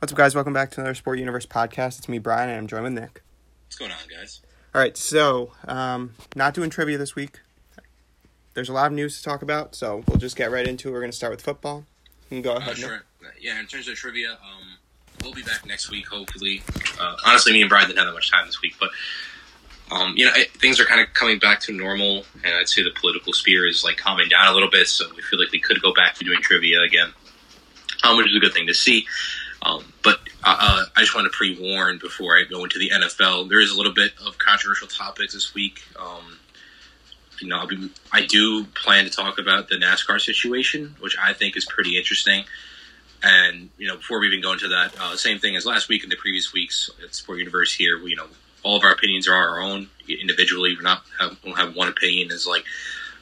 What's 0.00 0.12
up, 0.12 0.16
guys? 0.16 0.34
Welcome 0.34 0.52
back 0.54 0.70
to 0.72 0.80
another 0.80 0.94
Sport 0.94 1.18
Universe 1.18 1.44
podcast. 1.46 1.98
It's 1.98 2.08
me, 2.08 2.18
Brian, 2.18 2.48
and 2.48 2.58
I'm 2.58 2.66
joined 2.66 2.84
with 2.84 2.92
Nick. 2.94 3.22
What's 3.66 3.76
going 3.76 3.90
on, 3.90 3.98
guys? 4.08 4.40
All 4.74 4.80
right, 4.80 4.96
so 4.96 5.52
um, 5.66 6.14
not 6.34 6.54
doing 6.54 6.70
trivia 6.70 6.96
this 6.96 7.14
week. 7.14 7.40
There's 8.54 8.68
a 8.68 8.72
lot 8.72 8.86
of 8.86 8.92
news 8.92 9.18
to 9.18 9.22
talk 9.22 9.42
about, 9.42 9.74
so 9.74 10.02
we'll 10.08 10.16
just 10.18 10.36
get 10.36 10.50
right 10.50 10.66
into 10.66 10.88
it. 10.88 10.92
We're 10.92 11.00
going 11.00 11.10
to 11.10 11.16
start 11.16 11.32
with 11.32 11.42
football. 11.42 11.84
You 12.30 12.36
can 12.36 12.42
go 12.42 12.54
Uh, 12.54 12.58
ahead. 12.58 12.76
Nick. 12.78 12.86
sure. 12.86 13.02
Yeah, 13.40 13.60
in 13.60 13.66
terms 13.66 13.88
of 13.88 13.94
trivia, 13.96 14.32
um, 14.32 14.76
we'll 15.22 15.34
be 15.34 15.42
back 15.42 15.66
next 15.66 15.90
week, 15.90 16.06
hopefully. 16.08 16.62
Uh, 16.98 17.16
honestly, 17.26 17.52
me 17.52 17.60
and 17.60 17.68
Brian 17.68 17.86
didn't 17.86 17.98
have 17.98 18.06
that 18.06 18.14
much 18.14 18.30
time 18.30 18.46
this 18.46 18.60
week, 18.62 18.74
but 18.80 18.90
um, 19.90 20.14
you 20.16 20.24
know, 20.24 20.32
it, 20.34 20.50
things 20.52 20.78
are 20.80 20.84
kind 20.84 21.00
of 21.00 21.12
coming 21.14 21.38
back 21.38 21.60
to 21.62 21.72
normal, 21.72 22.24
and 22.44 22.54
I'd 22.54 22.68
say 22.68 22.82
the 22.82 22.90
political 22.98 23.32
sphere 23.32 23.66
is 23.66 23.82
like 23.84 23.96
calming 23.98 24.28
down 24.28 24.46
a 24.48 24.52
little 24.52 24.70
bit. 24.70 24.86
So 24.86 25.04
we 25.16 25.20
feel 25.22 25.38
like 25.40 25.50
we 25.52 25.60
could 25.60 25.82
go 25.82 25.92
back 25.92 26.14
to 26.14 26.24
doing 26.24 26.40
trivia 26.40 26.80
again, 26.82 27.12
um, 28.04 28.16
which 28.16 28.28
is 28.28 28.36
a 28.36 28.40
good 28.40 28.52
thing 28.54 28.66
to 28.68 28.74
see. 28.74 29.06
Um, 29.62 29.92
but 30.02 30.20
uh, 30.42 30.56
uh, 30.58 30.84
I 30.96 31.00
just 31.00 31.14
want 31.14 31.30
to 31.30 31.36
pre-warn 31.36 31.98
before 31.98 32.36
I 32.38 32.44
go 32.44 32.64
into 32.64 32.78
the 32.78 32.90
NFL. 32.90 33.48
There 33.48 33.60
is 33.60 33.70
a 33.70 33.76
little 33.76 33.92
bit 33.92 34.12
of 34.26 34.38
controversial 34.38 34.88
topics 34.88 35.34
this 35.34 35.54
week. 35.54 35.82
Um, 35.98 36.38
you 37.40 37.48
know, 37.48 37.66
be, 37.66 37.90
I 38.12 38.24
do 38.24 38.64
plan 38.64 39.04
to 39.04 39.10
talk 39.10 39.38
about 39.38 39.68
the 39.68 39.76
NASCAR 39.76 40.20
situation, 40.20 40.94
which 41.00 41.16
I 41.20 41.32
think 41.32 41.56
is 41.56 41.64
pretty 41.64 41.96
interesting. 41.98 42.44
And 43.22 43.68
you 43.76 43.86
know, 43.86 43.96
before 43.96 44.20
we 44.20 44.28
even 44.28 44.40
go 44.40 44.52
into 44.52 44.68
that, 44.68 44.94
uh, 44.98 45.16
same 45.16 45.38
thing 45.38 45.56
as 45.56 45.66
last 45.66 45.88
week 45.88 46.02
and 46.02 46.12
the 46.12 46.16
previous 46.16 46.52
weeks 46.52 46.90
at 47.02 47.14
Sport 47.14 47.38
Universe 47.38 47.74
here. 47.74 48.02
We, 48.02 48.10
you 48.10 48.16
know, 48.16 48.28
all 48.62 48.76
of 48.76 48.84
our 48.84 48.92
opinions 48.92 49.28
are 49.28 49.34
our 49.34 49.60
own 49.60 49.88
individually. 50.08 50.74
We're 50.74 50.82
not 50.82 51.02
have, 51.18 51.36
we 51.44 51.50
don't 51.50 51.58
have 51.58 51.76
one 51.76 51.88
opinion 51.88 52.30
as 52.30 52.46
like 52.46 52.64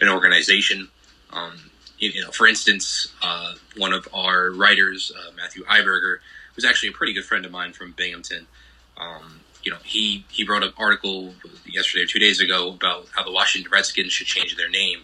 an 0.00 0.08
organization. 0.08 0.88
Um, 1.32 1.70
you, 1.98 2.10
you 2.10 2.22
know, 2.22 2.30
for 2.30 2.46
instance, 2.46 3.12
uh, 3.22 3.54
one 3.76 3.92
of 3.92 4.08
our 4.12 4.50
writers, 4.50 5.12
uh, 5.16 5.32
Matthew 5.36 5.64
Iberger, 5.64 6.18
who's 6.58 6.64
actually 6.64 6.88
a 6.88 6.92
pretty 6.92 7.12
good 7.12 7.24
friend 7.24 7.46
of 7.46 7.52
mine 7.52 7.72
from 7.72 7.92
Binghamton. 7.92 8.48
Um, 8.96 9.42
you 9.62 9.70
know, 9.70 9.78
he 9.84 10.24
he 10.28 10.42
wrote 10.42 10.64
an 10.64 10.72
article 10.76 11.32
yesterday 11.64 12.02
or 12.02 12.06
two 12.08 12.18
days 12.18 12.40
ago 12.40 12.70
about 12.72 13.06
how 13.14 13.22
the 13.22 13.30
Washington 13.30 13.70
Redskins 13.70 14.12
should 14.12 14.26
change 14.26 14.56
their 14.56 14.68
name, 14.68 15.02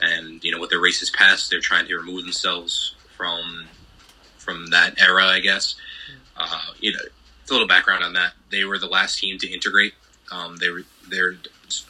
and 0.00 0.42
you 0.42 0.50
know, 0.50 0.58
with 0.58 0.70
their 0.70 0.80
racist 0.80 1.14
past, 1.14 1.52
they're 1.52 1.60
trying 1.60 1.86
to 1.86 1.96
remove 1.96 2.24
themselves 2.24 2.96
from 3.16 3.68
from 4.38 4.66
that 4.70 5.00
era, 5.00 5.24
I 5.24 5.38
guess. 5.38 5.76
Uh, 6.36 6.72
you 6.80 6.92
know, 6.92 6.98
a 6.98 7.52
little 7.52 7.68
background 7.68 8.02
on 8.02 8.14
that. 8.14 8.32
They 8.50 8.64
were 8.64 8.78
the 8.78 8.88
last 8.88 9.20
team 9.20 9.38
to 9.38 9.48
integrate. 9.48 9.94
Um, 10.32 10.56
they 10.56 10.68
were 10.68 10.82
their 11.08 11.36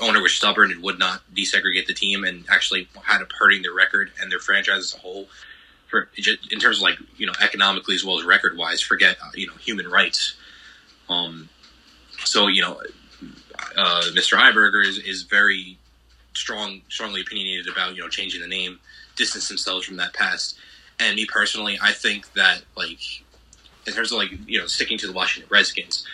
owner 0.01 0.21
was 0.21 0.35
stubborn 0.35 0.71
and 0.71 0.83
would 0.83 0.99
not 0.99 1.23
desegregate 1.35 1.87
the 1.87 1.95
team, 1.95 2.25
and 2.25 2.45
actually 2.51 2.89
had 3.05 3.23
up 3.23 3.33
hurting 3.33 3.63
their 3.63 3.73
record 3.73 4.13
and 4.21 4.31
their 4.31 4.39
franchise 4.39 4.93
as 4.93 4.95
a 4.97 4.99
whole. 4.99 5.29
For 5.89 6.09
in 6.17 6.61
terms 6.61 6.79
of 6.79 6.83
like 6.83 6.99
you 7.17 7.27
know 7.27 7.33
economically 7.41 7.95
as 7.95 8.05
well 8.05 8.19
as 8.19 8.25
record 8.25 8.57
wise, 8.57 8.81
forget 8.81 9.17
uh, 9.23 9.31
you 9.35 9.47
know 9.47 9.55
human 9.55 9.89
rights. 9.89 10.37
Um, 11.09 11.49
so 12.25 12.47
you 12.47 12.63
know, 12.63 12.81
uh, 13.77 14.03
Mr. 14.13 14.39
Iberger 14.39 14.87
is, 14.87 14.99
is 14.99 15.23
very 15.23 15.79
strong, 16.35 16.83
strongly 16.89 17.23
opinionated 17.23 17.73
about 17.73 17.97
you 17.97 18.03
know 18.03 18.09
changing 18.09 18.41
the 18.41 18.47
name, 18.47 18.79
distance 19.17 19.49
themselves 19.49 19.87
from 19.87 19.97
that 19.97 20.13
past. 20.13 20.59
And 21.01 21.17
me 21.17 21.27
personally, 21.27 21.79
I 21.81 21.93
think 21.93 22.33
that 22.35 22.63
like 22.77 23.01
in 23.87 23.93
terms 23.93 24.13
of 24.13 24.19
like 24.19 24.31
you 24.47 24.59
know 24.59 24.67
sticking 24.67 24.99
to 24.99 25.07
the 25.07 25.13
Washington 25.13 25.49
Redskins, 25.51 26.07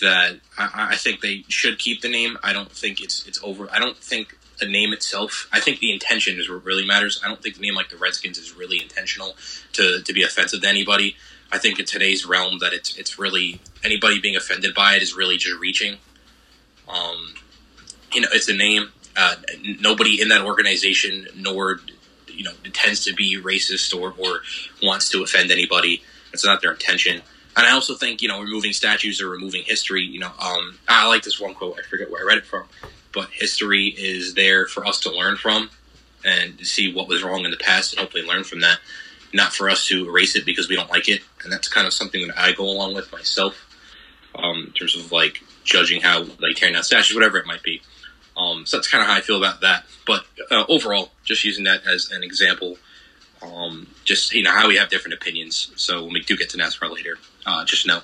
that 0.00 0.40
I, 0.56 0.88
I 0.92 0.96
think 0.96 1.20
they 1.20 1.44
should 1.48 1.78
keep 1.78 2.00
the 2.00 2.08
name. 2.08 2.38
I 2.42 2.52
don't 2.52 2.70
think 2.70 3.00
it's 3.00 3.26
it's 3.26 3.42
over. 3.42 3.68
I 3.70 3.78
don't 3.78 3.96
think 3.96 4.37
the 4.58 4.66
name 4.66 4.92
itself. 4.92 5.48
I 5.52 5.60
think 5.60 5.80
the 5.80 5.92
intention 5.92 6.38
is 6.38 6.48
what 6.48 6.64
really 6.64 6.86
matters. 6.86 7.20
I 7.24 7.28
don't 7.28 7.42
think 7.42 7.56
the 7.56 7.62
name 7.62 7.74
like 7.74 7.90
the 7.90 7.96
Redskins 7.96 8.38
is 8.38 8.56
really 8.56 8.82
intentional 8.82 9.36
to 9.74 10.02
to 10.02 10.12
be 10.12 10.22
offensive 10.22 10.62
to 10.62 10.68
anybody. 10.68 11.16
I 11.50 11.58
think 11.58 11.78
in 11.78 11.86
today's 11.86 12.26
realm 12.26 12.58
that 12.58 12.72
it's 12.72 12.96
it's 12.96 13.18
really 13.18 13.60
anybody 13.84 14.20
being 14.20 14.36
offended 14.36 14.74
by 14.74 14.96
it 14.96 15.02
is 15.02 15.14
really 15.14 15.36
just 15.36 15.58
reaching. 15.58 15.96
Um, 16.88 17.34
you 18.12 18.20
know, 18.20 18.28
it's 18.32 18.48
a 18.48 18.54
name. 18.54 18.92
Uh, 19.16 19.34
nobody 19.80 20.20
in 20.20 20.28
that 20.28 20.42
organization 20.42 21.26
nor 21.34 21.80
you 22.28 22.44
know 22.44 22.52
intends 22.64 23.04
to 23.04 23.14
be 23.14 23.40
racist 23.40 23.98
or, 23.98 24.14
or 24.18 24.42
wants 24.82 25.08
to 25.10 25.22
offend 25.22 25.50
anybody. 25.50 26.02
It's 26.32 26.44
not 26.44 26.60
their 26.60 26.72
intention. 26.72 27.22
And 27.56 27.66
I 27.66 27.72
also 27.72 27.94
think 27.94 28.22
you 28.22 28.28
know 28.28 28.40
removing 28.40 28.72
statues 28.72 29.20
or 29.20 29.28
removing 29.28 29.64
history. 29.64 30.02
You 30.02 30.20
know, 30.20 30.30
um, 30.38 30.78
I 30.86 31.08
like 31.08 31.22
this 31.22 31.40
one 31.40 31.54
quote. 31.54 31.78
I 31.78 31.82
forget 31.82 32.10
where 32.10 32.22
I 32.22 32.26
read 32.26 32.38
it 32.38 32.46
from, 32.46 32.64
but 33.12 33.30
history 33.30 33.86
is 33.86 34.34
there 34.34 34.66
for 34.66 34.86
us 34.86 35.00
to 35.00 35.10
learn 35.10 35.36
from 35.36 35.70
and 36.24 36.60
see 36.66 36.92
what 36.92 37.08
was 37.08 37.22
wrong 37.22 37.44
in 37.44 37.50
the 37.50 37.56
past 37.56 37.92
and 37.92 38.00
hopefully 38.00 38.24
learn 38.24 38.44
from 38.44 38.60
that. 38.60 38.78
Not 39.32 39.52
for 39.52 39.68
us 39.68 39.86
to 39.88 40.08
erase 40.08 40.36
it 40.36 40.44
because 40.44 40.68
we 40.68 40.76
don't 40.76 40.90
like 40.90 41.08
it. 41.08 41.22
And 41.42 41.52
that's 41.52 41.68
kind 41.68 41.86
of 41.86 41.92
something 41.92 42.26
that 42.26 42.38
I 42.38 42.52
go 42.52 42.64
along 42.64 42.94
with 42.94 43.12
myself 43.12 43.66
um, 44.34 44.64
in 44.66 44.72
terms 44.72 44.96
of 44.96 45.12
like 45.12 45.42
judging 45.64 46.00
how 46.00 46.22
like 46.40 46.56
tearing 46.56 46.74
down 46.74 46.82
statues, 46.82 47.14
whatever 47.14 47.38
it 47.38 47.46
might 47.46 47.62
be. 47.62 47.82
Um, 48.36 48.66
so 48.66 48.76
that's 48.76 48.88
kind 48.88 49.02
of 49.02 49.08
how 49.08 49.16
I 49.16 49.20
feel 49.20 49.36
about 49.36 49.60
that. 49.60 49.84
But 50.06 50.24
uh, 50.50 50.64
overall, 50.68 51.10
just 51.24 51.44
using 51.44 51.64
that 51.64 51.86
as 51.86 52.10
an 52.10 52.22
example, 52.22 52.78
um, 53.42 53.88
just 54.04 54.32
you 54.32 54.42
know 54.42 54.52
how 54.52 54.68
we 54.68 54.76
have 54.76 54.88
different 54.88 55.14
opinions. 55.14 55.72
So 55.76 56.04
when 56.04 56.12
we 56.12 56.20
do 56.22 56.36
get 56.36 56.50
to 56.50 56.58
NASCAR 56.58 56.90
later, 56.90 57.18
uh, 57.46 57.64
just 57.64 57.86
know, 57.86 58.00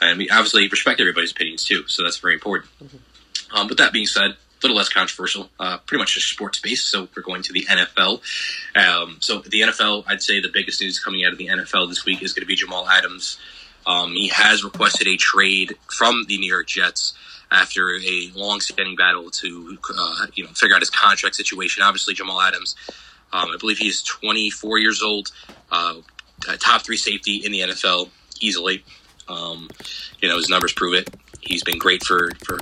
and 0.00 0.18
we 0.18 0.28
obviously 0.30 0.68
respect 0.68 1.00
everybody's 1.00 1.32
opinions 1.32 1.64
too. 1.64 1.86
So 1.86 2.02
that's 2.02 2.18
very 2.18 2.34
important. 2.34 2.70
Um, 3.52 3.68
but 3.68 3.78
that 3.78 3.92
being 3.92 4.06
said, 4.06 4.30
a 4.30 4.36
little 4.62 4.76
less 4.76 4.88
controversial, 4.88 5.48
uh, 5.60 5.78
pretty 5.78 6.00
much 6.00 6.14
just 6.14 6.28
sports 6.28 6.60
based. 6.60 6.90
So 6.90 7.08
we're 7.16 7.22
going 7.22 7.42
to 7.42 7.52
the 7.52 7.64
NFL. 7.66 8.20
Um, 8.76 9.18
so 9.20 9.38
the 9.38 9.60
NFL, 9.60 10.04
I'd 10.06 10.22
say 10.22 10.40
the 10.40 10.50
biggest 10.52 10.80
news 10.80 10.98
coming 10.98 11.24
out 11.24 11.32
of 11.32 11.38
the 11.38 11.46
NFL 11.46 11.88
this 11.88 12.04
week 12.04 12.22
is 12.22 12.32
going 12.32 12.42
to 12.42 12.46
be 12.46 12.56
Jamal 12.56 12.88
Adams. 12.88 13.38
Um, 13.86 14.12
he 14.12 14.28
has 14.28 14.64
requested 14.64 15.06
a 15.06 15.16
trade 15.16 15.76
from 15.86 16.24
the 16.28 16.38
New 16.38 16.50
York 16.50 16.66
Jets 16.66 17.14
after 17.50 17.94
a 17.96 18.30
long-standing 18.34 18.96
battle 18.96 19.30
to 19.30 19.78
uh, 19.96 20.26
you 20.34 20.44
know 20.44 20.50
figure 20.50 20.74
out 20.74 20.82
his 20.82 20.90
contract 20.90 21.36
situation. 21.36 21.82
Obviously, 21.82 22.14
Jamal 22.14 22.40
Adams, 22.40 22.74
um, 23.32 23.48
I 23.50 23.56
believe 23.58 23.78
he's 23.78 24.02
24 24.02 24.78
years 24.78 25.02
old, 25.02 25.30
uh, 25.72 25.94
top 26.58 26.82
three 26.82 26.96
safety 26.96 27.36
in 27.36 27.52
the 27.52 27.60
NFL 27.60 28.10
easily. 28.40 28.84
Um, 29.28 29.70
you 30.20 30.28
know 30.28 30.36
his 30.36 30.48
numbers 30.48 30.72
prove 30.72 30.94
it. 30.94 31.08
He's 31.40 31.62
been 31.62 31.78
great 31.78 32.04
for 32.04 32.30
for 32.44 32.58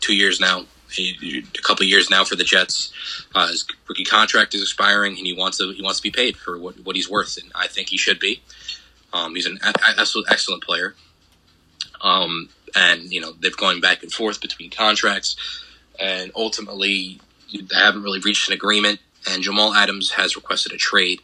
two 0.00 0.14
years 0.14 0.40
now. 0.40 0.64
He, 0.90 1.44
a 1.58 1.62
couple 1.62 1.84
years 1.84 2.08
now 2.08 2.24
for 2.24 2.34
the 2.34 2.44
Jets. 2.44 2.92
Uh, 3.34 3.48
his 3.48 3.66
rookie 3.86 4.04
contract 4.04 4.54
is 4.54 4.62
expiring, 4.62 5.18
and 5.18 5.26
he 5.26 5.34
wants 5.34 5.58
to 5.58 5.70
he 5.72 5.82
wants 5.82 5.98
to 5.98 6.02
be 6.02 6.10
paid 6.10 6.36
for 6.36 6.58
what, 6.58 6.80
what 6.80 6.96
he's 6.96 7.10
worth, 7.10 7.36
and 7.36 7.52
I 7.54 7.66
think 7.66 7.90
he 7.90 7.98
should 7.98 8.18
be. 8.18 8.42
Um, 9.12 9.34
he's 9.34 9.46
an 9.46 9.58
absolute 9.62 10.26
excellent 10.30 10.62
player. 10.62 10.94
Um, 12.00 12.48
and 12.76 13.12
you 13.12 13.20
know 13.20 13.32
they've 13.32 13.56
going 13.56 13.80
back 13.80 14.02
and 14.02 14.12
forth 14.12 14.40
between 14.40 14.70
contracts, 14.70 15.36
and 15.98 16.30
ultimately 16.34 17.20
they 17.52 17.76
haven't 17.76 18.02
really 18.02 18.20
reached 18.20 18.48
an 18.48 18.54
agreement. 18.54 19.00
And 19.28 19.42
Jamal 19.42 19.74
Adams 19.74 20.12
has 20.12 20.36
requested 20.36 20.72
a 20.72 20.76
trade. 20.76 21.20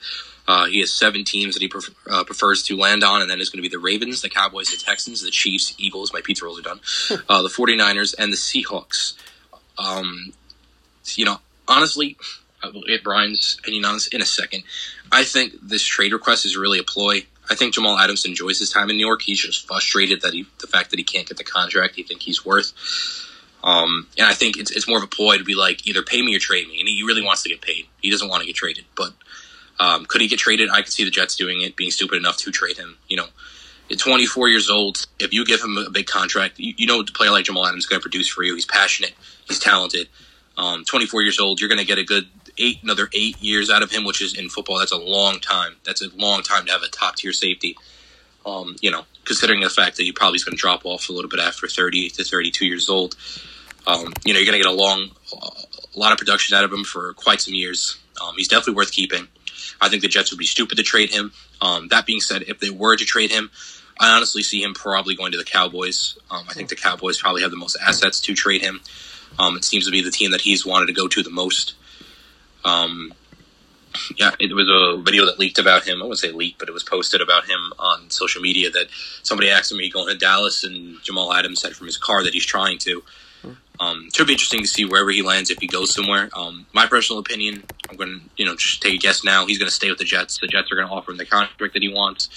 Uh, 0.46 0.66
he 0.66 0.80
has 0.80 0.92
seven 0.92 1.24
teams 1.24 1.54
that 1.54 1.62
he 1.62 1.68
pref- 1.68 1.90
uh, 2.10 2.24
prefers 2.24 2.62
to 2.64 2.76
land 2.76 3.02
on, 3.02 3.22
and 3.22 3.30
that 3.30 3.40
is 3.40 3.48
going 3.48 3.62
to 3.62 3.68
be 3.68 3.74
the 3.74 3.78
Ravens, 3.78 4.20
the 4.20 4.28
Cowboys, 4.28 4.70
the 4.70 4.76
Texans, 4.76 5.22
the 5.22 5.30
Chiefs, 5.30 5.74
Eagles. 5.78 6.12
My 6.12 6.20
pizza 6.20 6.44
rolls 6.44 6.58
are 6.58 6.62
done. 6.62 6.80
uh, 7.28 7.42
the 7.42 7.48
49ers 7.48 8.14
and 8.18 8.30
the 8.30 8.36
Seahawks. 8.36 9.14
Um, 9.78 10.32
you 11.14 11.24
know, 11.24 11.38
honestly, 11.66 12.16
I 12.62 12.68
will 12.68 12.82
get 12.82 13.04
Brian's 13.04 13.56
opinion 13.58 13.84
on 13.84 13.94
this 13.94 14.06
in 14.08 14.20
a 14.20 14.26
second. 14.26 14.64
I 15.10 15.24
think 15.24 15.54
this 15.62 15.82
trade 15.82 16.12
request 16.12 16.44
is 16.44 16.56
really 16.56 16.78
a 16.78 16.84
ploy. 16.84 17.26
I 17.48 17.54
think 17.54 17.74
Jamal 17.74 17.98
Adams 17.98 18.24
enjoys 18.24 18.58
his 18.58 18.70
time 18.70 18.90
in 18.90 18.96
New 18.96 19.06
York. 19.06 19.22
He's 19.22 19.40
just 19.40 19.66
frustrated 19.66 20.22
that 20.22 20.32
he, 20.32 20.46
the 20.60 20.66
fact 20.66 20.90
that 20.90 20.98
he 20.98 21.04
can't 21.04 21.28
get 21.28 21.36
the 21.36 21.44
contract 21.44 21.94
he 21.94 22.02
think 22.02 22.22
he's 22.22 22.44
worth. 22.44 22.72
Um, 23.62 24.08
and 24.18 24.26
I 24.26 24.34
think 24.34 24.58
it's, 24.58 24.70
it's 24.70 24.88
more 24.88 24.98
of 24.98 25.04
a 25.04 25.08
ploy 25.08 25.38
to 25.38 25.44
be 25.44 25.54
like, 25.54 25.86
either 25.86 26.02
pay 26.02 26.22
me 26.22 26.36
or 26.36 26.38
trade 26.38 26.68
me. 26.68 26.80
And 26.80 26.88
he 26.88 27.02
really 27.02 27.22
wants 27.22 27.42
to 27.42 27.48
get 27.48 27.62
paid. 27.62 27.86
He 28.00 28.10
doesn't 28.10 28.28
want 28.28 28.42
to 28.42 28.46
get 28.46 28.56
traded. 28.56 28.84
But 28.94 29.12
um, 29.80 30.06
could 30.06 30.20
he 30.20 30.28
get 30.28 30.38
traded? 30.38 30.70
I 30.70 30.82
could 30.82 30.92
see 30.92 31.04
the 31.04 31.10
Jets 31.10 31.36
doing 31.36 31.62
it, 31.62 31.76
being 31.76 31.90
stupid 31.90 32.16
enough 32.16 32.36
to 32.38 32.50
trade 32.50 32.76
him. 32.76 32.96
You 33.08 33.16
know, 33.16 33.26
at 33.90 33.98
24 33.98 34.48
years 34.48 34.70
old, 34.70 35.06
if 35.18 35.32
you 35.32 35.44
give 35.44 35.60
him 35.60 35.76
a 35.76 35.90
big 35.90 36.06
contract, 36.06 36.58
you, 36.58 36.74
you 36.76 36.86
know 36.86 37.00
a 37.00 37.04
player 37.04 37.30
like 37.30 37.44
Jamal 37.44 37.66
Adams 37.66 37.84
is 37.84 37.88
going 37.88 38.00
to 38.00 38.02
produce 38.02 38.28
for 38.28 38.42
you. 38.42 38.54
He's 38.54 38.66
passionate. 38.66 39.14
He's 39.46 39.58
talented. 39.58 40.08
Um, 40.56 40.84
24 40.84 41.22
years 41.22 41.40
old, 41.40 41.60
you're 41.60 41.68
going 41.68 41.80
to 41.80 41.86
get 41.86 41.98
a 41.98 42.04
good 42.04 42.28
eight 42.56 42.82
another 42.82 43.08
eight 43.12 43.40
years 43.42 43.70
out 43.70 43.82
of 43.82 43.90
him, 43.90 44.04
which 44.04 44.22
is 44.22 44.38
in 44.38 44.48
football. 44.48 44.78
That's 44.78 44.92
a 44.92 44.96
long 44.96 45.40
time. 45.40 45.76
That's 45.84 46.02
a 46.02 46.08
long 46.16 46.42
time 46.42 46.66
to 46.66 46.72
have 46.72 46.82
a 46.82 46.88
top 46.88 47.16
tier 47.16 47.32
safety. 47.32 47.76
Um, 48.46 48.76
you 48.80 48.90
know, 48.90 49.04
considering 49.24 49.60
the 49.60 49.70
fact 49.70 49.96
that 49.96 50.02
he 50.02 50.12
probably 50.12 50.36
is 50.36 50.44
going 50.44 50.56
to 50.56 50.60
drop 50.60 50.84
off 50.84 51.08
a 51.08 51.12
little 51.12 51.30
bit 51.30 51.40
after 51.40 51.66
30 51.66 52.10
to 52.10 52.24
32 52.24 52.66
years 52.66 52.88
old. 52.88 53.16
Um, 53.86 54.12
you 54.24 54.32
know, 54.32 54.38
you're 54.40 54.50
going 54.50 54.58
to 54.58 54.64
get 54.64 54.66
a 54.66 54.76
long, 54.76 55.10
a 55.32 55.98
lot 55.98 56.12
of 56.12 56.18
production 56.18 56.56
out 56.56 56.64
of 56.64 56.72
him 56.72 56.84
for 56.84 57.12
quite 57.14 57.40
some 57.40 57.54
years. 57.54 57.98
Um, 58.22 58.34
he's 58.36 58.48
definitely 58.48 58.74
worth 58.74 58.92
keeping. 58.92 59.28
I 59.80 59.88
think 59.88 60.02
the 60.02 60.08
Jets 60.08 60.30
would 60.30 60.38
be 60.38 60.46
stupid 60.46 60.76
to 60.76 60.82
trade 60.82 61.10
him. 61.10 61.32
Um, 61.60 61.88
that 61.88 62.06
being 62.06 62.20
said, 62.20 62.42
if 62.42 62.60
they 62.60 62.70
were 62.70 62.96
to 62.96 63.04
trade 63.04 63.30
him, 63.30 63.50
I 63.98 64.16
honestly 64.16 64.42
see 64.42 64.62
him 64.62 64.74
probably 64.74 65.14
going 65.14 65.32
to 65.32 65.38
the 65.38 65.44
Cowboys. 65.44 66.18
Um, 66.30 66.44
I 66.48 66.54
think 66.54 66.68
the 66.68 66.76
Cowboys 66.76 67.18
probably 67.20 67.42
have 67.42 67.50
the 67.50 67.56
most 67.56 67.76
assets 67.80 68.20
to 68.22 68.34
trade 68.34 68.62
him. 68.62 68.80
Um, 69.38 69.56
it 69.56 69.64
seems 69.64 69.86
to 69.86 69.92
be 69.92 70.02
the 70.02 70.10
team 70.10 70.30
that 70.32 70.40
he's 70.40 70.66
wanted 70.66 70.86
to 70.86 70.92
go 70.92 71.08
to 71.08 71.22
the 71.22 71.30
most. 71.30 71.74
Um, 72.64 73.12
yeah, 74.16 74.32
it 74.40 74.52
was 74.52 74.68
a 74.68 75.00
video 75.00 75.26
that 75.26 75.38
leaked 75.38 75.58
about 75.58 75.86
him. 75.86 76.00
I 76.00 76.04
wouldn't 76.04 76.18
say 76.18 76.32
leaked, 76.32 76.58
but 76.58 76.68
it 76.68 76.72
was 76.72 76.82
posted 76.82 77.20
about 77.20 77.44
him 77.44 77.72
on 77.78 78.10
social 78.10 78.42
media 78.42 78.70
that 78.70 78.88
somebody 79.22 79.50
asked 79.50 79.70
him, 79.70 79.78
"Are 79.78 79.82
you 79.82 79.90
going 79.90 80.08
to 80.08 80.18
Dallas?" 80.18 80.64
And 80.64 81.02
Jamal 81.02 81.32
Adams 81.32 81.60
said 81.60 81.76
from 81.76 81.86
his 81.86 81.96
car 81.96 82.22
that 82.24 82.34
he's 82.34 82.46
trying 82.46 82.78
to. 82.78 83.04
Um, 83.80 84.08
should 84.14 84.28
be 84.28 84.34
interesting 84.34 84.60
to 84.60 84.68
see 84.68 84.84
wherever 84.84 85.10
he 85.10 85.22
lands 85.22 85.50
if 85.50 85.58
he 85.58 85.66
goes 85.66 85.92
somewhere. 85.92 86.28
Um, 86.32 86.66
my 86.72 86.86
personal 86.86 87.18
opinion, 87.18 87.64
I'm 87.90 87.96
going 87.96 88.20
to 88.20 88.20
you 88.36 88.44
know 88.44 88.54
just 88.54 88.80
take 88.80 88.94
a 88.94 88.98
guess 88.98 89.24
now. 89.24 89.46
He's 89.46 89.58
going 89.58 89.68
to 89.68 89.74
stay 89.74 89.90
with 89.90 89.98
the 89.98 90.04
Jets. 90.04 90.38
The 90.38 90.46
Jets 90.46 90.70
are 90.70 90.76
going 90.76 90.86
to 90.86 90.94
offer 90.94 91.10
him 91.10 91.16
the 91.16 91.26
contract 91.26 91.74
that 91.74 91.82
he 91.82 91.92
wants. 91.92 92.28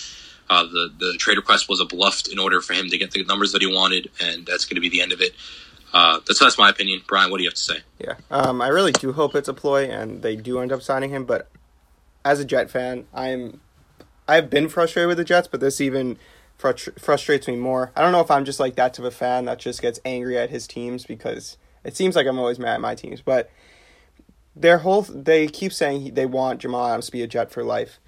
Uh, 0.50 0.63
the 0.63 0.92
the 0.98 1.16
trade 1.19 1.38
request 1.38 1.69
was 1.69 1.80
a 1.80 1.86
bluff 1.86 2.24
in 2.31 2.39
order 2.39 2.62
for 2.62 2.74
him 2.74 2.89
to 2.89 2.98
get 2.98 3.12
the 3.12 3.24
numbers 3.25 3.51
that 3.51 3.62
he 3.62 3.68
wanted, 3.68 4.10
and 4.19 4.45
that's 4.45 4.66
going 4.66 4.75
to 4.75 4.81
be 4.81 4.89
the 4.89 5.01
end 5.01 5.12
of 5.12 5.22
it. 5.22 5.36
Uh, 5.94 6.19
that's 6.28 6.39
that's 6.39 6.57
my 6.57 6.69
opinion. 6.69 7.01
Brian, 7.07 7.30
what 7.30 7.38
do 7.38 7.44
you 7.44 7.50
have 7.50 7.56
to 7.56 7.62
say? 7.62 7.80
Yeah, 8.00 8.16
um, 8.31 8.62
I 8.62 8.68
really 8.69 8.92
do 8.92 9.13
hope 9.13 9.36
it's 9.36 9.48
a 9.48 9.54
ploy 9.54 9.89
and 9.89 10.22
they 10.22 10.36
do 10.36 10.60
end 10.60 10.72
up 10.72 10.81
signing 10.81 11.12
him. 11.12 11.25
But 11.25 11.50
as 12.25 12.39
a 12.39 12.45
Jet 12.45 12.69
fan, 12.69 13.06
I'm 13.13 13.62
I've 14.28 14.50
been 14.50 14.69
frustrated 14.69 15.07
with 15.07 15.18
the 15.18 15.24
Jets, 15.24 15.48
but 15.48 15.60
this 15.60 15.80
even 15.80 16.18
frustr- 16.57 17.00
frustrates 17.00 17.48
me 17.48 17.56
more. 17.56 17.92
I 17.95 18.01
don't 18.01 18.12
know 18.12 18.21
if 18.21 18.31
I'm 18.31 18.45
just 18.45 18.59
like 18.59 18.75
that 18.75 18.94
type 18.94 19.06
of 19.06 19.13
fan 19.13 19.45
that 19.45 19.59
just 19.59 19.81
gets 19.81 20.00
angry 20.06 20.38
at 20.38 20.50
his 20.50 20.68
teams 20.68 21.06
because 21.06 21.57
it 21.83 21.95
seems 21.95 22.15
like 22.15 22.27
I'm 22.27 22.39
always 22.39 22.59
mad 22.59 22.75
at 22.75 22.81
my 22.81 22.95
teams, 22.95 23.21
but 23.21 23.50
their 24.56 24.80
whole 24.80 25.04
they 25.04 25.48
keep 25.48 25.71
saying 25.71 26.13
they 26.15 26.25
want 26.25 26.62
Jamal 26.62 26.88
Adams 26.88 27.07
to 27.07 27.12
be 27.12 27.21
a 27.21 27.27
Jet 27.27 27.51
for 27.51 27.63
life, 27.63 28.00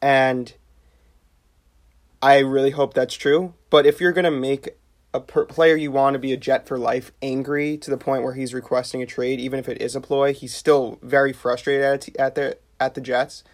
and 0.00 0.54
I 2.22 2.38
really 2.38 2.70
hope 2.70 2.94
that's 2.94 3.14
true. 3.14 3.54
But 3.70 3.86
if 3.86 4.00
you're 4.00 4.12
gonna 4.12 4.30
make 4.30 4.70
a 5.12 5.20
per- 5.20 5.44
player 5.44 5.76
you 5.76 5.90
want 5.90 6.14
to 6.14 6.18
be 6.18 6.32
a 6.32 6.36
Jet 6.36 6.66
for 6.66 6.78
life 6.78 7.12
angry 7.22 7.76
to 7.78 7.90
the 7.90 7.98
point 7.98 8.22
where 8.22 8.34
he's 8.34 8.54
requesting 8.54 9.02
a 9.02 9.06
trade, 9.06 9.40
even 9.40 9.58
if 9.58 9.68
it 9.68 9.80
is 9.82 9.94
a 9.94 10.00
ploy, 10.00 10.32
he's 10.32 10.54
still 10.54 10.98
very 11.02 11.32
frustrated 11.32 11.84
at 11.84 12.16
at 12.18 12.34
the 12.34 12.58
at 12.80 12.94
the 12.94 13.00
Jets. 13.00 13.44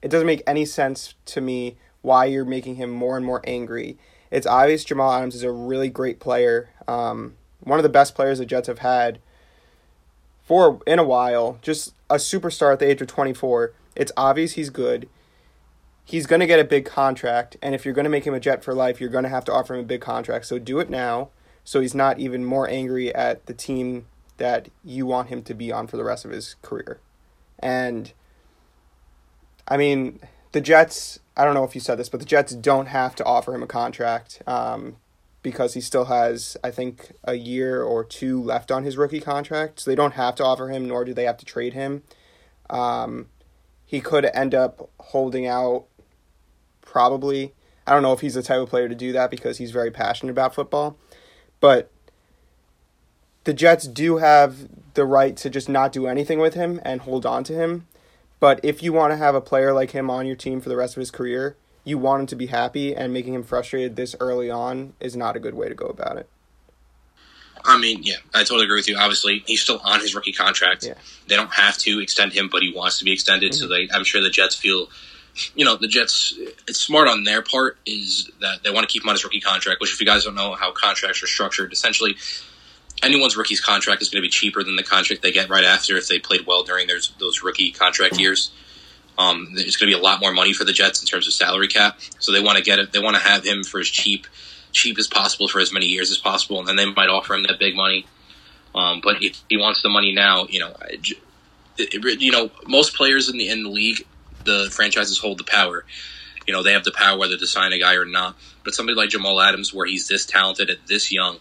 It 0.00 0.08
doesn't 0.08 0.26
make 0.26 0.42
any 0.46 0.64
sense 0.64 1.14
to 1.26 1.40
me 1.40 1.76
why 2.02 2.26
you're 2.26 2.44
making 2.44 2.76
him 2.76 2.90
more 2.90 3.16
and 3.16 3.24
more 3.24 3.40
angry. 3.44 3.96
It's 4.30 4.46
obvious 4.46 4.84
Jamal 4.84 5.12
Adams 5.12 5.34
is 5.34 5.42
a 5.42 5.52
really 5.52 5.88
great 5.88 6.20
player, 6.20 6.70
um, 6.86 7.34
one 7.60 7.78
of 7.78 7.82
the 7.82 7.88
best 7.88 8.14
players 8.14 8.38
the 8.38 8.46
Jets 8.46 8.66
have 8.66 8.80
had 8.80 9.20
for 10.42 10.80
in 10.86 10.98
a 10.98 11.04
while. 11.04 11.58
Just 11.62 11.94
a 12.10 12.16
superstar 12.16 12.72
at 12.72 12.78
the 12.78 12.90
age 12.90 13.00
of 13.00 13.06
24. 13.06 13.72
It's 13.94 14.12
obvious 14.16 14.52
he's 14.52 14.70
good. 14.70 15.08
He's 16.04 16.26
going 16.26 16.40
to 16.40 16.46
get 16.46 16.58
a 16.58 16.64
big 16.64 16.84
contract, 16.84 17.56
and 17.62 17.74
if 17.74 17.84
you're 17.84 17.94
going 17.94 18.04
to 18.04 18.10
make 18.10 18.24
him 18.24 18.34
a 18.34 18.40
Jet 18.40 18.64
for 18.64 18.74
life, 18.74 19.00
you're 19.00 19.08
going 19.08 19.22
to 19.22 19.30
have 19.30 19.44
to 19.44 19.52
offer 19.52 19.74
him 19.74 19.80
a 19.80 19.84
big 19.84 20.00
contract. 20.00 20.46
So 20.46 20.58
do 20.58 20.80
it 20.80 20.90
now, 20.90 21.28
so 21.62 21.80
he's 21.80 21.94
not 21.94 22.18
even 22.18 22.44
more 22.44 22.68
angry 22.68 23.14
at 23.14 23.46
the 23.46 23.54
team 23.54 24.06
that 24.38 24.68
you 24.82 25.06
want 25.06 25.28
him 25.28 25.42
to 25.44 25.54
be 25.54 25.70
on 25.70 25.86
for 25.86 25.96
the 25.96 26.02
rest 26.02 26.24
of 26.24 26.32
his 26.32 26.56
career. 26.60 26.98
And 27.60 28.12
I 29.68 29.76
mean, 29.76 30.18
the 30.52 30.60
Jets, 30.60 31.18
I 31.36 31.44
don't 31.44 31.54
know 31.54 31.64
if 31.64 31.74
you 31.74 31.80
said 31.80 31.98
this, 31.98 32.08
but 32.08 32.20
the 32.20 32.26
Jets 32.26 32.54
don't 32.54 32.86
have 32.86 33.14
to 33.16 33.24
offer 33.24 33.54
him 33.54 33.62
a 33.62 33.66
contract 33.66 34.42
um, 34.46 34.96
because 35.42 35.74
he 35.74 35.80
still 35.80 36.04
has, 36.06 36.56
I 36.62 36.70
think, 36.70 37.12
a 37.24 37.34
year 37.34 37.82
or 37.82 38.04
two 38.04 38.40
left 38.42 38.70
on 38.70 38.84
his 38.84 38.96
rookie 38.96 39.20
contract. 39.20 39.80
So 39.80 39.90
they 39.90 39.94
don't 39.94 40.14
have 40.14 40.34
to 40.36 40.44
offer 40.44 40.68
him, 40.68 40.86
nor 40.86 41.04
do 41.04 41.14
they 41.14 41.24
have 41.24 41.38
to 41.38 41.44
trade 41.44 41.72
him. 41.72 42.02
Um, 42.70 43.26
he 43.84 44.00
could 44.00 44.26
end 44.34 44.54
up 44.54 44.90
holding 45.00 45.46
out, 45.46 45.86
probably. 46.80 47.54
I 47.86 47.92
don't 47.92 48.02
know 48.02 48.12
if 48.12 48.20
he's 48.20 48.34
the 48.34 48.42
type 48.42 48.60
of 48.60 48.68
player 48.68 48.88
to 48.88 48.94
do 48.94 49.12
that 49.12 49.30
because 49.30 49.58
he's 49.58 49.70
very 49.70 49.90
passionate 49.90 50.32
about 50.32 50.54
football. 50.54 50.96
But 51.60 51.90
the 53.44 53.54
Jets 53.54 53.88
do 53.88 54.18
have 54.18 54.68
the 54.94 55.04
right 55.04 55.36
to 55.38 55.50
just 55.50 55.68
not 55.68 55.92
do 55.92 56.06
anything 56.06 56.38
with 56.38 56.54
him 56.54 56.80
and 56.84 57.00
hold 57.00 57.26
on 57.26 57.42
to 57.44 57.54
him. 57.54 57.86
But 58.42 58.58
if 58.64 58.82
you 58.82 58.92
want 58.92 59.12
to 59.12 59.16
have 59.16 59.36
a 59.36 59.40
player 59.40 59.72
like 59.72 59.92
him 59.92 60.10
on 60.10 60.26
your 60.26 60.34
team 60.34 60.60
for 60.60 60.68
the 60.68 60.74
rest 60.76 60.96
of 60.96 61.00
his 61.00 61.12
career, 61.12 61.54
you 61.84 61.96
want 61.96 62.22
him 62.22 62.26
to 62.26 62.34
be 62.34 62.46
happy, 62.46 62.92
and 62.92 63.12
making 63.12 63.34
him 63.34 63.44
frustrated 63.44 63.94
this 63.94 64.16
early 64.18 64.50
on 64.50 64.94
is 64.98 65.14
not 65.14 65.36
a 65.36 65.38
good 65.38 65.54
way 65.54 65.68
to 65.68 65.76
go 65.76 65.86
about 65.86 66.16
it. 66.16 66.28
I 67.64 67.78
mean, 67.78 68.02
yeah, 68.02 68.16
I 68.34 68.40
totally 68.40 68.64
agree 68.64 68.80
with 68.80 68.88
you. 68.88 68.96
Obviously, 68.96 69.44
he's 69.46 69.62
still 69.62 69.80
on 69.84 70.00
his 70.00 70.16
rookie 70.16 70.32
contract. 70.32 70.84
Yeah. 70.84 70.94
They 71.28 71.36
don't 71.36 71.52
have 71.52 71.78
to 71.78 72.00
extend 72.00 72.32
him, 72.32 72.48
but 72.50 72.62
he 72.62 72.72
wants 72.74 72.98
to 72.98 73.04
be 73.04 73.12
extended. 73.12 73.54
So 73.54 73.66
mm-hmm. 73.66 73.74
they, 73.74 73.96
I'm 73.96 74.02
sure 74.02 74.20
the 74.20 74.28
Jets 74.28 74.56
feel, 74.56 74.88
you 75.54 75.64
know, 75.64 75.76
the 75.76 75.86
Jets. 75.86 76.34
It's 76.66 76.80
smart 76.80 77.06
on 77.06 77.22
their 77.22 77.42
part 77.42 77.78
is 77.86 78.28
that 78.40 78.64
they 78.64 78.70
want 78.72 78.88
to 78.88 78.92
keep 78.92 79.04
him 79.04 79.08
on 79.08 79.14
his 79.14 79.22
rookie 79.22 79.40
contract. 79.40 79.80
Which, 79.80 79.92
if 79.92 80.00
you 80.00 80.06
guys 80.06 80.24
don't 80.24 80.34
know 80.34 80.54
how 80.54 80.72
contracts 80.72 81.22
are 81.22 81.28
structured, 81.28 81.72
essentially, 81.72 82.16
anyone's 83.02 83.36
rookie's 83.36 83.60
contract 83.60 84.02
is 84.02 84.08
going 84.08 84.20
to 84.20 84.26
be 84.26 84.30
cheaper 84.30 84.62
than 84.62 84.76
the 84.76 84.82
contract 84.82 85.22
they 85.22 85.32
get 85.32 85.48
right 85.48 85.64
after 85.64 85.96
if 85.96 86.08
they 86.08 86.18
played 86.18 86.46
well 86.46 86.62
during 86.62 86.86
their, 86.86 86.98
those 87.18 87.42
rookie 87.42 87.70
contract 87.70 88.18
years. 88.18 88.52
Um, 89.18 89.48
it's 89.52 89.76
going 89.76 89.90
to 89.90 89.96
be 89.96 90.00
a 90.00 90.02
lot 90.02 90.20
more 90.20 90.32
money 90.32 90.52
for 90.52 90.64
the 90.64 90.72
Jets 90.72 91.02
in 91.02 91.06
terms 91.06 91.26
of 91.26 91.34
salary 91.34 91.68
cap. 91.68 91.98
So 92.18 92.32
they 92.32 92.40
want 92.40 92.58
to 92.58 92.64
get 92.64 92.78
it. 92.78 92.92
They 92.92 92.98
want 92.98 93.16
to 93.16 93.22
have 93.22 93.44
him 93.44 93.62
for 93.62 93.80
as 93.80 93.88
cheap 93.88 94.26
cheap 94.72 94.98
as 94.98 95.06
possible 95.06 95.48
for 95.48 95.60
as 95.60 95.72
many 95.72 95.86
years 95.86 96.10
as 96.10 96.18
possible, 96.18 96.58
and 96.58 96.66
then 96.66 96.76
they 96.76 96.86
might 96.86 97.08
offer 97.08 97.34
him 97.34 97.42
that 97.42 97.58
big 97.58 97.76
money. 97.76 98.06
Um, 98.74 99.00
but 99.04 99.22
if 99.22 99.38
he 99.48 99.58
wants 99.58 99.82
the 99.82 99.90
money 99.90 100.14
now, 100.14 100.46
you 100.48 100.60
know, 100.60 100.74
it, 100.88 101.14
it, 101.76 102.20
you 102.20 102.32
know, 102.32 102.50
most 102.66 102.94
players 102.94 103.28
in 103.28 103.36
the 103.36 103.48
in 103.48 103.62
the 103.62 103.68
league, 103.68 104.06
the 104.44 104.68
franchises 104.72 105.18
hold 105.18 105.38
the 105.38 105.44
power. 105.44 105.84
You 106.46 106.52
know, 106.52 106.62
they 106.62 106.72
have 106.72 106.84
the 106.84 106.92
power 106.92 107.18
whether 107.18 107.36
to 107.36 107.46
sign 107.46 107.72
a 107.72 107.78
guy 107.78 107.94
or 107.94 108.04
not. 108.04 108.36
But 108.64 108.74
somebody 108.74 108.96
like 108.96 109.10
Jamal 109.10 109.40
Adams, 109.40 109.72
where 109.74 109.86
he's 109.86 110.08
this 110.08 110.24
talented 110.24 110.70
at 110.70 110.86
this 110.86 111.12
young, 111.12 111.38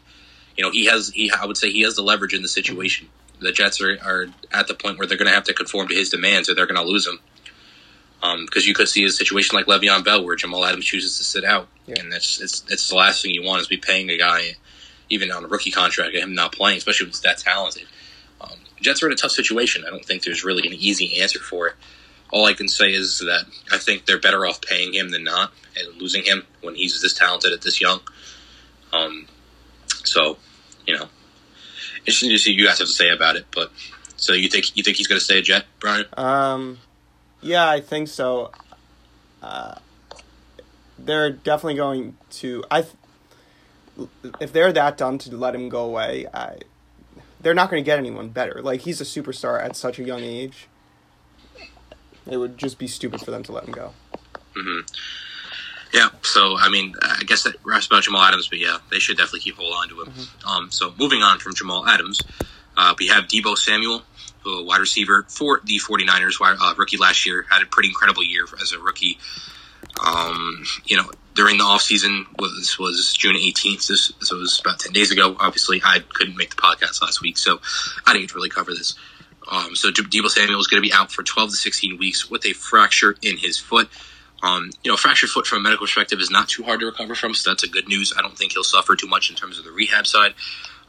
you 0.57 0.63
know, 0.63 0.71
he 0.71 0.86
has 0.86 1.09
he 1.09 1.31
I 1.31 1.45
would 1.45 1.57
say 1.57 1.71
he 1.71 1.81
has 1.81 1.95
the 1.95 2.03
leverage 2.03 2.33
in 2.33 2.42
the 2.42 2.48
situation. 2.48 3.07
The 3.39 3.51
Jets 3.51 3.81
are, 3.81 3.98
are 4.03 4.27
at 4.51 4.68
the 4.68 4.75
point 4.75 5.00
where 5.00 5.07
they're 5.07 5.18
going 5.18 5.27
to 5.27 5.33
have 5.33 5.45
to 5.45 5.53
conform 5.53 5.88
to 5.88 5.95
his 5.95 6.09
demands, 6.09 6.48
or 6.50 6.53
they're 6.53 6.68
going 6.68 6.83
to 6.83 6.89
lose 6.89 7.07
him. 7.07 7.19
Because 8.21 8.63
um, 8.63 8.68
you 8.68 8.75
could 8.75 8.88
see 8.88 9.03
a 9.03 9.09
situation 9.09 9.56
like 9.56 9.65
Le'Veon 9.65 10.06
Bell, 10.06 10.24
where 10.24 10.36
Jamal 10.36 10.63
Adams 10.63 10.86
chooses 10.86 11.18
to 11.18 11.24
sit 11.24 11.44
out, 11.44 11.68
yeah. 11.88 11.95
and 12.00 12.12
that's 12.12 12.39
it's, 12.39 12.63
it's 12.69 12.88
the 12.89 12.95
last 12.95 13.24
thing 13.24 13.31
you 13.31 13.44
want 13.44 13.62
is 13.62 13.68
be 13.68 13.77
paying 13.77 14.12
a 14.12 14.18
guy, 14.18 14.51
even 15.09 15.31
on 15.31 15.44
a 15.44 15.48
rookie 15.48 15.71
contract, 15.71 16.13
and 16.13 16.24
him 16.24 16.36
not 16.36 16.51
playing, 16.51 16.77
especially 16.77 17.07
if 17.07 17.13
he's 17.13 17.21
that 17.21 17.39
talented. 17.39 17.88
Um, 18.39 18.59
Jets 18.80 19.01
are 19.01 19.07
in 19.07 19.13
a 19.13 19.15
tough 19.15 19.31
situation. 19.31 19.86
I 19.88 19.89
don't 19.89 20.06
think 20.06 20.24
there's 20.24 20.44
really 20.44 20.68
an 20.68 20.74
easy 20.74 21.19
answer 21.19 21.39
for 21.39 21.68
it. 21.69 21.75
All 22.31 22.45
I 22.45 22.53
can 22.53 22.68
say 22.68 22.94
is 22.94 23.19
that 23.19 23.45
I 23.71 23.80
think 23.80 24.06
they're 24.06 24.19
better 24.19 24.45
off 24.45 24.62
paying 24.62 24.94
him 24.94 25.09
than 25.09 25.24
not, 25.24 25.51
and 25.75 26.00
losing 26.00 26.24
him 26.24 26.44
when 26.62 26.75
he's 26.75 27.01
this 27.01 27.13
talented 27.13 27.53
at 27.53 27.62
this 27.63 27.81
young. 27.81 28.01
Um, 28.94 29.25
so, 30.11 30.35
you 30.85 30.97
know, 30.97 31.07
it's 32.05 32.21
interesting 32.21 32.31
to 32.31 32.37
see 32.37 32.51
what 32.51 32.59
you 32.59 32.67
guys 32.67 32.79
have 32.79 32.87
to 32.87 32.93
say 32.93 33.09
about 33.11 33.37
it. 33.37 33.45
But 33.55 33.71
so 34.17 34.33
you 34.33 34.49
think 34.49 34.75
you 34.75 34.83
think 34.83 34.97
he's 34.97 35.07
going 35.07 35.19
to 35.19 35.23
stay 35.23 35.39
a 35.39 35.41
Jet, 35.41 35.65
Brian? 35.79 36.05
Um, 36.17 36.79
yeah, 37.39 37.69
I 37.69 37.79
think 37.79 38.09
so. 38.09 38.51
Uh, 39.41 39.75
they're 40.99 41.31
definitely 41.31 41.75
going 41.75 42.17
to. 42.31 42.65
I, 42.69 42.85
if 44.41 44.51
they're 44.51 44.74
that 44.74 44.97
dumb 44.97 45.17
to 45.19 45.38
let 45.38 45.55
him 45.55 45.69
go 45.69 45.86
away, 45.86 46.27
I, 46.33 46.57
they're 47.39 47.53
not 47.53 47.69
going 47.69 47.81
to 47.81 47.86
get 47.86 47.97
anyone 47.97 48.29
better. 48.29 48.62
Like 48.62 48.81
he's 48.81 49.00
a 49.00 49.05
superstar 49.05 49.63
at 49.63 49.77
such 49.77 49.97
a 49.97 50.03
young 50.03 50.24
age. 50.24 50.67
It 52.29 52.36
would 52.36 52.57
just 52.57 52.77
be 52.77 52.88
stupid 52.88 53.21
for 53.21 53.31
them 53.31 53.43
to 53.43 53.53
let 53.53 53.63
him 53.63 53.71
go. 53.71 53.93
Mm-hmm. 54.57 55.30
Yeah, 55.93 56.10
so 56.24 56.57
I 56.57 56.69
mean, 56.69 56.95
I 57.01 57.24
guess 57.25 57.43
that 57.43 57.55
wraps 57.65 57.88
about 57.88 58.03
Jamal 58.03 58.21
Adams, 58.21 58.48
but 58.48 58.60
yeah, 58.60 58.77
they 58.89 59.00
should 59.00 59.17
definitely 59.17 59.41
keep 59.41 59.55
hold 59.55 59.74
on 59.75 59.89
to 59.89 60.01
him. 60.01 60.07
Mm-hmm. 60.07 60.48
Um, 60.48 60.71
so 60.71 60.93
moving 60.98 61.21
on 61.21 61.39
from 61.39 61.53
Jamal 61.53 61.86
Adams, 61.88 62.21
uh, 62.77 62.93
we 62.98 63.07
have 63.07 63.25
Deebo 63.25 63.57
Samuel, 63.57 64.01
a 64.45 64.63
wide 64.63 64.79
receiver 64.79 65.25
for 65.27 65.62
the 65.63 65.79
49ers, 65.79 66.36
uh, 66.41 66.74
rookie 66.77 66.98
last 66.98 67.25
year, 67.25 67.45
had 67.50 67.62
a 67.62 67.65
pretty 67.65 67.89
incredible 67.89 68.24
year 68.24 68.45
as 68.62 68.71
a 68.71 68.79
rookie. 68.79 69.17
Um, 70.05 70.63
you 70.86 70.95
know, 70.95 71.12
during 71.36 71.57
the 71.57 71.63
offseason, 71.63 72.25
this 72.57 72.79
was 72.79 73.13
June 73.13 73.36
18th, 73.36 73.88
this, 73.88 74.13
so 74.21 74.38
it 74.38 74.39
was 74.39 74.60
about 74.60 74.79
10 74.79 74.93
days 74.93 75.12
ago. 75.12 75.36
Obviously, 75.39 75.81
I 75.83 76.00
couldn't 76.00 76.38
make 76.38 76.50
the 76.51 76.62
podcast 76.62 77.01
last 77.01 77.21
week, 77.21 77.38
so 77.38 77.60
I 78.05 78.13
didn't 78.13 78.33
really 78.33 78.50
cover 78.50 78.71
this. 78.71 78.95
Um, 79.50 79.75
so 79.75 79.89
Deebo 79.89 80.29
Samuel 80.29 80.60
is 80.60 80.67
going 80.67 80.81
to 80.81 80.88
be 80.88 80.93
out 80.93 81.12
for 81.12 81.24
12 81.24 81.51
to 81.51 81.55
16 81.55 81.98
weeks 81.98 82.29
with 82.29 82.45
a 82.45 82.53
fracture 82.53 83.15
in 83.21 83.38
his 83.38 83.57
foot. 83.57 83.89
Um, 84.43 84.71
you 84.83 84.91
know, 84.91 84.98
fractured 84.98 85.29
foot 85.29 85.45
from 85.45 85.60
a 85.60 85.62
medical 85.62 85.86
perspective 85.86 86.19
is 86.19 86.31
not 86.31 86.50
too 86.50 86.63
hard 86.63 86.79
to 86.79 86.88
recover 86.88 87.13
from, 87.13 87.36
so 87.36 87.51
that's 87.51 87.63
a 87.63 87.69
good 87.69 87.88
news. 87.88 88.13
I 88.17 88.21
don't 88.21 88.38
think 88.38 88.53
he'll 88.53 88.63
suffer 88.63 88.95
too 88.95 89.07
much 89.07 89.29
in 89.29 89.36
terms 89.36 89.60
of 89.60 89.65
the 89.65 89.71
rehab 89.71 90.07
side. 90.07 90.33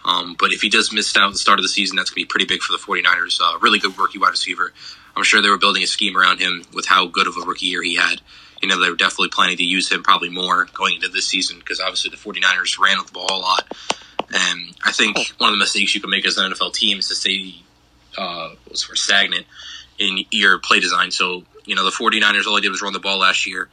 Um, 0.04 0.36
but 0.38 0.52
if 0.52 0.62
he 0.62 0.68
does 0.68 0.92
miss 0.92 1.16
out 1.16 1.26
at 1.28 1.32
the 1.32 1.38
start 1.38 1.58
of 1.58 1.62
the 1.62 1.68
season, 1.68 1.96
that's 1.96 2.10
going 2.10 2.22
to 2.22 2.26
be 2.26 2.30
pretty 2.30 2.46
big 2.46 2.62
for 2.62 2.72
the 2.72 2.78
49ers. 2.78 3.40
Uh, 3.40 3.58
really 3.60 3.78
good 3.78 3.96
rookie 3.98 4.18
wide 4.18 4.30
receiver. 4.30 4.72
I'm 5.16 5.22
sure 5.22 5.42
they 5.42 5.50
were 5.50 5.58
building 5.58 5.82
a 5.82 5.86
scheme 5.86 6.16
around 6.16 6.40
him 6.40 6.64
with 6.72 6.86
how 6.86 7.06
good 7.06 7.26
of 7.26 7.36
a 7.36 7.40
rookie 7.40 7.66
year 7.66 7.82
he 7.82 7.96
had. 7.96 8.20
You 8.62 8.68
know, 8.68 8.80
they 8.80 8.90
were 8.90 8.96
definitely 8.96 9.28
planning 9.28 9.56
to 9.58 9.64
use 9.64 9.90
him 9.90 10.02
probably 10.02 10.28
more 10.28 10.66
going 10.72 10.94
into 10.94 11.08
this 11.08 11.26
season 11.26 11.58
because 11.58 11.80
obviously 11.80 12.10
the 12.10 12.16
49ers 12.16 12.78
ran 12.78 12.98
with 12.98 13.08
the 13.08 13.12
ball 13.12 13.26
a 13.30 13.38
lot. 13.38 13.76
And 14.32 14.74
I 14.84 14.92
think 14.92 15.18
one 15.38 15.50
of 15.50 15.54
the 15.54 15.58
mistakes 15.58 15.94
you 15.94 16.00
can 16.00 16.10
make 16.10 16.26
as 16.26 16.38
an 16.38 16.52
NFL 16.52 16.72
team 16.72 16.98
is 16.98 17.08
to 17.08 17.14
stay 17.14 17.56
uh, 18.16 18.50
sort 18.72 18.92
of 18.92 18.98
stagnant 18.98 19.46
in 19.98 20.24
your 20.30 20.58
play 20.58 20.80
design. 20.80 21.10
So, 21.10 21.44
you 21.64 21.74
know, 21.74 21.84
the 21.84 21.90
49ers, 21.90 22.46
all 22.46 22.54
they 22.54 22.60
did 22.60 22.70
was 22.70 22.82
run 22.82 22.92
the 22.92 23.00
ball 23.00 23.18
last 23.18 23.46
year. 23.46 23.68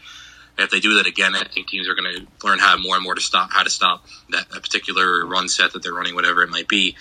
If 0.58 0.72
they 0.72 0.82
do 0.82 0.96
that 0.96 1.08
again, 1.08 1.36
I 1.36 1.46
think 1.46 1.68
teams 1.68 1.88
are 1.88 1.96
going 1.96 2.16
to 2.16 2.28
learn 2.46 2.60
how 2.60 2.78
more 2.78 2.96
and 2.96 3.04
more 3.04 3.16
to 3.16 3.22
stop, 3.22 3.50
how 3.52 3.64
to 3.64 3.70
stop 3.70 4.06
that, 4.30 4.50
that 4.50 4.62
particular 4.62 5.26
run 5.26 5.48
set 5.48 5.72
that 5.72 5.84
they're 5.84 5.94
running, 5.94 6.16
whatever 6.16 6.44
it 6.44 6.50
might 6.50 6.68
be. 6.68 6.98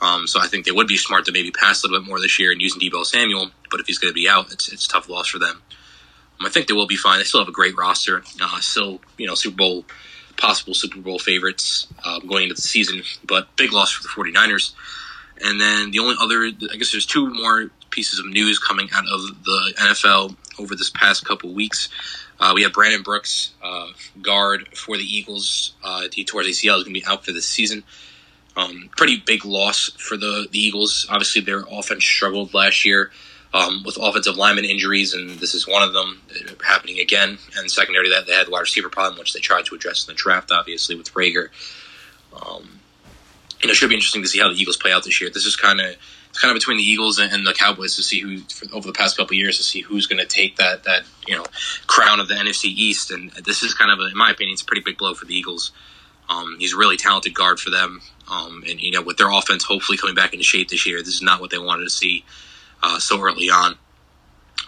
Um, 0.00 0.26
so 0.26 0.40
I 0.40 0.48
think 0.48 0.64
they 0.64 0.72
would 0.72 0.88
be 0.88 0.96
smart 0.96 1.24
to 1.26 1.32
maybe 1.32 1.50
pass 1.52 1.82
a 1.82 1.86
little 1.86 2.00
bit 2.00 2.08
more 2.08 2.20
this 2.20 2.38
year 2.38 2.50
and 2.50 2.60
using 2.60 2.80
Deebo 2.80 3.04
Samuel. 3.04 3.50
But 3.70 3.80
if 3.80 3.86
he's 3.86 3.98
going 3.98 4.10
to 4.10 4.14
be 4.14 4.28
out, 4.28 4.52
it's 4.52 4.72
it's 4.72 4.86
tough 4.86 5.08
loss 5.08 5.28
for 5.28 5.38
them. 5.38 5.62
Um, 6.40 6.46
I 6.46 6.50
think 6.50 6.66
they 6.66 6.74
will 6.74 6.86
be 6.86 6.96
fine. 6.96 7.18
They 7.18 7.24
still 7.24 7.40
have 7.40 7.48
a 7.48 7.52
great 7.52 7.76
roster. 7.76 8.22
Uh, 8.40 8.60
still, 8.60 9.00
you 9.16 9.26
know, 9.26 9.34
Super 9.34 9.56
Bowl 9.56 9.84
possible 10.36 10.72
Super 10.72 11.00
Bowl 11.00 11.18
favorites 11.18 11.88
um, 12.04 12.26
going 12.26 12.44
into 12.44 12.54
the 12.54 12.62
season, 12.62 13.02
but 13.24 13.54
big 13.56 13.72
loss 13.72 13.92
for 13.92 14.02
the 14.02 14.30
49ers. 14.30 14.72
And 15.40 15.60
then 15.60 15.90
the 15.90 15.98
only 16.00 16.16
other, 16.20 16.46
I 16.72 16.76
guess 16.76 16.92
there's 16.92 17.06
two 17.06 17.32
more 17.32 17.70
pieces 17.90 18.18
of 18.18 18.26
news 18.26 18.58
coming 18.58 18.88
out 18.94 19.04
of 19.08 19.44
the 19.44 19.74
NFL 19.78 20.36
over 20.58 20.74
this 20.74 20.90
past 20.90 21.24
couple 21.24 21.52
weeks. 21.52 21.88
Uh, 22.40 22.52
we 22.54 22.62
have 22.62 22.72
Brandon 22.72 23.02
Brooks, 23.02 23.52
uh, 23.62 23.88
guard 24.22 24.68
for 24.76 24.96
the 24.96 25.02
Eagles. 25.02 25.74
Uh, 25.82 26.04
he 26.12 26.24
tore 26.24 26.42
his 26.42 26.58
ACL, 26.58 26.78
is 26.78 26.84
going 26.84 26.94
to 26.94 27.00
be 27.00 27.06
out 27.06 27.24
for 27.24 27.32
this 27.32 27.46
season. 27.46 27.82
Um, 28.56 28.90
pretty 28.96 29.22
big 29.24 29.44
loss 29.44 29.90
for 29.98 30.16
the, 30.16 30.48
the 30.50 30.58
Eagles. 30.58 31.06
Obviously, 31.10 31.42
their 31.42 31.64
offense 31.70 32.04
struggled 32.04 32.54
last 32.54 32.84
year 32.84 33.10
um, 33.54 33.82
with 33.84 33.98
offensive 34.00 34.36
lineman 34.36 34.64
injuries, 34.64 35.14
and 35.14 35.30
this 35.30 35.54
is 35.54 35.66
one 35.66 35.82
of 35.82 35.92
them 35.92 36.20
uh, 36.30 36.52
happening 36.64 36.98
again. 36.98 37.38
And 37.56 37.70
secondary, 37.70 38.06
to 38.06 38.14
that 38.14 38.26
they 38.26 38.32
had 38.32 38.46
the 38.46 38.50
wide 38.50 38.60
receiver 38.60 38.88
problem, 38.88 39.18
which 39.18 39.32
they 39.32 39.40
tried 39.40 39.66
to 39.66 39.74
address 39.74 40.06
in 40.06 40.12
the 40.12 40.16
draft, 40.16 40.50
obviously 40.52 40.96
with 40.96 41.12
Reagor. 41.14 41.48
Um, 42.40 42.78
know, 43.66 43.72
it 43.72 43.74
should 43.74 43.88
be 43.88 43.94
interesting 43.94 44.22
to 44.22 44.28
see 44.28 44.38
how 44.38 44.48
the 44.48 44.60
Eagles 44.60 44.76
play 44.76 44.92
out 44.92 45.04
this 45.04 45.20
year. 45.20 45.30
This 45.30 45.46
is 45.46 45.56
kind 45.56 45.80
of 45.80 45.96
it's 46.30 46.40
kind 46.40 46.50
of 46.50 46.56
between 46.56 46.76
the 46.76 46.82
Eagles 46.82 47.18
and, 47.18 47.32
and 47.32 47.46
the 47.46 47.52
Cowboys 47.52 47.96
to 47.96 48.02
see 48.02 48.20
who 48.20 48.38
for, 48.38 48.66
over 48.74 48.86
the 48.86 48.92
past 48.92 49.16
couple 49.16 49.34
years 49.36 49.56
to 49.56 49.62
see 49.62 49.80
who's 49.80 50.06
going 50.06 50.20
to 50.20 50.26
take 50.26 50.56
that 50.56 50.84
that 50.84 51.02
you 51.26 51.36
know 51.36 51.44
crown 51.86 52.20
of 52.20 52.28
the 52.28 52.34
NFC 52.34 52.64
East. 52.64 53.10
And 53.10 53.30
this 53.32 53.62
is 53.62 53.74
kind 53.74 53.90
of, 53.90 53.98
a, 54.00 54.10
in 54.10 54.16
my 54.16 54.30
opinion, 54.30 54.54
it's 54.54 54.62
a 54.62 54.66
pretty 54.66 54.82
big 54.82 54.98
blow 54.98 55.14
for 55.14 55.24
the 55.24 55.34
Eagles. 55.34 55.72
Um, 56.28 56.56
he's 56.58 56.74
a 56.74 56.76
really 56.76 56.96
talented 56.96 57.34
guard 57.34 57.58
for 57.58 57.70
them, 57.70 58.02
um, 58.30 58.62
and 58.68 58.80
you 58.80 58.92
know 58.92 59.02
with 59.02 59.16
their 59.16 59.30
offense 59.30 59.64
hopefully 59.64 59.96
coming 59.96 60.14
back 60.14 60.32
into 60.32 60.44
shape 60.44 60.68
this 60.68 60.86
year, 60.86 60.98
this 60.98 61.14
is 61.14 61.22
not 61.22 61.40
what 61.40 61.50
they 61.50 61.58
wanted 61.58 61.84
to 61.84 61.90
see 61.90 62.24
uh, 62.82 62.98
so 62.98 63.20
early 63.20 63.48
on. 63.48 63.76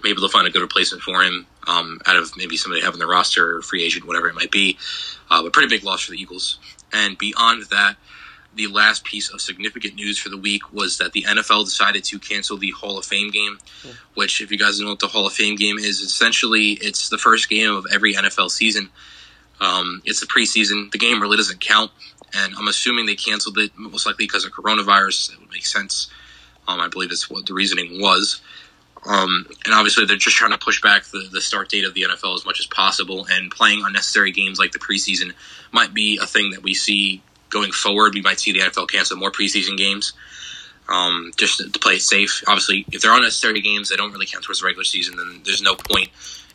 Maybe 0.02 0.19
they'll 0.19 0.31
find 0.31 0.47
a 0.47 0.50
good 0.50 0.62
replacement 0.62 1.02
for 1.02 1.23
him 1.23 1.47
um, 1.67 2.00
out 2.07 2.17
of 2.17 2.35
maybe 2.37 2.57
somebody 2.57 2.83
having 2.83 2.99
the 2.99 3.07
roster, 3.07 3.59
or 3.59 3.62
free 3.62 3.85
agent, 3.85 4.07
whatever 4.07 4.29
it 4.29 4.35
might 4.35 4.50
be. 4.50 4.79
Uh, 5.31 5.43
but 5.43 5.52
pretty 5.52 5.69
big 5.69 5.85
loss 5.85 6.00
for 6.02 6.12
the 6.12 6.21
Eagles. 6.21 6.59
And 6.93 7.19
beyond 7.19 7.64
that, 7.71 7.97
the 8.54 8.66
last 8.66 9.04
piece 9.04 9.30
of 9.30 9.40
significant 9.40 9.95
news 9.95 10.19
for 10.19 10.28
the 10.28 10.37
week 10.37 10.73
was 10.73 10.99
that 10.99 11.12
the 11.12 11.23
NFL 11.23 11.64
decided 11.66 12.04
to 12.04 12.19
cancel 12.19 12.57
the 12.57 12.71
Hall 12.71 12.99
of 12.99 13.04
Fame 13.04 13.30
game, 13.30 13.59
yeah. 13.85 13.92
which, 14.14 14.40
if 14.40 14.50
you 14.50 14.59
guys 14.59 14.80
know 14.80 14.90
what 14.90 14.99
the 14.99 15.07
Hall 15.07 15.26
of 15.26 15.33
Fame 15.33 15.57
game 15.57 15.78
is, 15.78 16.00
essentially 16.00 16.73
it's 16.73 17.09
the 17.09 17.19
first 17.19 17.49
game 17.49 17.71
of 17.71 17.87
every 17.92 18.14
NFL 18.14 18.50
season. 18.50 18.90
Um, 19.61 20.02
it's 20.04 20.21
the 20.21 20.26
preseason. 20.26 20.90
The 20.90 20.99
game 20.99 21.21
really 21.21 21.37
doesn't 21.37 21.61
count, 21.61 21.92
and 22.35 22.54
I'm 22.57 22.69
assuming 22.69 23.07
they 23.07 23.14
canceled 23.14 23.59
it 23.59 23.73
most 23.76 24.07
likely 24.07 24.25
because 24.25 24.45
of 24.45 24.52
coronavirus. 24.52 25.33
It 25.33 25.40
would 25.40 25.50
make 25.50 25.66
sense. 25.66 26.11
Um, 26.66 26.80
I 26.80 26.88
believe 26.88 27.11
that's 27.11 27.30
what 27.30 27.47
the 27.47 27.54
reasoning 27.54 28.00
was. 28.00 28.40
Um, 29.07 29.47
and 29.64 29.75
obviously, 29.75 30.04
they're 30.07 30.16
just 30.16 30.37
trying 30.37 30.50
to 30.50 30.59
push 30.59 30.83
back 30.83 31.04
the, 31.04 31.28
the 31.33 31.40
start 31.40 31.69
date 31.69 31.85
of 31.85 31.95
the 31.95 32.02
NFL 32.02 32.35
as 32.35 32.45
much 32.45 32.61
as 32.61 32.66
possible. 32.66 33.26
And 33.30 33.50
playing 33.50 33.83
unnecessary 33.85 34.33
games 34.33 34.59
like 34.59 34.73
the 34.73 34.78
preseason 34.78 35.33
might 35.73 35.95
be 35.95 36.19
a 36.21 36.26
thing 36.26 36.50
that 36.50 36.62
we 36.62 36.75
see 36.75 37.23
going 37.50 37.73
forward. 37.73 38.14
We 38.14 38.23
might 38.23 38.40
see 38.40 38.52
the 38.52 38.61
NFL 38.61 38.88
cancel 38.88 39.16
more 39.16 39.30
preseason 39.30 39.76
games 39.76 40.14
um, 40.90 41.30
just 41.37 41.59
to 41.59 41.78
play 41.78 41.95
it 41.95 42.02
safe. 42.02 42.42
Obviously, 42.47 42.85
if 42.92 43.02
they're 43.02 43.14
unnecessary 43.14 43.61
games, 43.61 43.88
they 43.88 43.97
don't 43.97 44.12
really 44.12 44.26
count 44.26 44.45
towards 44.45 44.61
the 44.61 44.66
regular 44.66 44.85
season. 44.85 45.16
Then 45.16 45.40
there's 45.45 45.62
no 45.62 45.76
point 45.76 46.09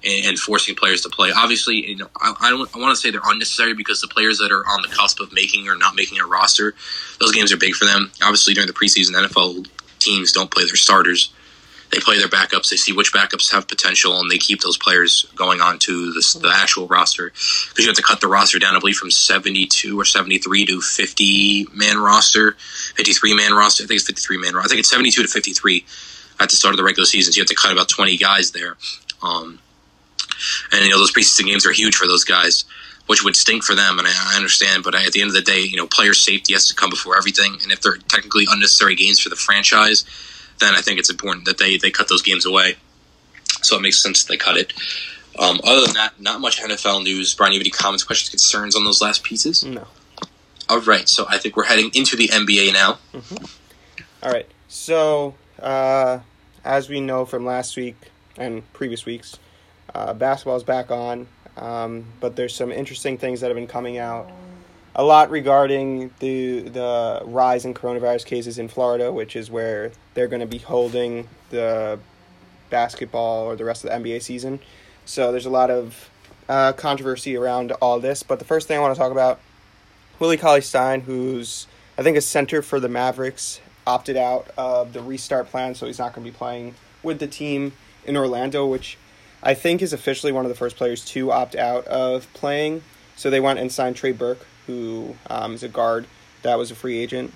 in, 0.03 0.35
forcing 0.37 0.75
players 0.75 1.01
to 1.01 1.09
play. 1.09 1.31
Obviously, 1.35 1.89
you 1.89 1.95
know, 1.95 2.09
I, 2.19 2.35
I 2.41 2.49
don't. 2.49 2.75
I 2.75 2.79
want 2.79 2.95
to 2.95 3.01
say 3.01 3.11
they're 3.11 3.21
unnecessary 3.23 3.73
because 3.73 4.01
the 4.01 4.07
players 4.07 4.37
that 4.39 4.51
are 4.51 4.65
on 4.67 4.81
the 4.81 4.89
cusp 4.89 5.19
of 5.19 5.31
making 5.33 5.67
or 5.67 5.77
not 5.77 5.95
making 5.95 6.19
a 6.19 6.25
roster, 6.25 6.75
those 7.19 7.31
games 7.31 7.51
are 7.51 7.57
big 7.57 7.73
for 7.73 7.85
them. 7.85 8.11
Obviously, 8.21 8.53
during 8.53 8.67
the 8.67 8.73
preseason, 8.73 9.11
NFL 9.11 9.67
teams 9.99 10.31
don't 10.31 10.51
play 10.51 10.65
their 10.65 10.75
starters. 10.75 11.33
They 11.95 12.01
play 12.01 12.17
their 12.17 12.27
backups. 12.27 12.69
They 12.69 12.75
see 12.75 12.91
which 12.91 13.13
backups 13.13 13.53
have 13.53 13.69
potential, 13.69 14.19
and 14.19 14.29
they 14.29 14.37
keep 14.37 14.59
those 14.59 14.77
players 14.77 15.27
going 15.33 15.61
on 15.61 15.79
to 15.79 16.11
the, 16.11 16.39
the 16.41 16.51
actual 16.53 16.87
roster. 16.87 17.29
Because 17.29 17.79
you 17.79 17.87
have 17.87 17.95
to 17.95 18.03
cut 18.03 18.19
the 18.19 18.27
roster 18.27 18.59
down, 18.59 18.75
I 18.75 18.79
believe, 18.79 18.97
from 18.97 19.11
72 19.11 19.97
or 19.97 20.03
73 20.03 20.65
to 20.65 20.81
50 20.81 21.67
man 21.73 21.97
roster, 21.97 22.57
53 22.97 23.35
man 23.37 23.53
roster. 23.53 23.85
I 23.85 23.87
think 23.87 23.99
it's 23.99 24.07
53 24.07 24.37
man 24.39 24.55
roster. 24.55 24.67
I 24.67 24.69
think 24.69 24.79
it's 24.81 24.89
72 24.89 25.21
to 25.21 25.27
53 25.29 25.85
at 26.41 26.49
the 26.49 26.57
start 26.57 26.73
of 26.73 26.77
the 26.77 26.83
regular 26.83 27.05
season. 27.05 27.31
So 27.31 27.37
you 27.37 27.43
have 27.43 27.47
to 27.47 27.55
cut 27.55 27.71
about 27.71 27.87
20 27.87 28.17
guys 28.17 28.51
there. 28.51 28.75
Um, 29.23 29.59
and, 30.73 30.83
you 30.83 30.89
know, 30.89 30.97
those 30.97 31.13
preseason 31.13 31.45
games 31.45 31.65
are 31.65 31.71
huge 31.71 31.95
for 31.95 32.07
those 32.07 32.25
guys 32.25 32.65
which 33.07 33.23
would 33.23 33.35
stink 33.35 33.63
for 33.63 33.75
them, 33.75 33.99
and 33.99 34.07
I, 34.07 34.35
understand. 34.35 34.83
But 34.83 34.95
at 34.95 35.11
the 35.11 35.21
end 35.21 35.27
of 35.27 35.35
the 35.35 35.41
day, 35.43 35.61
you 35.61 35.77
know, 35.77 35.85
player 35.85 36.15
safety 36.15 36.53
has 36.53 36.67
to 36.69 36.75
come 36.75 36.89
before 36.89 37.15
everything. 37.15 37.55
And 37.61 37.71
if 37.71 37.79
they're 37.79 37.97
technically 37.97 38.47
unnecessary 38.49 38.95
games 38.95 39.19
for 39.19 39.29
the 39.29 39.35
franchise, 39.35 40.05
then 40.59 40.73
I 40.75 40.81
think 40.81 40.99
it's 40.99 41.09
important 41.09 41.45
that 41.45 41.57
they 41.57 41.77
they 41.77 41.91
cut 41.91 42.09
those 42.09 42.21
games 42.21 42.45
away. 42.45 42.75
So 43.61 43.77
it 43.77 43.81
makes 43.81 44.01
sense 44.01 44.23
they 44.23 44.37
cut 44.37 44.57
it. 44.57 44.73
Um, 45.37 45.59
other 45.63 45.85
than 45.85 45.95
that, 45.95 46.19
not 46.19 46.39
much 46.39 46.61
NFL 46.61 47.03
news. 47.03 47.33
Brian, 47.33 47.53
you 47.53 47.59
have 47.59 47.63
any 47.63 47.69
comments, 47.69 48.03
questions, 48.03 48.29
concerns 48.29 48.75
on 48.75 48.85
those 48.85 49.01
last 49.01 49.23
pieces? 49.23 49.63
No. 49.65 49.85
All 50.69 50.79
right, 50.81 51.07
so 51.09 51.25
I 51.29 51.37
think 51.37 51.57
we're 51.57 51.65
heading 51.65 51.91
into 51.93 52.15
the 52.15 52.27
NBA 52.29 52.73
now. 52.73 52.97
Mm-hmm. 53.13 53.45
All 54.23 54.31
right, 54.31 54.47
so 54.67 55.35
uh, 55.59 56.19
as 56.63 56.89
we 56.89 57.01
know 57.01 57.25
from 57.25 57.45
last 57.45 57.75
week 57.75 57.95
and 58.37 58.71
previous 58.73 59.05
weeks, 59.05 59.37
uh, 59.93 60.13
basketball 60.13 60.55
is 60.55 60.63
back 60.63 60.89
on. 60.89 61.27
Um, 61.57 62.05
but 62.19 62.35
there's 62.35 62.53
some 62.53 62.71
interesting 62.71 63.17
things 63.17 63.41
that 63.41 63.47
have 63.47 63.55
been 63.55 63.67
coming 63.67 63.97
out. 63.97 64.29
A 64.97 65.03
lot 65.03 65.29
regarding 65.29 66.11
the 66.19 66.61
the 66.61 67.21
rise 67.25 67.65
in 67.65 67.73
coronavirus 67.73 68.25
cases 68.25 68.57
in 68.57 68.69
Florida, 68.69 69.11
which 69.11 69.35
is 69.35 69.51
where 69.51 69.91
they're 70.13 70.29
going 70.29 70.39
to 70.39 70.45
be 70.45 70.57
holding 70.57 71.27
the 71.49 71.99
basketball 72.69 73.45
or 73.45 73.55
the 73.55 73.65
rest 73.65 73.83
of 73.83 73.91
the 73.91 73.97
NBA 73.97 74.21
season. 74.21 74.59
So 75.03 75.31
there's 75.31 75.45
a 75.45 75.49
lot 75.49 75.69
of 75.69 76.09
uh, 76.47 76.73
controversy 76.73 77.35
around 77.35 77.71
all 77.73 77.99
this. 77.99 78.23
But 78.23 78.39
the 78.39 78.45
first 78.45 78.67
thing 78.67 78.77
I 78.77 78.81
want 78.81 78.95
to 78.95 78.99
talk 78.99 79.11
about, 79.11 79.39
Willie 80.19 80.37
Cauley 80.37 80.61
Stein, 80.61 81.01
who's 81.01 81.67
I 81.97 82.03
think 82.03 82.15
a 82.17 82.21
center 82.21 82.61
for 82.61 82.79
the 82.79 82.89
Mavericks, 82.89 83.59
opted 83.85 84.17
out 84.17 84.49
of 84.57 84.93
the 84.93 85.01
restart 85.01 85.49
plan, 85.49 85.75
so 85.75 85.85
he's 85.85 85.99
not 85.99 86.13
going 86.13 86.25
to 86.25 86.31
be 86.31 86.37
playing 86.37 86.75
with 87.03 87.19
the 87.19 87.27
team 87.27 87.73
in 88.05 88.17
Orlando, 88.17 88.65
which 88.65 88.97
I 89.43 89.53
think 89.53 89.81
is 89.81 89.93
officially 89.93 90.31
one 90.31 90.45
of 90.45 90.49
the 90.49 90.55
first 90.55 90.75
players 90.75 91.03
to 91.05 91.31
opt 91.31 91.55
out 91.55 91.85
of 91.87 92.31
playing. 92.33 92.81
So 93.15 93.29
they 93.29 93.39
went 93.39 93.59
and 93.59 93.71
signed 93.71 93.95
Trey 93.95 94.11
Burke, 94.11 94.45
who 94.67 95.15
um, 95.29 95.53
is 95.53 95.63
a 95.63 95.69
guard 95.69 96.07
that 96.43 96.57
was 96.57 96.71
a 96.71 96.75
free 96.75 96.97
agent. 96.97 97.33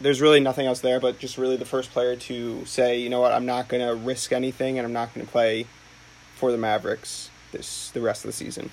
There's 0.00 0.20
really 0.20 0.40
nothing 0.40 0.66
else 0.66 0.80
there, 0.80 1.00
but 1.00 1.18
just 1.18 1.38
really 1.38 1.56
the 1.56 1.64
first 1.64 1.90
player 1.90 2.16
to 2.16 2.64
say, 2.64 2.98
you 2.98 3.08
know 3.08 3.20
what, 3.20 3.32
I'm 3.32 3.46
not 3.46 3.68
going 3.68 3.86
to 3.86 3.94
risk 3.94 4.32
anything, 4.32 4.78
and 4.78 4.86
I'm 4.86 4.92
not 4.92 5.14
going 5.14 5.24
to 5.24 5.30
play 5.30 5.66
for 6.36 6.50
the 6.50 6.58
Mavericks 6.58 7.30
this 7.52 7.90
the 7.90 8.00
rest 8.00 8.24
of 8.24 8.28
the 8.28 8.32
season. 8.32 8.70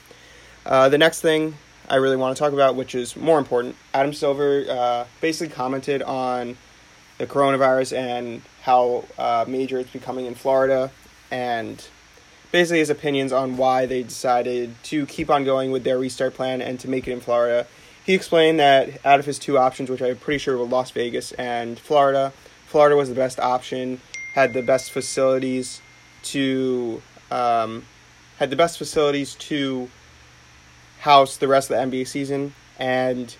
Uh, 0.66 0.90
the 0.90 0.98
next 0.98 1.22
thing 1.22 1.56
I 1.90 1.96
really 1.96 2.16
want 2.16 2.36
to 2.36 2.40
talk 2.40 2.54
about, 2.54 2.76
which 2.76 2.96
is 2.96 3.16
more 3.16 3.40
important, 3.40 3.76
Adam 3.94 4.14
Silver 4.14 4.66
uh, 4.70 5.06
basically 5.22 5.54
commented 5.54 6.02
on 6.02 6.58
the 7.18 7.28
coronavirus 7.28 7.98
and 7.98 8.42
how 8.62 9.06
uh, 9.18 9.46
major 9.48 9.80
it's 9.80 9.92
becoming 9.92 10.26
in 10.26 10.36
Florida, 10.36 10.92
and 11.32 11.86
basically 12.52 12.80
his 12.80 12.90
opinions 12.90 13.32
on 13.32 13.58
why 13.58 13.86
they 13.86 14.04
decided 14.04 14.76
to 14.84 15.06
keep 15.06 15.30
on 15.30 15.44
going 15.44 15.72
with 15.72 15.84
their 15.84 15.98
restart 15.98 16.34
plan 16.34 16.62
and 16.62 16.80
to 16.80 16.90
make 16.90 17.08
it 17.08 17.12
in 17.12 17.20
Florida. 17.20 17.68
He 18.08 18.14
explained 18.14 18.60
that 18.62 19.06
out 19.06 19.20
of 19.20 19.26
his 19.26 19.38
two 19.38 19.58
options, 19.58 19.90
which 19.90 20.02
I'm 20.02 20.16
pretty 20.16 20.40
sure 20.40 20.58
were 20.58 20.66
Las 20.66 20.92
Vegas 20.92 21.34
and 21.34 21.78
Florida, 21.78 22.34
Florida 22.66 22.96
was 22.96 23.10
the 23.10 23.16
best 23.16 23.38
option, 23.40 24.02
had 24.34 24.54
the 24.54 24.62
best 24.62 24.92
facilities 24.92 25.82
to 26.24 27.02
um, 27.30 27.86
had 28.40 28.50
the 28.50 28.56
best 28.56 28.78
facilities 28.78 29.36
to 29.36 29.90
house 31.00 31.38
the 31.38 31.48
rest 31.48 31.70
of 31.70 31.78
the 31.78 31.98
NBA 31.98 32.08
season, 32.08 32.54
and 32.80 33.36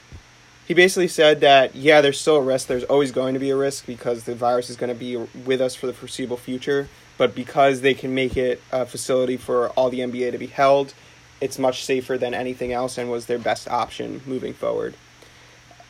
he 0.68 0.74
basically 0.74 1.08
said 1.08 1.40
that 1.40 1.74
yeah, 1.74 2.02
there's 2.02 2.20
still 2.20 2.36
a 2.36 2.42
risk. 2.42 2.68
There's 2.68 2.84
always 2.84 3.12
going 3.12 3.34
to 3.34 3.40
be 3.40 3.50
a 3.50 3.56
risk 3.56 3.86
because 3.86 4.26
the 4.26 4.36
virus 4.36 4.70
is 4.70 4.76
going 4.76 4.94
to 4.94 5.00
be 5.00 5.16
with 5.46 5.62
us 5.62 5.76
for 5.76 5.88
the 5.88 5.94
foreseeable 5.94 6.38
future 6.38 6.90
but 7.18 7.34
because 7.34 7.82
they 7.82 7.94
can 7.94 8.14
make 8.14 8.38
it 8.38 8.62
a 8.72 8.86
facility 8.86 9.38
for 9.38 9.70
all 9.70 9.90
the 9.90 10.00
NBA 10.00 10.32
to 10.32 10.38
be 10.38 10.48
held, 10.48 10.94
it's 11.40 11.60
much 11.60 11.84
safer 11.84 12.18
than 12.18 12.34
anything 12.34 12.72
else 12.72 12.98
and 12.98 13.10
was 13.10 13.26
their 13.26 13.40
best 13.40 13.68
option 13.68 14.22
moving 14.26 14.54
forward. 14.54 14.96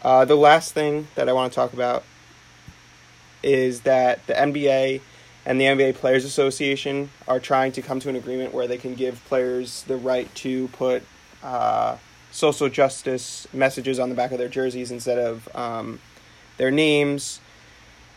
Uh, 0.02 0.26
the 0.26 0.36
last 0.36 0.74
thing 0.74 1.08
that 1.16 1.28
I 1.28 1.34
want 1.34 1.52
to 1.52 1.56
talk 1.56 1.74
about 1.74 2.04
is 3.44 3.82
that 3.82 4.26
the 4.28 4.34
NBA 4.34 5.02
and 5.46 5.62
the 5.62 5.66
NBA 5.66 5.96
Players 5.96 6.26
Association 6.26 7.10
are 7.28 7.40
trying 7.40 7.72
to 7.74 7.82
come 7.82 8.00
to 8.02 8.10
an 8.10 8.16
agreement 8.16 8.54
where 8.54 8.68
they 8.68 8.78
can 8.78 8.96
give 8.96 9.24
players 9.26 9.84
the 9.84 9.96
right 9.96 10.34
to 10.36 10.68
put 10.70 11.04
uh, 11.42 11.98
social 12.32 12.70
justice 12.70 13.48
messages 13.54 14.00
on 14.00 14.10
the 14.10 14.16
back 14.16 14.32
of 14.32 14.38
their 14.38 14.50
jerseys 14.50 14.92
instead 14.92 15.18
of 15.18 15.56
um, 15.56 16.00
their 16.58 16.72
names. 16.72 17.40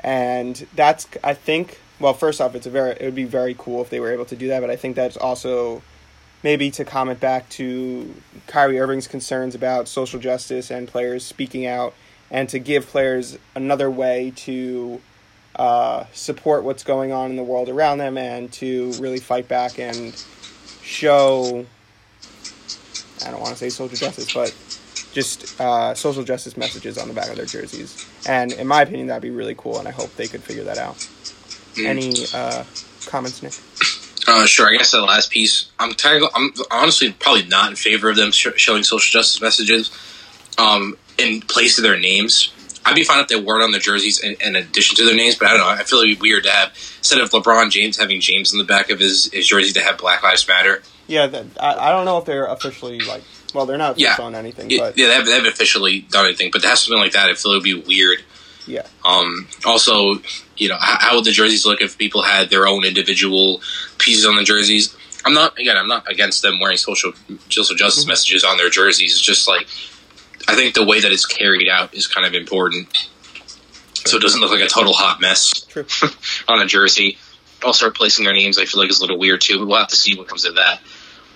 And 0.01 0.67
that's, 0.75 1.07
I 1.23 1.35
think, 1.35 1.81
well, 2.01 2.15
first 2.15 2.41
off, 2.41 2.55
it's 2.55 2.67
a 2.67 2.71
very 2.71 2.93
it 2.93 3.05
would 3.05 3.15
be 3.15 3.25
very 3.25 3.55
cool 3.57 3.81
if 3.83 3.91
they 3.91 4.01
were 4.01 4.13
able 4.13 4.25
to 4.27 4.37
do 4.37 4.49
that, 4.49 4.61
but 4.61 4.71
I 4.71 4.77
think 4.77 4.97
that's 4.97 5.17
also 5.17 5.83
maybe 6.43 6.71
to 6.71 6.85
comment 6.85 7.21
back 7.21 7.49
to 7.51 8.15
Kyrie 8.47 8.79
Irving's 8.79 9.07
concerns 9.07 9.55
about 9.55 9.89
social 9.89 10.19
justice 10.19 10.71
and 10.71 10.89
players 10.89 11.25
speaking 11.25 11.67
out 11.67 11.95
and 12.31 12.49
to 12.49 12.59
give 12.59 12.87
players 12.87 13.39
another 13.55 13.91
way 13.91 14.33
to 14.37 15.01
uh, 15.57 16.05
support 16.13 16.65
what's 16.65 16.85
going 16.85 17.13
on 17.13 17.31
in 17.31 17.37
the 17.37 17.43
world 17.43 17.69
around 17.69 17.99
them 17.99 18.17
and 18.17 18.53
to 18.53 18.93
really 18.93 19.19
fight 19.19 19.49
back 19.49 19.79
and 19.79 20.25
show 20.83 21.67
I 23.27 23.31
don't 23.31 23.41
want 23.41 23.53
to 23.53 23.59
say 23.59 23.69
social 23.69 23.97
justice, 23.97 24.33
but 24.33 24.55
just 25.13 25.61
uh, 25.61 25.95
social 25.95 26.25
justice 26.25 26.57
messages 26.57 26.97
on 26.99 27.09
the 27.09 27.15
back 27.15 27.29
of 27.29 27.37
their 27.37 27.47
jerseys. 27.47 28.07
And 28.27 28.53
in 28.53 28.67
my 28.67 28.83
opinion, 28.83 29.09
that'd 29.09 29.23
be 29.23 29.31
really 29.31 29.55
cool, 29.55 29.79
and 29.79 29.87
I 29.87 29.91
hope 29.91 30.15
they 30.17 30.27
could 30.27 30.43
figure 30.43 30.65
that 30.65 30.79
out. 30.79 30.97
Mm. 31.75 31.87
Any 31.87 32.13
uh, 32.35 32.65
comments, 33.07 33.43
Nick? 33.43 33.55
Uh, 34.31 34.47
sure. 34.47 34.69
I 34.73 34.77
guess 34.77 34.93
the 34.93 35.01
last 35.03 35.31
piece. 35.31 35.71
I'm. 35.79 35.93
I'm 36.35 36.53
honestly 36.71 37.13
probably 37.13 37.47
not 37.47 37.71
in 37.71 37.77
favor 37.77 38.11
of 38.11 38.17
them 38.17 38.31
sh- 38.31 38.47
showing 38.57 38.83
social 38.85 39.11
justice 39.19 39.41
messages 39.41 39.91
um, 40.59 40.97
in 41.19 41.41
place 41.41 41.79
of 41.79 41.83
their 41.85 41.99
names. 41.99 42.53
I'd 42.85 42.95
be 42.95 43.05
fine 43.05 43.21
if 43.21 43.29
they 43.29 43.37
weren't 43.39 43.63
on 43.63 43.73
their 43.73 43.81
jerseys 43.81 44.21
in, 44.21 44.37
in 44.41 44.57
addition 44.57 44.97
to 44.97 45.05
their 45.05 45.15
names, 45.15 45.35
but 45.37 45.49
I 45.49 45.51
don't 45.51 45.61
know. 45.61 45.69
I 45.69 45.83
feel 45.85 45.99
it'd 45.99 46.17
be 46.19 46.21
weird 46.21 46.45
to 46.45 46.51
have 46.51 46.69
instead 46.99 47.21
of 47.21 47.29
LeBron 47.31 47.71
James 47.71 47.99
having 47.99 48.21
James 48.21 48.53
in 48.53 48.59
the 48.59 48.65
back 48.65 48.89
of 48.91 48.99
his, 48.99 49.31
his 49.33 49.47
jersey 49.47 49.73
to 49.75 49.81
have 49.83 49.99
Black 49.99 50.23
Lives 50.23 50.49
Matter. 50.49 50.83
Yeah, 51.07 51.27
that, 51.27 51.45
I, 51.61 51.89
I 51.89 51.91
don't 51.91 52.05
know 52.07 52.17
if 52.19 52.25
they're 52.25 52.47
officially 52.47 53.01
like. 53.01 53.23
Well, 53.55 53.67
they're 53.67 53.77
not 53.77 53.99
Yeah. 53.99 54.17
on 54.19 54.35
anything, 54.35 54.71
Yeah, 54.71 54.79
but 54.79 54.97
yeah, 54.99 55.09
they, 55.09 55.13
haven't, 55.13 55.27
they 55.29 55.35
haven't 55.35 55.53
officially 55.53 56.01
done 56.01 56.25
anything, 56.27 56.51
but 56.53 56.63
to 56.63 56.69
have 56.69 56.79
something 56.79 57.01
like 57.01 57.13
that, 57.13 57.29
I 57.29 57.35
feel 57.35 57.53
it 57.53 57.57
would 57.57 57.65
be 57.65 57.75
weird. 57.75 58.23
Yeah, 58.71 58.87
Um, 59.05 59.49
also, 59.65 60.15
you 60.57 60.69
know, 60.69 60.77
how, 60.79 60.99
how 61.01 61.17
would 61.17 61.25
the 61.25 61.33
jerseys 61.33 61.65
look 61.67 61.81
if 61.83 61.99
people 61.99 62.23
had 62.23 62.51
their 62.51 62.67
own 62.67 62.85
individual 62.85 63.61
pieces 63.99 64.25
on 64.27 64.37
the 64.37 64.45
jerseys? 64.45 64.95
I'm 65.25 65.35
not 65.35 65.59
again. 65.59 65.77
I'm 65.77 65.89
not 65.89 66.11
against 66.11 66.43
them 66.43 66.59
wearing 66.61 66.79
social 66.79 67.13
social 67.51 67.77
justice 67.77 68.05
Mm-hmm. 68.05 68.09
messages 68.11 68.45
on 68.45 68.57
their 68.57 68.71
jerseys. 68.71 69.13
It's 69.13 69.21
just 69.21 69.47
like 69.49 69.67
I 70.49 70.55
think 70.55 70.75
the 70.75 70.85
way 70.85 71.01
that 71.01 71.13
it's 71.13 71.27
carried 71.27 71.69
out 71.69 71.93
is 71.95 72.07
kind 72.07 72.27
of 72.27 72.35
important, 72.35 72.89
so 74.07 74.17
it 74.17 74.21
doesn't 74.23 74.41
look 74.41 74.51
like 74.51 74.63
a 74.63 74.67
total 74.69 74.93
hot 74.95 75.21
mess 75.21 75.53
on 76.49 76.61
a 76.61 76.67
jersey. 76.67 77.19
Also, 77.63 77.85
replacing 77.87 78.25
their 78.25 78.33
names, 78.33 78.57
I 78.59 78.65
feel 78.65 78.81
like 78.81 78.89
is 78.91 79.01
a 79.01 79.03
little 79.03 79.19
weird 79.19 79.43
too. 79.43 79.67
We'll 79.67 79.77
have 79.79 79.89
to 79.89 79.97
see 79.97 80.17
what 80.17 80.29
comes 80.29 80.47
of 80.47 80.55
that. 80.57 80.81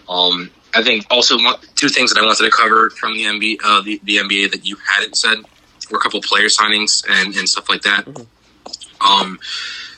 Um, 0.09 0.51
I 0.75 0.83
think 0.83 1.07
also 1.11 1.37
one, 1.37 1.57
two 1.77 1.89
things 1.89 2.13
that 2.13 2.21
I 2.21 2.25
wanted 2.25 2.45
to 2.45 2.51
cover 2.51 2.89
from 2.91 3.13
the 3.15 3.25
NBA, 3.25 3.57
uh, 3.63 3.83
the, 3.83 4.01
the 4.03 4.17
NBA 4.17 4.51
that 4.53 4.65
you 4.67 4.77
hadn't 4.77 5.17
said 5.17 5.39
were 5.91 5.99
a 5.99 6.01
couple 6.01 6.21
player 6.21 6.47
signings 6.47 7.05
and, 7.09 7.35
and 7.37 7.49
stuff 7.49 7.69
like 7.69 7.83
that. 7.83 8.07
Um, 9.01 9.39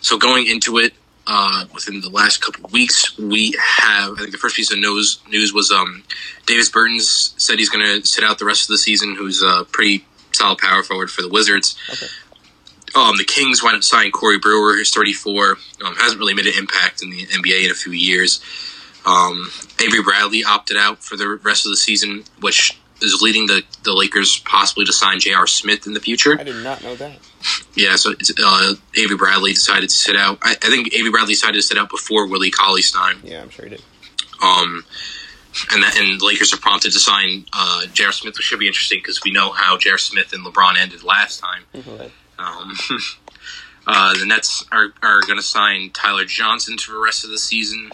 so 0.00 0.18
going 0.18 0.46
into 0.46 0.78
it, 0.78 0.92
uh, 1.28 1.64
within 1.74 2.00
the 2.00 2.08
last 2.08 2.40
couple 2.40 2.64
of 2.64 2.72
weeks, 2.72 3.18
we 3.18 3.52
have. 3.60 4.12
I 4.12 4.16
think 4.20 4.30
the 4.30 4.38
first 4.38 4.54
piece 4.54 4.72
of 4.72 4.78
news 4.78 5.18
news 5.28 5.52
was 5.52 5.72
um, 5.72 6.04
Davis 6.46 6.70
Bertans 6.70 7.38
said 7.40 7.58
he's 7.58 7.68
going 7.68 7.84
to 7.84 8.06
sit 8.06 8.22
out 8.22 8.38
the 8.38 8.44
rest 8.44 8.62
of 8.62 8.68
the 8.68 8.78
season. 8.78 9.16
Who's 9.16 9.42
a 9.42 9.64
pretty 9.64 10.04
solid 10.36 10.58
power 10.58 10.82
forward 10.82 11.10
for 11.10 11.22
the 11.22 11.28
Wizards. 11.28 11.76
Okay. 11.90 12.06
Um, 12.94 13.16
the 13.18 13.24
Kings 13.24 13.62
went 13.62 13.74
and 13.74 13.84
signed 13.84 14.12
Corey 14.12 14.38
Brewer, 14.38 14.74
who's 14.74 14.92
34. 14.94 15.56
Um, 15.84 15.96
hasn't 15.96 16.18
really 16.18 16.34
made 16.34 16.46
an 16.46 16.54
impact 16.56 17.02
in 17.02 17.10
the 17.10 17.26
NBA 17.26 17.64
in 17.64 17.70
a 17.70 17.74
few 17.74 17.92
years. 17.92 18.40
Um, 19.04 19.50
Avery 19.82 20.02
Bradley 20.02 20.44
opted 20.44 20.76
out 20.76 21.02
for 21.02 21.16
the 21.16 21.28
rest 21.42 21.66
of 21.66 21.70
the 21.70 21.76
season, 21.76 22.24
which 22.40 22.78
is 23.02 23.20
leading 23.22 23.46
the, 23.46 23.62
the 23.84 23.92
Lakers 23.92 24.38
possibly 24.40 24.84
to 24.84 24.92
sign 24.92 25.20
J.R. 25.20 25.46
Smith 25.46 25.86
in 25.86 25.92
the 25.92 26.00
future. 26.00 26.38
I 26.38 26.44
did 26.44 26.62
not 26.62 26.82
know 26.82 26.94
that. 26.96 27.18
Yeah, 27.74 27.96
so 27.96 28.12
uh, 28.44 28.74
Avery 28.96 29.16
Bradley 29.16 29.52
decided 29.52 29.90
to 29.90 29.94
sit 29.94 30.16
out. 30.16 30.38
I, 30.42 30.52
I 30.52 30.68
think 30.70 30.94
Avery 30.94 31.10
Bradley 31.10 31.34
decided 31.34 31.56
to 31.56 31.62
sit 31.62 31.78
out 31.78 31.90
before 31.90 32.26
Willie 32.26 32.50
Cauley 32.50 32.82
Stein. 32.82 33.16
Yeah, 33.22 33.42
I'm 33.42 33.50
sure 33.50 33.66
he 33.66 33.70
did. 33.70 33.82
Um, 34.42 34.84
and 35.72 35.82
that, 35.82 35.98
and 35.98 36.20
the 36.20 36.24
Lakers 36.26 36.52
are 36.52 36.58
prompted 36.58 36.92
to 36.92 36.98
sign 36.98 37.46
uh, 37.52 37.86
J.R. 37.92 38.12
Smith, 38.12 38.36
which 38.36 38.46
should 38.46 38.58
be 38.58 38.66
interesting 38.66 38.98
because 38.98 39.22
we 39.24 39.30
know 39.30 39.52
how 39.52 39.78
J.R. 39.78 39.98
Smith 39.98 40.32
and 40.32 40.44
LeBron 40.44 40.76
ended 40.76 41.02
last 41.02 41.40
time. 41.40 41.64
Um, 42.38 42.74
uh, 43.86 44.12
the 44.18 44.26
Nets 44.26 44.62
are, 44.70 44.88
are 45.02 45.22
going 45.22 45.38
to 45.38 45.42
sign 45.42 45.88
Tyler 45.94 46.26
Johnson 46.26 46.76
for 46.76 46.92
the 46.92 46.98
rest 46.98 47.24
of 47.24 47.30
the 47.30 47.38
season. 47.38 47.90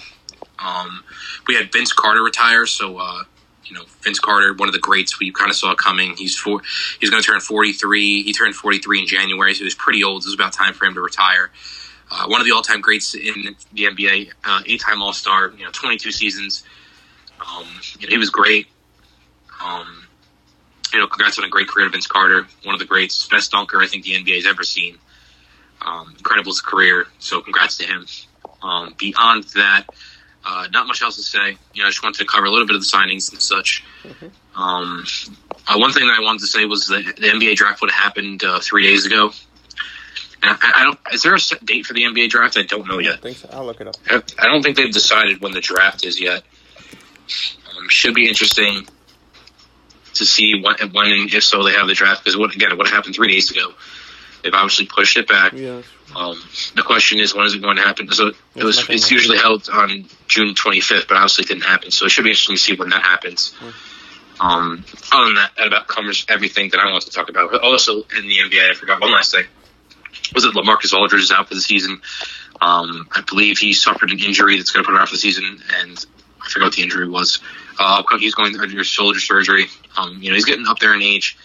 Um, 0.59 1.05
we 1.47 1.55
had 1.55 1.73
Vince 1.73 1.93
Carter 1.93 2.25
retire, 2.25 2.67
so 2.67 2.99
uh, 2.99 3.23
you 3.65 3.77
know 3.77 3.85
Vince 4.03 4.19
Carter, 4.19 4.55
one 4.55 4.69
of 4.69 4.73
the 4.73 4.81
greats 4.81 5.19
we 5.19 5.33
kind 5.33 5.51
of 5.51 5.57
saw 5.57 5.75
coming. 5.75 6.17
He's 6.17 6.37
four, 6.39 6.63
he's 7.01 7.11
going 7.11 7.23
to 7.23 7.27
turn 7.27 7.41
forty 7.41 7.73
three. 7.73 8.23
He 8.23 8.33
turned 8.33 8.55
forty 8.55 8.79
three 8.79 9.01
in 9.01 9.07
January, 9.07 9.55
so 9.55 9.65
was 9.65 9.75
pretty 9.75 10.03
old. 10.05 10.23
It 10.23 10.27
was 10.27 10.35
about 10.35 10.53
time 10.53 10.75
for 10.75 10.85
him 10.85 10.95
to 10.95 11.01
retire. 11.01 11.51
Uh, 12.11 12.27
one 12.27 12.41
of 12.41 12.47
the 12.47 12.53
all 12.53 12.63
time 12.63 12.81
greats 12.81 13.15
in 13.15 13.57
the 13.73 13.85
NBA, 13.85 14.33
uh, 14.45 14.63
eight 14.67 14.81
time 14.81 15.01
All 15.01 15.13
Star, 15.13 15.51
you 15.57 15.65
know, 15.65 15.71
twenty 15.71 15.97
two 15.97 16.13
seasons. 16.13 16.65
Um, 17.41 17.67
you 17.99 18.07
know, 18.07 18.13
he 18.13 18.19
was 18.19 18.31
great. 18.31 18.69
Um, 19.65 20.07
you 20.93 21.01
know, 21.01 21.07
congrats 21.07 21.39
on 21.39 21.45
a 21.45 21.49
great 21.49 21.69
career 21.69 21.89
Vince 21.89 22.07
Carter, 22.07 22.47
one 22.65 22.75
of 22.75 22.79
the 22.79 22.85
greats, 22.85 23.27
best 23.29 23.51
dunker 23.51 23.81
I 23.81 23.87
think 23.87 24.05
the 24.05 24.13
NBA 24.13 24.37
has 24.37 24.47
ever 24.47 24.63
seen. 24.63 24.99
Um, 25.81 26.15
incredible 26.17 26.53
career, 26.65 27.07
so 27.19 27.41
congrats 27.41 27.79
to 27.79 27.87
him. 27.87 28.07
Um, 28.63 28.95
beyond 28.99 29.45
that, 29.55 29.87
uh, 30.45 30.69
not 30.73 30.87
much 30.87 31.03
else 31.03 31.17
to 31.17 31.23
say. 31.23 31.57
You 31.75 31.83
know, 31.83 31.87
I 31.87 31.91
just 31.91 32.03
wanted 32.03 32.19
to 32.19 32.25
cover 32.27 32.47
a 32.47 32.51
little 32.51 32.67
bit 32.67 32.77
of 32.77 32.83
the 32.83 32.87
signings 32.87 33.33
and 33.33 33.41
such. 33.41 33.85
Um, 34.55 35.05
uh, 35.67 35.79
one 35.79 35.93
thing 35.93 36.07
that 36.07 36.19
I 36.19 36.23
wanted 36.23 36.41
to 36.41 36.47
say 36.47 36.65
was 36.67 36.89
that 36.89 37.05
the 37.17 37.29
NBA 37.29 37.57
draft 37.57 37.81
would 37.81 37.91
have 37.91 38.03
happened 38.03 38.45
uh, 38.45 38.61
three 38.61 38.87
days 38.87 39.07
ago. 39.07 39.31
I, 40.43 40.73
I 40.77 40.85
don't. 40.85 40.99
Is 41.13 41.23
there 41.23 41.35
a 41.35 41.41
set 41.41 41.65
date 41.65 41.87
for 41.87 41.95
the 41.95 42.03
NBA 42.03 42.29
draft? 42.29 42.57
I 42.59 42.63
don't 42.65 42.87
know 42.89 42.99
I 42.99 43.03
yet. 43.03 43.23
don't 43.23 43.35
so. 43.35 43.49
I'll 43.53 43.65
look 43.65 43.81
it 43.81 43.87
up. 43.87 43.95
I 44.11 44.23
I 44.39 44.47
don't 44.47 44.63
think 44.63 44.77
they've 44.77 44.93
decided 44.93 45.41
when 45.41 45.53
the 45.53 45.61
draft 45.61 46.05
is 46.05 46.21
yet. 46.21 46.43
Um, 47.77 47.89
should 47.89 48.15
be 48.15 48.29
interesting 48.29 48.87
to 50.15 50.27
see 50.27 50.61
when, 50.61 50.75
when 50.93 51.13
and 51.13 51.33
if 51.33 51.45
so 51.45 51.63
they 51.63 51.73
have 51.73 51.87
the 51.87 51.95
draft 51.95 52.25
because 52.25 52.37
what 52.37 52.55
again 52.55 52.77
what 52.77 52.89
happened 52.89 53.15
three 53.15 53.29
days 53.29 53.51
ago. 53.51 53.73
They've 54.43 54.55
obviously 54.55 54.87
pushed 54.87 55.17
it 55.17 55.29
back. 55.29 55.53
Yeah. 55.53 55.83
Um, 56.15 56.37
the 56.75 56.83
question 56.83 57.21
is 57.21 57.35
when 57.35 57.47
is 57.47 57.55
it 57.55 57.63
going 57.63 57.77
to 57.77 57.83
happen? 57.83 58.11
So 58.13 58.29
it 58.29 58.37
It's 58.55 58.65
was 58.65 58.91
it's 58.91 59.11
usually 59.11 59.39
held 59.39 59.69
on 59.71 60.07
June 60.29 60.55
25th, 60.55 61.09
but 61.09 61.17
obviously 61.17 61.45
it 61.45 61.49
didn't 61.49 61.65
happen. 61.65 61.91
So 61.91 62.07
it 62.07 62.11
should 62.11 62.25
be 62.25 62.31
interesting 62.31 62.57
to 62.57 62.61
see 62.63 62.75
when 62.75 62.91
that 62.91 63.03
happens. 63.03 63.55
Um, 64.41 64.85
other 65.13 65.27
than 65.27 65.35
that, 65.37 65.53
that 65.57 65.67
about 65.69 65.87
covers 65.89 66.27
everything 66.29 66.71
that 66.71 66.81
I 66.81 66.91
wanted 66.91 67.07
to 67.07 67.13
talk 67.13 67.29
about. 67.29 67.51
But 67.51 67.63
also 67.63 67.99
in 68.17 68.27
the 68.27 68.39
NBA, 68.39 68.71
I 68.71 68.75
forgot 68.75 69.01
one 69.01 69.13
last 69.13 69.33
thing. 69.33 69.45
Was 70.35 70.45
it 70.45 70.55
Lamarcus 70.55 70.93
Aldridge 70.93 71.23
is 71.23 71.31
out 71.31 71.49
for 71.49 71.55
the 71.55 71.61
season? 71.61 72.01
Um, 72.61 73.09
I 73.13 73.23
believe 73.23 73.59
he 73.59 73.73
suffered 73.73 74.11
an 74.11 74.19
injury 74.19 74.57
that's 74.57 74.71
going 74.71 74.85
to 74.85 74.87
put 74.87 74.95
him 74.95 75.01
out 75.01 75.09
for 75.09 75.15
the 75.15 75.21
season, 75.21 75.63
and 75.81 76.07
I 76.41 76.49
forgot 76.49 76.67
what 76.67 76.73
the 76.75 76.83
injury 76.83 77.09
was. 77.09 77.41
Uh, 77.79 78.03
he's 78.19 78.35
going 78.35 78.59
under 78.59 78.85
shoulder 78.85 79.19
surgery. 79.19 79.67
Um, 79.97 80.23
you 80.23 80.29
know, 80.29 80.35
he's 80.35 80.45
getting 80.45 80.67
up 80.67 80.79
there 80.79 80.95
in 80.95 81.03
age, 81.03 81.37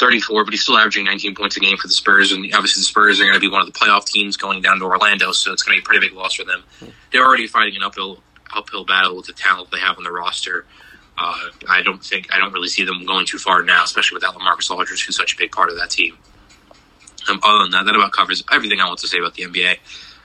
34, 0.00 0.44
but 0.44 0.54
he's 0.54 0.62
still 0.62 0.78
averaging 0.78 1.04
19 1.04 1.34
points 1.34 1.56
a 1.56 1.60
game 1.60 1.76
for 1.76 1.86
the 1.86 1.94
Spurs, 1.94 2.32
and 2.32 2.44
obviously 2.54 2.80
the 2.80 2.86
Spurs 2.86 3.20
are 3.20 3.24
going 3.24 3.34
to 3.34 3.40
be 3.40 3.48
one 3.48 3.60
of 3.60 3.66
the 3.66 3.78
playoff 3.78 4.06
teams 4.06 4.36
going 4.36 4.62
down 4.62 4.78
to 4.78 4.84
Orlando, 4.86 5.30
so 5.32 5.52
it's 5.52 5.62
going 5.62 5.76
to 5.76 5.82
be 5.82 5.84
a 5.84 5.86
pretty 5.86 6.08
big 6.08 6.16
loss 6.16 6.34
for 6.34 6.44
them. 6.44 6.64
They're 7.12 7.24
already 7.24 7.46
fighting 7.46 7.76
an 7.76 7.82
uphill 7.82 8.22
uphill 8.52 8.84
battle 8.84 9.16
with 9.16 9.26
the 9.26 9.32
talent 9.32 9.70
they 9.70 9.78
have 9.78 9.96
on 9.98 10.02
the 10.02 10.10
roster. 10.10 10.64
Uh, 11.16 11.50
I 11.68 11.82
don't 11.82 12.02
think 12.02 12.32
I 12.32 12.38
don't 12.38 12.52
really 12.52 12.68
see 12.68 12.84
them 12.84 13.04
going 13.04 13.26
too 13.26 13.38
far 13.38 13.62
now, 13.62 13.84
especially 13.84 14.16
without 14.16 14.34
Lamarcus 14.34 14.70
Aldridge, 14.70 15.04
who's 15.04 15.16
such 15.16 15.34
a 15.34 15.36
big 15.36 15.52
part 15.52 15.68
of 15.68 15.76
that 15.76 15.90
team. 15.90 16.16
Um, 17.28 17.38
other 17.42 17.64
than 17.64 17.72
that, 17.72 17.84
that 17.84 17.94
about 17.94 18.12
covers 18.12 18.42
everything 18.50 18.80
I 18.80 18.86
want 18.86 19.00
to 19.00 19.08
say 19.08 19.18
about 19.18 19.34
the 19.34 19.42
NBA. 19.42 19.76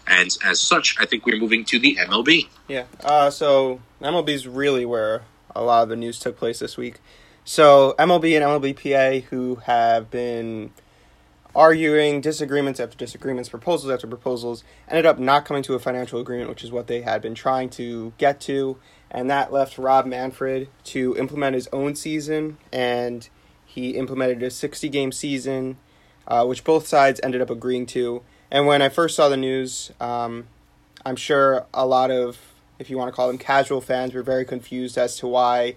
And 0.08 0.30
as 0.46 0.60
such, 0.60 0.96
I 1.00 1.06
think 1.06 1.26
we're 1.26 1.38
moving 1.38 1.66
to 1.66 1.80
the 1.80 1.98
MLB. 1.98 2.48
Yeah. 2.68 2.86
Uh, 3.04 3.30
so 3.30 3.82
MLB 4.02 4.30
is 4.30 4.48
really 4.48 4.86
where 4.86 5.24
a 5.56 5.64
lot 5.64 5.84
of 5.84 5.90
the 5.90 5.96
news 5.96 6.20
took 6.20 6.38
place 6.38 6.60
this 6.60 6.78
week. 6.78 7.00
So 7.47 7.93
MLB 7.99 8.36
and 8.36 8.43
MLBPA, 8.43 9.25
who 9.25 9.58
have 9.65 10.10
been 10.10 10.71
arguing 11.55 12.19
disagreements 12.19 12.79
after 12.79 12.97
disagreements, 12.97 13.49
proposals 13.49 13.91
after 13.91 14.08
proposals, 14.08 14.63
ended 14.89 15.05
up 15.05 15.19
not 15.19 15.45
coming 15.45 15.62
to 15.63 15.75
a 15.75 15.79
financial 15.79 16.19
agreement, 16.19 16.49
which 16.49 16.63
is 16.63 16.71
what 16.71 16.88
they 16.88 17.01
had 17.01 17.21
been 17.21 17.36
trying 17.36 17.69
to 17.69 18.13
get 18.17 18.41
to, 18.41 18.77
and 19.12 19.29
that 19.29 19.53
left 19.53 19.77
Rob 19.77 20.08
Manfred 20.08 20.69
to 20.86 21.15
implement 21.17 21.53
his 21.53 21.69
own 21.71 21.95
season, 21.95 22.58
and 22.73 23.29
he 23.63 23.91
implemented 23.91 24.41
a 24.41 24.49
60 24.49 24.89
game 24.89 25.12
season, 25.12 25.77
uh, 26.27 26.43
which 26.45 26.63
both 26.63 26.88
sides 26.88 27.19
ended 27.21 27.41
up 27.41 27.51
agreeing 27.51 27.86
to. 27.86 28.23
And 28.49 28.65
when 28.65 28.81
I 28.81 28.89
first 28.89 29.15
saw 29.15 29.29
the 29.29 29.38
news, 29.38 29.91
um, 30.01 30.47
I'm 31.05 31.15
sure 31.15 31.67
a 31.75 31.86
lot 31.86 32.10
of, 32.10 32.39
if 32.79 32.89
you 32.89 32.97
want 32.97 33.10
to 33.10 33.15
call 33.15 33.27
them 33.27 33.38
casual 33.38 33.81
fans, 33.81 34.15
were 34.15 34.23
very 34.23 34.45
confused 34.45 34.97
as 34.97 35.15
to 35.17 35.27
why 35.27 35.75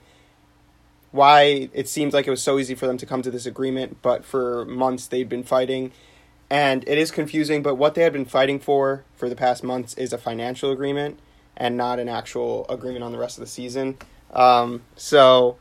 why 1.10 1.68
it 1.72 1.88
seems 1.88 2.14
like 2.14 2.26
it 2.26 2.30
was 2.30 2.42
so 2.42 2.58
easy 2.58 2.74
for 2.74 2.86
them 2.86 2.98
to 2.98 3.06
come 3.06 3.22
to 3.22 3.30
this 3.30 3.46
agreement, 3.46 4.02
but 4.02 4.24
for 4.24 4.64
months 4.66 5.06
they'd 5.06 5.28
been 5.28 5.42
fighting. 5.42 5.92
And 6.50 6.86
it 6.86 6.98
is 6.98 7.10
confusing, 7.10 7.62
but 7.62 7.74
what 7.74 7.94
they 7.94 8.02
had 8.02 8.12
been 8.12 8.24
fighting 8.24 8.58
for 8.58 9.04
for 9.14 9.28
the 9.28 9.36
past 9.36 9.62
months 9.62 9.94
is 9.94 10.12
a 10.12 10.18
financial 10.18 10.70
agreement 10.70 11.18
and 11.56 11.76
not 11.76 11.98
an 11.98 12.08
actual 12.08 12.66
agreement 12.68 13.04
on 13.04 13.12
the 13.12 13.18
rest 13.18 13.36
of 13.36 13.40
the 13.40 13.50
season. 13.50 13.98
Um, 14.32 14.82
so 14.96 15.56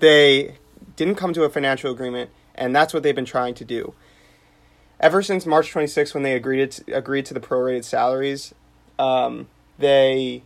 they 0.00 0.56
didn't 0.96 1.14
come 1.14 1.32
to 1.34 1.44
a 1.44 1.50
financial 1.50 1.90
agreement, 1.90 2.30
and 2.54 2.74
that's 2.74 2.92
what 2.92 3.02
they've 3.02 3.14
been 3.14 3.24
trying 3.24 3.54
to 3.54 3.64
do. 3.64 3.94
Ever 5.00 5.22
since 5.22 5.46
March 5.46 5.72
26th, 5.72 6.14
when 6.14 6.22
they 6.22 6.34
agreed 6.34 6.70
to, 6.70 6.92
agreed 6.92 7.26
to 7.26 7.34
the 7.34 7.40
prorated 7.40 7.84
salaries, 7.84 8.54
um, 8.98 9.48
they 9.78 10.42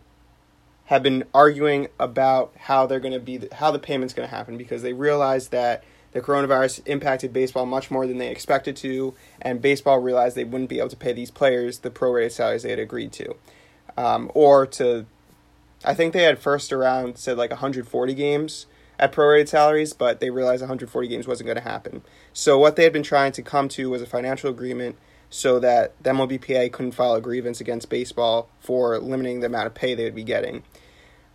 have 0.87 1.03
been 1.03 1.23
arguing 1.33 1.87
about 1.99 2.53
how 2.57 2.87
they're 2.87 2.99
going 2.99 3.13
to 3.13 3.19
be 3.19 3.47
how 3.53 3.71
the 3.71 3.79
payment's 3.79 4.13
going 4.13 4.27
to 4.27 4.35
happen 4.35 4.57
because 4.57 4.81
they 4.81 4.93
realized 4.93 5.51
that 5.51 5.83
the 6.13 6.21
the 6.21 6.21
coronavirus 6.21 6.81
impacted 6.87 7.31
baseball 7.31 7.65
much 7.65 7.91
more 7.91 8.07
than 8.07 8.17
they 8.17 8.29
expected 8.29 8.75
to, 8.77 9.13
and 9.41 9.61
baseball 9.61 9.99
realized 9.99 10.35
they 10.35 10.43
wouldn't 10.43 10.69
be 10.69 10.79
able 10.79 10.89
to 10.89 10.95
pay 10.95 11.13
these 11.13 11.29
players 11.29 11.79
the 11.79 11.89
prorated 11.89 12.31
salaries 12.31 12.63
they 12.63 12.69
had 12.69 12.79
agreed 12.79 13.11
to, 13.11 13.35
um, 13.97 14.31
or 14.33 14.65
to, 14.65 15.05
I 15.85 15.93
think 15.93 16.13
they 16.13 16.23
had 16.23 16.39
first 16.39 16.73
around 16.73 17.17
said 17.17 17.37
like 17.37 17.51
140 17.51 18.13
games 18.13 18.65
at 18.97 19.11
prorated 19.11 19.49
salaries, 19.49 19.93
but 19.93 20.19
they 20.19 20.29
realized 20.29 20.61
140 20.61 21.07
games 21.07 21.27
wasn't 21.27 21.45
going 21.45 21.57
to 21.57 21.63
happen. 21.63 22.01
So 22.33 22.57
what 22.57 22.77
they 22.77 22.83
had 22.83 22.93
been 22.93 23.03
trying 23.03 23.33
to 23.33 23.41
come 23.41 23.67
to 23.69 23.89
was 23.89 24.01
a 24.01 24.07
financial 24.07 24.49
agreement 24.49 24.97
so 25.29 25.59
that 25.59 26.01
the 26.01 26.11
MLBPA 26.11 26.71
couldn't 26.71 26.93
file 26.93 27.15
a 27.15 27.21
grievance 27.21 27.59
against 27.59 27.89
baseball 27.89 28.49
for 28.59 28.97
limiting 28.97 29.41
the 29.41 29.47
amount 29.47 29.67
of 29.67 29.75
pay 29.75 29.93
they 29.93 30.05
would 30.05 30.15
be 30.15 30.23
getting. 30.23 30.63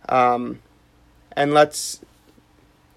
Um, 0.09 0.59
and 1.35 1.53
let's 1.53 2.01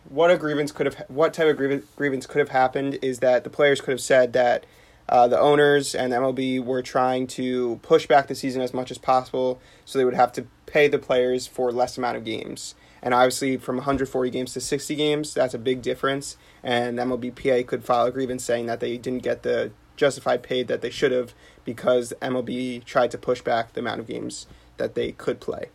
what 0.09 0.31
a 0.31 0.37
grievance 0.37 0.71
could 0.71 0.87
have 0.87 1.05
what 1.09 1.35
type 1.35 1.49
of 1.49 1.57
grievance, 1.57 1.85
grievance 1.97 2.27
could 2.27 2.39
have 2.39 2.51
happened 2.51 2.99
is 3.03 3.19
that 3.21 3.45
the 3.45 3.51
players 3.51 3.81
could 3.81 3.91
have 3.91 4.01
said 4.01 4.33
that 4.35 4.65
uh, 5.09 5.29
the 5.29 5.39
owners 5.39 5.95
and 5.95 6.13
MLB 6.13 6.65
were 6.65 6.83
trying 6.83 7.27
to 7.29 7.79
push 7.83 8.07
back 8.07 8.27
the 8.27 8.35
season 8.35 8.61
as 8.61 8.75
much 8.75 8.91
as 8.91 8.99
possible, 8.99 9.61
so 9.85 9.99
they 9.99 10.05
would 10.05 10.15
have 10.15 10.33
to 10.33 10.47
pay 10.67 10.89
the 10.89 10.99
players 10.99 11.47
for 11.47 11.71
less 11.71 11.97
amount 11.97 12.17
of 12.17 12.25
games. 12.25 12.75
And 13.03 13.15
obviously, 13.15 13.57
from 13.57 13.77
140 13.77 14.31
games 14.31 14.53
to 14.55 14.61
60 14.61 14.97
games, 14.97 15.33
that's 15.33 15.55
a 15.55 15.59
big 15.59 15.81
difference. 15.81 16.37
And 16.63 16.99
MLBPA 16.99 17.67
could 17.67 17.85
file 17.85 18.07
a 18.07 18.11
grievance 18.11 18.43
saying 18.43 18.67
that 18.67 18.81
they 18.81 18.97
didn't 18.97 19.23
get 19.23 19.45
the 19.45 19.71
justified 19.97 20.43
paid 20.43 20.67
that 20.69 20.81
they 20.81 20.91
should 20.91 21.13
have 21.13 21.33
because 21.65 22.13
MLB 22.21 22.85
tried 22.85 23.13
to 23.13 23.19
push 23.19 23.43
back 23.43 23.73
the 23.75 23.81
amount 23.81 24.01
of 24.01 24.09
games 24.09 24.47
that 24.77 24.95
they 24.97 25.13
could 25.13 25.41
play. 25.41 25.67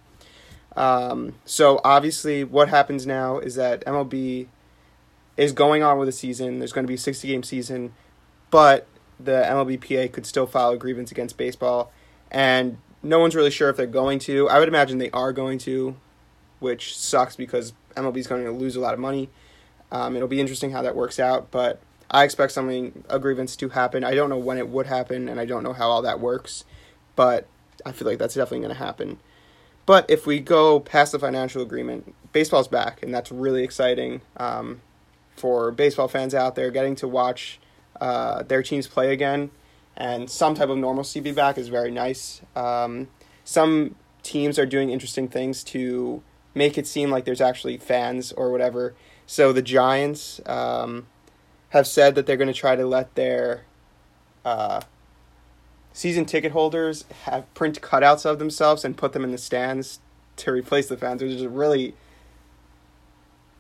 Um, 0.76 1.36
so 1.46 1.82
obviously, 1.84 2.44
what 2.44 2.70
happens 2.70 3.06
now 3.06 3.40
is 3.40 3.56
that 3.56 3.86
MLB 3.86 4.48
is 5.38 5.52
going 5.52 5.84
on 5.84 5.98
with 5.98 6.08
the 6.08 6.14
season. 6.14 6.60
There's 6.60 6.74
going 6.74 6.86
to 6.86 6.88
be 6.88 6.96
a 6.96 7.00
60 7.00 7.28
game 7.28 7.44
season, 7.44 7.94
but 8.50 8.88
the 9.20 9.44
MLBPA 9.44 10.12
could 10.12 10.26
still 10.26 10.48
file 10.48 10.72
a 10.72 10.78
grievance 10.78 11.12
against 11.12 11.38
baseball, 11.38 11.92
and 12.30 12.78
no 13.04 13.20
one's 13.20 13.36
really 13.36 13.52
sure 13.52 13.70
if 13.70 13.78
they're 13.78 13.88
going 13.88 14.20
to. 14.20 14.48
I 14.50 14.60
would 14.60 14.68
imagine 14.68 14.98
they 14.98 15.12
are 15.12 15.34
going 15.34 15.58
to, 15.60 15.96
which 16.60 16.98
sucks 16.98 17.36
because 17.36 17.74
MLB 17.96 18.18
is 18.18 18.28
going 18.28 18.46
to 18.46 18.52
lose 18.52 18.76
a 18.76 18.80
lot 18.80 18.94
of 18.94 19.00
money. 19.00 19.30
Um, 19.92 20.16
it'll 20.16 20.28
be 20.28 20.40
interesting 20.40 20.72
how 20.72 20.82
that 20.84 20.96
works 20.96 21.20
out, 21.20 21.52
but 21.52 21.82
I 22.10 22.24
expect 22.24 22.54
something 22.54 23.04
a 23.10 23.20
grievance 23.20 23.56
to 23.58 23.70
happen. 23.70 24.04
I 24.04 24.16
don't 24.16 24.30
know 24.30 24.38
when 24.38 24.58
it 24.58 24.70
would 24.70 24.86
happen, 24.86 25.28
and 25.28 25.40
I 25.40 25.46
don't 25.46 25.64
know 25.64 25.74
how 25.74 25.90
all 25.90 26.02
that 26.04 26.20
works, 26.20 26.64
but 27.16 27.48
I 27.86 27.92
feel 27.92 28.08
like 28.08 28.20
that's 28.20 28.36
definitely 28.36 28.60
going 28.60 28.78
to 28.78 28.84
happen. 28.84 29.20
But 29.86 30.10
if 30.10 30.26
we 30.26 30.40
go 30.40 30.80
past 30.80 31.12
the 31.12 31.20
financial 31.20 31.62
agreement, 31.62 32.14
baseball's 32.32 32.68
back, 32.68 33.02
and 33.04 33.14
that's 33.14 33.32
really 33.32 33.64
exciting 33.64 34.22
um, 34.38 34.82
for 35.36 35.72
baseball 35.72 36.08
fans 36.08 36.34
out 36.34 36.56
there. 36.56 36.72
Getting 36.72 36.96
to 36.98 37.08
watch 37.08 37.60
uh, 38.00 38.44
their 38.44 38.64
teams 38.64 38.88
play 38.88 39.12
again, 39.12 39.52
and 39.98 40.30
some 40.30 40.56
type 40.56 40.70
of 40.70 40.78
normalcy 40.78 41.20
be 41.20 41.32
back 41.32 41.58
is 41.58 41.68
very 41.68 41.92
nice. 41.92 42.42
Um, 42.56 43.08
some 43.44 43.96
teams 44.24 44.60
are 44.60 44.66
doing 44.66 44.90
interesting 44.90 45.28
things 45.28 45.64
to 45.64 46.22
make 46.54 46.78
it 46.78 46.86
seem 46.86 47.10
like 47.10 47.26
there's 47.26 47.42
actually 47.42 47.78
fans 47.78 48.32
or 48.34 48.52
whatever. 48.52 48.94
So 49.26 49.54
the 49.54 49.62
Giants 49.62 50.42
um, 50.46 51.08
have 51.70 51.88
said 51.88 52.16
that 52.16 52.26
they're 52.26 52.38
going 52.38 52.48
to 52.48 52.54
try 52.54 52.76
to 52.76 52.86
let 52.86 53.16
their 53.16 53.66
uh, 54.44 54.82
season 55.94 56.26
ticket 56.26 56.52
holders 56.52 57.06
have 57.24 57.52
print 57.54 57.82
cutouts 57.82 58.26
of 58.26 58.40
themselves 58.40 58.86
and 58.86 58.98
put 58.98 59.14
them 59.14 59.24
in 59.24 59.32
the 59.32 59.38
stands 59.38 60.00
to 60.38 60.52
replace 60.52 60.88
the 60.88 60.98
fans, 60.98 61.22
which 61.22 61.32
is 61.32 61.42
a 61.42 61.50
really 61.50 61.94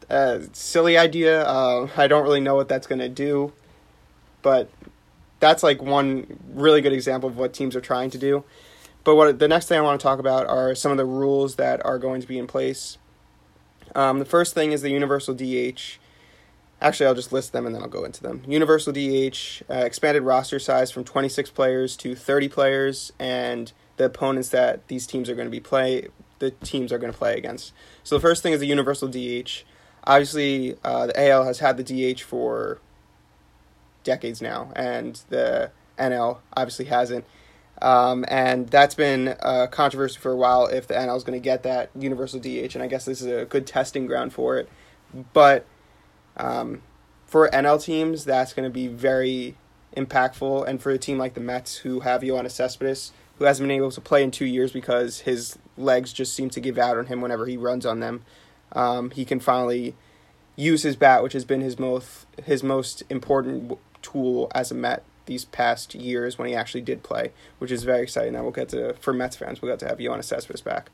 uh, 0.09 0.39
silly 0.53 0.97
idea. 0.97 1.43
Uh, 1.43 1.87
I 1.97 2.07
don't 2.07 2.23
really 2.23 2.41
know 2.41 2.55
what 2.55 2.67
that's 2.67 2.87
going 2.87 2.99
to 2.99 3.09
do, 3.09 3.53
but 4.41 4.69
that's 5.39 5.63
like 5.63 5.81
one 5.81 6.39
really 6.53 6.81
good 6.81 6.93
example 6.93 7.29
of 7.29 7.37
what 7.37 7.53
teams 7.53 7.75
are 7.75 7.81
trying 7.81 8.09
to 8.11 8.17
do. 8.17 8.43
But 9.03 9.15
what 9.15 9.39
the 9.39 9.47
next 9.47 9.67
thing 9.67 9.79
I 9.79 9.81
want 9.81 9.99
to 9.99 10.03
talk 10.03 10.19
about 10.19 10.45
are 10.47 10.75
some 10.75 10.91
of 10.91 10.97
the 10.97 11.05
rules 11.05 11.55
that 11.55 11.83
are 11.85 11.97
going 11.97 12.21
to 12.21 12.27
be 12.27 12.37
in 12.37 12.45
place. 12.45 12.97
Um, 13.95 14.19
the 14.19 14.25
first 14.25 14.53
thing 14.53 14.71
is 14.71 14.81
the 14.81 14.91
universal 14.91 15.33
DH. 15.33 15.97
Actually, 16.81 17.05
I'll 17.05 17.15
just 17.15 17.31
list 17.31 17.53
them 17.53 17.67
and 17.67 17.75
then 17.75 17.83
I'll 17.83 17.87
go 17.87 18.03
into 18.03 18.23
them. 18.23 18.41
Universal 18.47 18.93
DH, 18.93 19.61
uh, 19.69 19.85
expanded 19.85 20.23
roster 20.23 20.57
size 20.57 20.89
from 20.89 21.03
26 21.03 21.51
players 21.51 21.95
to 21.97 22.15
30 22.15 22.49
players, 22.49 23.13
and 23.19 23.71
the 23.97 24.05
opponents 24.05 24.49
that 24.49 24.87
these 24.87 25.05
teams 25.05 25.29
are 25.29 25.35
going 25.35 25.45
to 25.45 25.51
be 25.51 25.59
play, 25.59 26.07
the 26.39 26.49
teams 26.51 26.91
are 26.91 26.97
going 26.97 27.11
to 27.11 27.17
play 27.17 27.37
against. 27.37 27.71
So 28.03 28.15
the 28.15 28.21
first 28.21 28.41
thing 28.41 28.53
is 28.53 28.59
the 28.59 28.65
universal 28.65 29.07
DH. 29.07 29.63
Obviously, 30.05 30.75
uh, 30.83 31.07
the 31.07 31.29
AL 31.29 31.45
has 31.45 31.59
had 31.59 31.77
the 31.77 31.83
DH 32.13 32.21
for 32.21 32.79
decades 34.03 34.41
now, 34.41 34.71
and 34.75 35.21
the 35.29 35.71
NL 35.99 36.39
obviously 36.57 36.85
hasn't. 36.85 37.25
Um, 37.79 38.25
and 38.27 38.67
that's 38.67 38.95
been 38.95 39.35
a 39.39 39.67
controversy 39.67 40.19
for 40.19 40.31
a 40.31 40.35
while 40.35 40.65
if 40.65 40.87
the 40.87 40.95
NL 40.95 41.17
is 41.17 41.23
going 41.23 41.39
to 41.39 41.43
get 41.43 41.61
that 41.63 41.91
universal 41.95 42.39
DH, 42.39 42.73
and 42.73 42.81
I 42.81 42.87
guess 42.87 43.05
this 43.05 43.21
is 43.21 43.27
a 43.27 43.45
good 43.45 43.67
testing 43.67 44.07
ground 44.07 44.33
for 44.33 44.57
it. 44.57 44.67
But 45.33 45.65
um, 46.37 46.81
for 47.25 47.49
NL 47.49 47.81
teams, 47.81 48.25
that's 48.25 48.53
going 48.53 48.67
to 48.67 48.73
be 48.73 48.87
very 48.87 49.55
impactful, 49.95 50.67
and 50.67 50.81
for 50.81 50.91
a 50.91 50.97
team 50.97 51.17
like 51.17 51.33
the 51.33 51.41
Mets, 51.41 51.77
who 51.77 52.01
have 52.01 52.21
Yoenis 52.21 52.51
Cespedes, 52.51 53.11
who 53.37 53.45
hasn't 53.45 53.67
been 53.67 53.75
able 53.75 53.91
to 53.91 54.01
play 54.01 54.23
in 54.23 54.31
two 54.31 54.45
years 54.45 54.71
because 54.71 55.21
his 55.21 55.57
legs 55.77 56.13
just 56.13 56.33
seem 56.33 56.49
to 56.49 56.59
give 56.59 56.77
out 56.77 56.97
on 56.97 57.07
him 57.07 57.21
whenever 57.21 57.45
he 57.45 57.57
runs 57.57 57.85
on 57.85 57.99
them, 57.99 58.23
um, 58.73 59.11
he 59.11 59.25
can 59.25 59.39
finally 59.39 59.95
use 60.55 60.83
his 60.83 60.95
bat, 60.95 61.23
which 61.23 61.33
has 61.33 61.45
been 61.45 61.61
his 61.61 61.79
most 61.79 62.27
his 62.43 62.63
most 62.63 63.03
important 63.09 63.77
tool 64.01 64.51
as 64.53 64.71
a 64.71 64.75
Met 64.75 65.03
these 65.25 65.45
past 65.45 65.95
years 65.95 66.37
when 66.37 66.47
he 66.47 66.55
actually 66.55 66.81
did 66.81 67.03
play, 67.03 67.31
which 67.59 67.71
is 67.71 67.83
very 67.83 68.03
exciting. 68.03 68.33
That 68.33 68.43
we'll 68.43 68.51
get 68.51 68.69
to 68.69 68.93
for 68.93 69.13
Mets 69.13 69.37
fans, 69.37 69.61
we'll 69.61 69.71
get 69.71 69.79
to 69.79 69.87
have 69.87 69.97
Yoenis 69.97 70.25
Cespedes 70.25 70.61
back. 70.61 70.89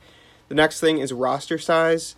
The 0.47 0.55
next 0.55 0.79
thing 0.79 0.99
is 0.99 1.11
roster 1.11 1.57
size. 1.57 2.15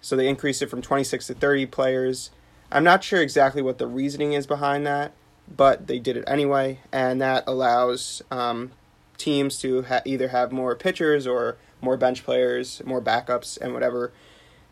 So 0.00 0.16
they 0.16 0.28
increased 0.28 0.60
it 0.60 0.68
from 0.68 0.82
26 0.82 1.28
to 1.28 1.34
30 1.34 1.66
players. 1.66 2.30
I'm 2.74 2.82
not 2.82 3.04
sure 3.04 3.22
exactly 3.22 3.62
what 3.62 3.78
the 3.78 3.86
reasoning 3.86 4.32
is 4.32 4.48
behind 4.48 4.84
that, 4.84 5.12
but 5.48 5.86
they 5.86 6.00
did 6.00 6.16
it 6.16 6.24
anyway, 6.26 6.80
and 6.92 7.20
that 7.20 7.44
allows 7.46 8.20
um, 8.32 8.72
teams 9.16 9.60
to 9.60 9.82
ha- 9.82 10.02
either 10.04 10.28
have 10.28 10.50
more 10.50 10.74
pitchers 10.74 11.24
or 11.24 11.56
more 11.80 11.96
bench 11.96 12.24
players, 12.24 12.82
more 12.84 13.00
backups, 13.00 13.56
and 13.60 13.74
whatever. 13.74 14.12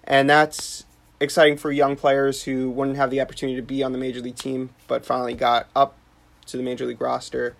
And 0.02 0.28
that's 0.28 0.84
exciting 1.20 1.56
for 1.56 1.70
young 1.70 1.94
players 1.94 2.42
who 2.42 2.70
wouldn't 2.70 2.96
have 2.96 3.10
the 3.10 3.20
opportunity 3.20 3.54
to 3.54 3.62
be 3.62 3.84
on 3.84 3.92
the 3.92 3.98
major 3.98 4.20
league 4.20 4.34
team, 4.34 4.70
but 4.88 5.06
finally 5.06 5.34
got 5.34 5.68
up 5.76 5.96
to 6.46 6.56
the 6.56 6.62
major 6.64 6.84
league 6.86 7.00
roster. 7.00 7.54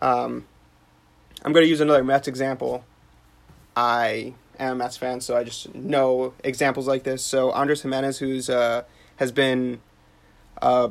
Um, 0.00 0.46
I'm 1.44 1.52
going 1.52 1.64
to 1.64 1.68
use 1.68 1.82
another 1.82 2.02
Mets 2.02 2.26
example. 2.26 2.86
I 3.76 4.32
am 4.58 4.72
a 4.72 4.76
Mets 4.76 4.96
fan, 4.96 5.20
so 5.20 5.36
I 5.36 5.44
just 5.44 5.74
know 5.74 6.32
examples 6.42 6.88
like 6.88 7.02
this. 7.02 7.22
So 7.22 7.50
Andres 7.50 7.82
Gimenez, 7.82 8.18
who's 8.18 8.48
uh, 8.48 8.84
has 9.18 9.30
been 9.30 9.80
a 10.60 10.90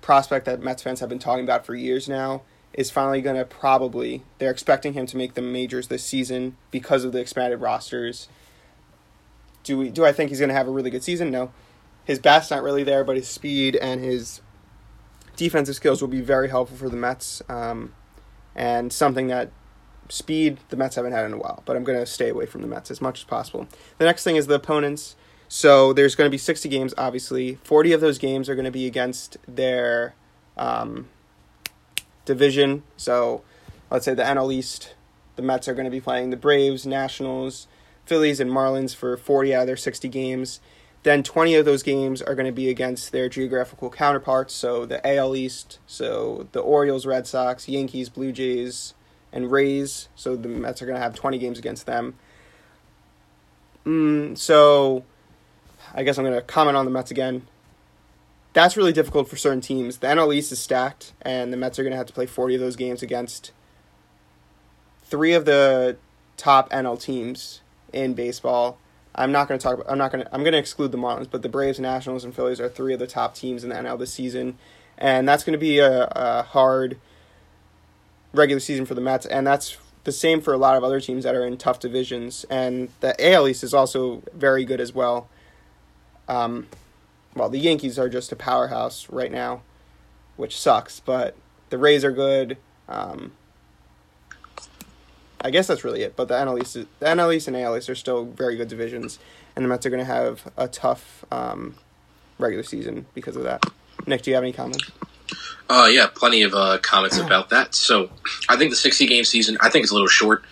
prospect 0.00 0.46
that 0.46 0.62
Mets 0.62 0.82
fans 0.82 1.00
have 1.00 1.08
been 1.08 1.18
talking 1.18 1.44
about 1.44 1.66
for 1.66 1.74
years 1.74 2.08
now, 2.08 2.42
is 2.72 2.90
finally 2.90 3.20
going 3.20 3.36
to 3.36 3.44
probably, 3.44 4.22
they're 4.38 4.50
expecting 4.50 4.94
him 4.94 5.04
to 5.06 5.16
make 5.16 5.34
the 5.34 5.42
majors 5.42 5.88
this 5.88 6.04
season 6.04 6.56
because 6.70 7.04
of 7.04 7.12
the 7.12 7.18
expanded 7.18 7.60
rosters. 7.60 8.28
Do 9.62 9.78
we? 9.78 9.90
Do 9.90 10.04
I 10.04 10.12
think 10.12 10.30
he's 10.30 10.38
going 10.38 10.48
to 10.48 10.54
have 10.54 10.66
a 10.66 10.70
really 10.70 10.90
good 10.90 11.04
season? 11.04 11.30
No. 11.30 11.52
His 12.04 12.18
bat's 12.18 12.50
not 12.50 12.62
really 12.62 12.82
there, 12.82 13.04
but 13.04 13.16
his 13.16 13.28
speed 13.28 13.76
and 13.76 14.02
his 14.02 14.40
defensive 15.36 15.76
skills 15.76 16.00
will 16.00 16.08
be 16.08 16.20
very 16.20 16.48
helpful 16.48 16.76
for 16.76 16.88
the 16.88 16.96
Mets, 16.96 17.42
um, 17.48 17.94
and 18.56 18.92
something 18.92 19.28
that 19.28 19.52
speed 20.08 20.58
the 20.70 20.76
Mets 20.76 20.96
haven't 20.96 21.12
had 21.12 21.24
in 21.24 21.32
a 21.32 21.38
while. 21.38 21.62
But 21.64 21.76
I'm 21.76 21.84
going 21.84 21.98
to 21.98 22.06
stay 22.06 22.28
away 22.28 22.46
from 22.46 22.62
the 22.62 22.66
Mets 22.66 22.90
as 22.90 23.00
much 23.00 23.20
as 23.20 23.24
possible. 23.24 23.68
The 23.98 24.04
next 24.04 24.24
thing 24.24 24.36
is 24.36 24.48
the 24.48 24.54
opponents. 24.54 25.14
So 25.54 25.92
there's 25.92 26.14
going 26.14 26.26
to 26.26 26.30
be 26.30 26.38
60 26.38 26.66
games, 26.70 26.94
obviously. 26.96 27.56
40 27.62 27.92
of 27.92 28.00
those 28.00 28.16
games 28.16 28.48
are 28.48 28.54
going 28.54 28.64
to 28.64 28.70
be 28.70 28.86
against 28.86 29.36
their 29.46 30.14
um, 30.56 31.10
division. 32.24 32.84
So 32.96 33.42
let's 33.90 34.06
say 34.06 34.14
the 34.14 34.22
NL 34.22 34.50
East, 34.50 34.94
the 35.36 35.42
Mets 35.42 35.68
are 35.68 35.74
going 35.74 35.84
to 35.84 35.90
be 35.90 36.00
playing 36.00 36.30
the 36.30 36.38
Braves, 36.38 36.86
Nationals, 36.86 37.66
Phillies, 38.06 38.40
and 38.40 38.50
Marlins 38.50 38.96
for 38.96 39.14
40 39.18 39.54
out 39.54 39.60
of 39.60 39.66
their 39.66 39.76
60 39.76 40.08
games. 40.08 40.58
Then 41.02 41.22
20 41.22 41.56
of 41.56 41.66
those 41.66 41.82
games 41.82 42.22
are 42.22 42.34
going 42.34 42.46
to 42.46 42.50
be 42.50 42.70
against 42.70 43.12
their 43.12 43.28
geographical 43.28 43.90
counterparts. 43.90 44.54
So 44.54 44.86
the 44.86 45.06
AL 45.06 45.36
East, 45.36 45.80
so 45.86 46.48
the 46.52 46.60
Orioles, 46.60 47.04
Red 47.04 47.26
Sox, 47.26 47.68
Yankees, 47.68 48.08
Blue 48.08 48.32
Jays, 48.32 48.94
and 49.30 49.52
Rays. 49.52 50.08
So 50.14 50.34
the 50.34 50.48
Mets 50.48 50.80
are 50.80 50.86
going 50.86 50.96
to 50.96 51.02
have 51.02 51.14
20 51.14 51.36
games 51.36 51.58
against 51.58 51.84
them. 51.84 52.14
Mm, 53.84 54.38
so 54.38 55.04
I 55.94 56.02
guess 56.02 56.18
I'm 56.18 56.24
going 56.24 56.34
to 56.36 56.42
comment 56.42 56.76
on 56.76 56.84
the 56.84 56.90
Mets 56.90 57.10
again. 57.10 57.46
That's 58.54 58.76
really 58.76 58.92
difficult 58.92 59.28
for 59.28 59.36
certain 59.36 59.60
teams. 59.60 59.98
The 59.98 60.08
NL 60.08 60.34
East 60.34 60.52
is 60.52 60.58
stacked, 60.58 61.12
and 61.22 61.52
the 61.52 61.56
Mets 61.56 61.78
are 61.78 61.82
going 61.82 61.92
to 61.92 61.96
have 61.96 62.06
to 62.06 62.12
play 62.12 62.26
40 62.26 62.56
of 62.56 62.60
those 62.60 62.76
games 62.76 63.02
against 63.02 63.52
three 65.04 65.32
of 65.32 65.44
the 65.44 65.96
top 66.36 66.70
NL 66.70 67.00
teams 67.00 67.60
in 67.92 68.14
baseball. 68.14 68.78
I'm 69.14 69.32
not 69.32 69.48
going 69.48 69.58
to 69.58 69.62
talk 69.62 69.74
about. 69.74 69.90
I'm 69.90 69.98
not 69.98 70.10
going 70.10 70.24
to. 70.24 70.34
I'm 70.34 70.42
going 70.42 70.52
to 70.52 70.58
exclude 70.58 70.92
the 70.92 70.98
Marlins, 70.98 71.28
but 71.30 71.42
the 71.42 71.48
Braves, 71.48 71.78
Nationals, 71.78 72.24
and 72.24 72.34
Phillies 72.34 72.60
are 72.60 72.68
three 72.68 72.94
of 72.94 72.98
the 72.98 73.06
top 73.06 73.34
teams 73.34 73.62
in 73.62 73.70
the 73.70 73.76
NL 73.76 73.98
this 73.98 74.12
season, 74.12 74.58
and 74.96 75.28
that's 75.28 75.44
going 75.44 75.52
to 75.52 75.58
be 75.58 75.78
a, 75.78 76.04
a 76.12 76.42
hard 76.42 76.98
regular 78.32 78.60
season 78.60 78.86
for 78.86 78.94
the 78.94 79.02
Mets, 79.02 79.26
and 79.26 79.46
that's 79.46 79.76
the 80.04 80.12
same 80.12 80.40
for 80.40 80.52
a 80.52 80.56
lot 80.56 80.76
of 80.76 80.82
other 80.82 81.00
teams 81.00 81.24
that 81.24 81.34
are 81.34 81.46
in 81.46 81.56
tough 81.56 81.78
divisions. 81.78 82.44
And 82.50 82.88
the 83.00 83.14
AL 83.32 83.48
East 83.48 83.62
is 83.62 83.74
also 83.74 84.22
very 84.32 84.64
good 84.64 84.80
as 84.80 84.94
well. 84.94 85.28
Um, 86.28 86.68
well, 87.34 87.48
the 87.48 87.58
Yankees 87.58 87.98
are 87.98 88.08
just 88.08 88.32
a 88.32 88.36
powerhouse 88.36 89.08
right 89.10 89.32
now, 89.32 89.62
which 90.36 90.58
sucks, 90.58 91.00
but 91.00 91.36
the 91.70 91.78
Rays 91.78 92.04
are 92.04 92.12
good. 92.12 92.58
Um, 92.88 93.32
I 95.40 95.50
guess 95.50 95.66
that's 95.66 95.84
really 95.84 96.02
it. 96.02 96.14
But 96.16 96.28
the 96.28 96.34
NL 96.34 96.60
East, 96.60 96.74
the 96.74 97.06
NL 97.06 97.34
East 97.34 97.48
and 97.48 97.56
AL 97.56 97.76
East 97.76 97.90
are 97.90 97.94
still 97.94 98.24
very 98.24 98.56
good 98.56 98.68
divisions, 98.68 99.18
and 99.56 99.64
the 99.64 99.68
Mets 99.68 99.84
are 99.86 99.90
going 99.90 100.00
to 100.00 100.04
have 100.04 100.50
a 100.56 100.68
tough 100.68 101.24
um, 101.30 101.74
regular 102.38 102.62
season 102.62 103.06
because 103.14 103.36
of 103.36 103.42
that. 103.44 103.64
Nick, 104.06 104.22
do 104.22 104.30
you 104.30 104.34
have 104.34 104.44
any 104.44 104.52
comments? 104.52 104.90
Uh, 105.68 105.88
yeah, 105.90 106.06
plenty 106.14 106.42
of 106.42 106.54
uh, 106.54 106.78
comments 106.82 107.16
about 107.18 107.50
that. 107.50 107.74
So, 107.74 108.10
I 108.48 108.56
think 108.56 108.70
the 108.70 108.76
60 108.76 109.06
game 109.06 109.24
season, 109.24 109.56
I 109.60 109.70
think 109.70 109.84
it's 109.84 109.92
a 109.92 109.94
little 109.94 110.08
short. 110.08 110.44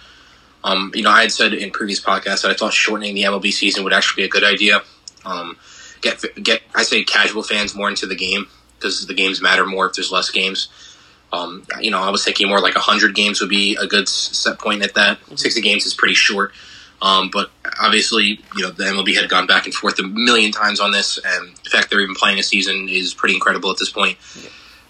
Um, 0.64 0.92
you 0.94 1.02
know, 1.02 1.10
I 1.10 1.22
had 1.22 1.32
said 1.32 1.54
in 1.54 1.70
previous 1.70 2.00
podcasts 2.00 2.42
that 2.42 2.50
I 2.50 2.54
thought 2.54 2.72
shortening 2.72 3.14
the 3.14 3.22
MLB 3.24 3.52
season 3.52 3.84
would 3.84 3.92
actually 3.92 4.22
be 4.22 4.26
a 4.26 4.30
good 4.30 4.44
idea. 4.44 4.82
Um, 5.24 5.56
get 6.00 6.22
get 6.42 6.62
I 6.74 6.82
say 6.82 7.04
casual 7.04 7.42
fans 7.42 7.74
more 7.74 7.88
into 7.88 8.06
the 8.06 8.16
game 8.16 8.46
because 8.76 9.06
the 9.06 9.14
games 9.14 9.42
matter 9.42 9.66
more 9.66 9.86
if 9.86 9.94
there's 9.94 10.10
less 10.10 10.30
games. 10.30 10.68
Um, 11.32 11.64
you 11.80 11.90
know, 11.90 12.00
I 12.00 12.10
was 12.10 12.24
thinking 12.24 12.48
more 12.48 12.60
like 12.60 12.74
100 12.74 13.14
games 13.14 13.40
would 13.40 13.50
be 13.50 13.76
a 13.76 13.86
good 13.86 14.08
set 14.08 14.58
point 14.58 14.82
at 14.82 14.94
that. 14.94 15.18
60 15.36 15.60
games 15.60 15.86
is 15.86 15.94
pretty 15.94 16.14
short. 16.14 16.52
Um, 17.02 17.30
but 17.32 17.50
obviously, 17.80 18.40
you 18.56 18.62
know, 18.62 18.70
the 18.70 18.84
MLB 18.84 19.14
had 19.14 19.28
gone 19.30 19.46
back 19.46 19.64
and 19.64 19.74
forth 19.74 19.98
a 20.00 20.02
million 20.02 20.52
times 20.52 20.80
on 20.80 20.90
this, 20.90 21.18
and 21.24 21.56
the 21.64 21.70
fact 21.70 21.88
they're 21.88 22.00
even 22.00 22.14
playing 22.14 22.38
a 22.38 22.42
season 22.42 22.88
is 22.88 23.14
pretty 23.14 23.34
incredible 23.34 23.70
at 23.70 23.78
this 23.78 23.90
point. 23.90 24.18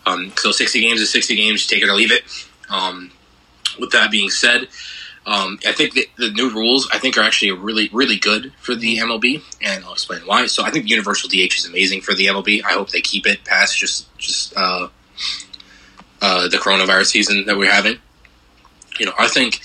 Um, 0.07 0.33
so 0.37 0.51
60 0.51 0.81
games 0.81 1.01
is 1.01 1.11
60 1.11 1.37
games, 1.37 1.67
take 1.67 1.83
it 1.83 1.89
or 1.89 1.95
leave 1.95 2.11
it. 2.11 2.23
Um, 2.69 3.13
with 3.79 3.93
that 3.93 4.11
being 4.11 4.31
said, 4.31 4.69
um, 5.27 5.59
I 5.67 5.73
think 5.73 5.95
the, 5.95 6.09
the 6.17 6.31
new 6.31 6.51
rules 6.51 6.89
I 6.93 6.99
think 6.99 7.17
are 7.19 7.23
actually 7.23 7.53
really 7.53 7.91
really 7.93 8.17
good 8.17 8.53
for 8.59 8.75
the 8.75 8.99
MLB, 8.99 9.43
and 9.63 9.85
I'll 9.85 9.93
explain 9.93 10.21
why. 10.23 10.47
So 10.47 10.65
I 10.65 10.71
think 10.71 10.85
the 10.85 10.91
universal 10.91 11.29
DH 11.29 11.55
is 11.59 11.67
amazing 11.67 12.01
for 12.01 12.15
the 12.15 12.27
MLB. 12.27 12.65
I 12.65 12.73
hope 12.73 12.91
they 12.91 13.01
keep 13.01 13.27
it 13.27 13.45
past 13.45 13.79
just 13.79 14.17
just 14.17 14.57
uh, 14.57 14.89
uh, 16.23 16.49
the 16.49 16.57
coronavirus 16.57 17.07
season 17.07 17.45
that 17.47 17.57
we're 17.57 17.71
having. 17.71 17.99
You 18.99 19.07
know, 19.07 19.13
I 19.19 19.29
think 19.29 19.61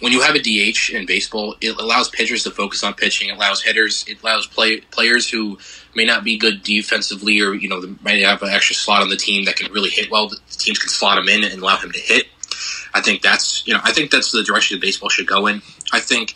when 0.00 0.12
you 0.12 0.22
have 0.22 0.34
a 0.34 0.40
DH 0.40 0.90
in 0.92 1.06
baseball, 1.06 1.56
it 1.60 1.76
allows 1.76 2.08
pitchers 2.08 2.44
to 2.44 2.50
focus 2.50 2.82
on 2.82 2.94
pitching. 2.94 3.28
It 3.28 3.36
allows 3.36 3.62
hitters, 3.62 4.04
it 4.08 4.22
allows 4.22 4.46
play, 4.46 4.80
players 4.80 5.28
who 5.28 5.58
may 5.94 6.04
not 6.04 6.24
be 6.24 6.38
good 6.38 6.62
defensively, 6.62 7.40
or 7.40 7.54
you 7.54 7.68
know, 7.68 7.82
might 8.02 8.22
have 8.22 8.42
an 8.42 8.50
extra 8.50 8.74
slot 8.74 9.02
on 9.02 9.08
the 9.08 9.16
team 9.16 9.44
that 9.44 9.56
can 9.56 9.72
really 9.72 9.90
hit 9.90 10.10
well. 10.10 10.28
The 10.28 10.38
teams 10.50 10.78
can 10.78 10.88
slot 10.88 11.18
him 11.18 11.28
in 11.28 11.44
and 11.44 11.62
allow 11.62 11.76
him 11.76 11.92
to 11.92 12.00
hit. 12.00 12.26
I 12.94 13.00
think 13.00 13.22
that's 13.22 13.66
you 13.66 13.74
know 13.74 13.80
I 13.82 13.92
think 13.92 14.10
that's 14.10 14.30
the 14.30 14.42
direction 14.42 14.76
that 14.76 14.80
baseball 14.80 15.08
should 15.08 15.26
go 15.26 15.46
in. 15.48 15.60
I 15.92 16.00
think 16.00 16.34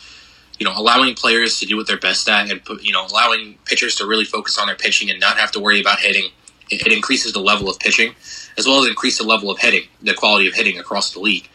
you 0.59 0.65
know 0.65 0.73
allowing 0.75 1.15
players 1.15 1.59
to 1.59 1.65
do 1.65 1.77
what 1.77 1.87
they're 1.87 1.97
best 1.97 2.27
at 2.27 2.51
and 2.51 2.61
you 2.81 2.91
know 2.91 3.07
allowing 3.07 3.57
pitchers 3.65 3.95
to 3.95 4.05
really 4.05 4.25
focus 4.25 4.57
on 4.57 4.67
their 4.67 4.75
pitching 4.75 5.09
and 5.09 5.19
not 5.19 5.37
have 5.37 5.51
to 5.53 5.59
worry 5.59 5.79
about 5.79 5.99
hitting. 5.99 6.31
It, 6.69 6.85
it 6.85 6.93
increases 6.93 7.33
the 7.33 7.39
level 7.39 7.69
of 7.69 7.79
pitching 7.79 8.13
as 8.57 8.67
well 8.67 8.83
as 8.83 8.89
increase 8.89 9.17
the 9.17 9.23
level 9.23 9.49
of 9.49 9.57
hitting, 9.57 9.87
the 10.01 10.13
quality 10.13 10.47
of 10.47 10.53
hitting 10.53 10.77
across 10.77 11.13
the 11.13 11.19
league. 11.19 11.49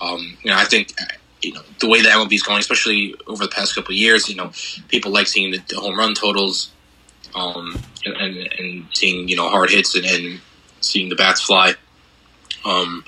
Um, 0.00 0.36
you 0.42 0.50
know 0.50 0.56
I 0.58 0.64
think 0.64 0.92
you 1.40 1.54
know 1.54 1.62
the 1.80 1.88
way 1.88 2.02
the 2.02 2.08
MLB 2.08 2.34
is 2.34 2.42
going, 2.42 2.58
especially 2.58 3.14
over 3.26 3.44
the 3.44 3.50
past 3.50 3.74
couple 3.74 3.92
of 3.92 3.96
years. 3.96 4.28
You 4.28 4.36
know 4.36 4.52
people 4.88 5.10
like 5.10 5.26
seeing 5.26 5.52
the, 5.52 5.58
the 5.68 5.80
home 5.80 5.98
run 5.98 6.14
totals. 6.14 6.70
Um, 7.32 7.80
and, 8.04 8.36
and 8.58 8.86
seeing 8.92 9.28
you 9.28 9.36
know 9.36 9.48
hard 9.48 9.70
hits 9.70 9.94
and, 9.94 10.04
and 10.04 10.40
seeing 10.80 11.08
the 11.10 11.14
bats 11.14 11.40
fly. 11.40 11.74
Um, 12.64 13.04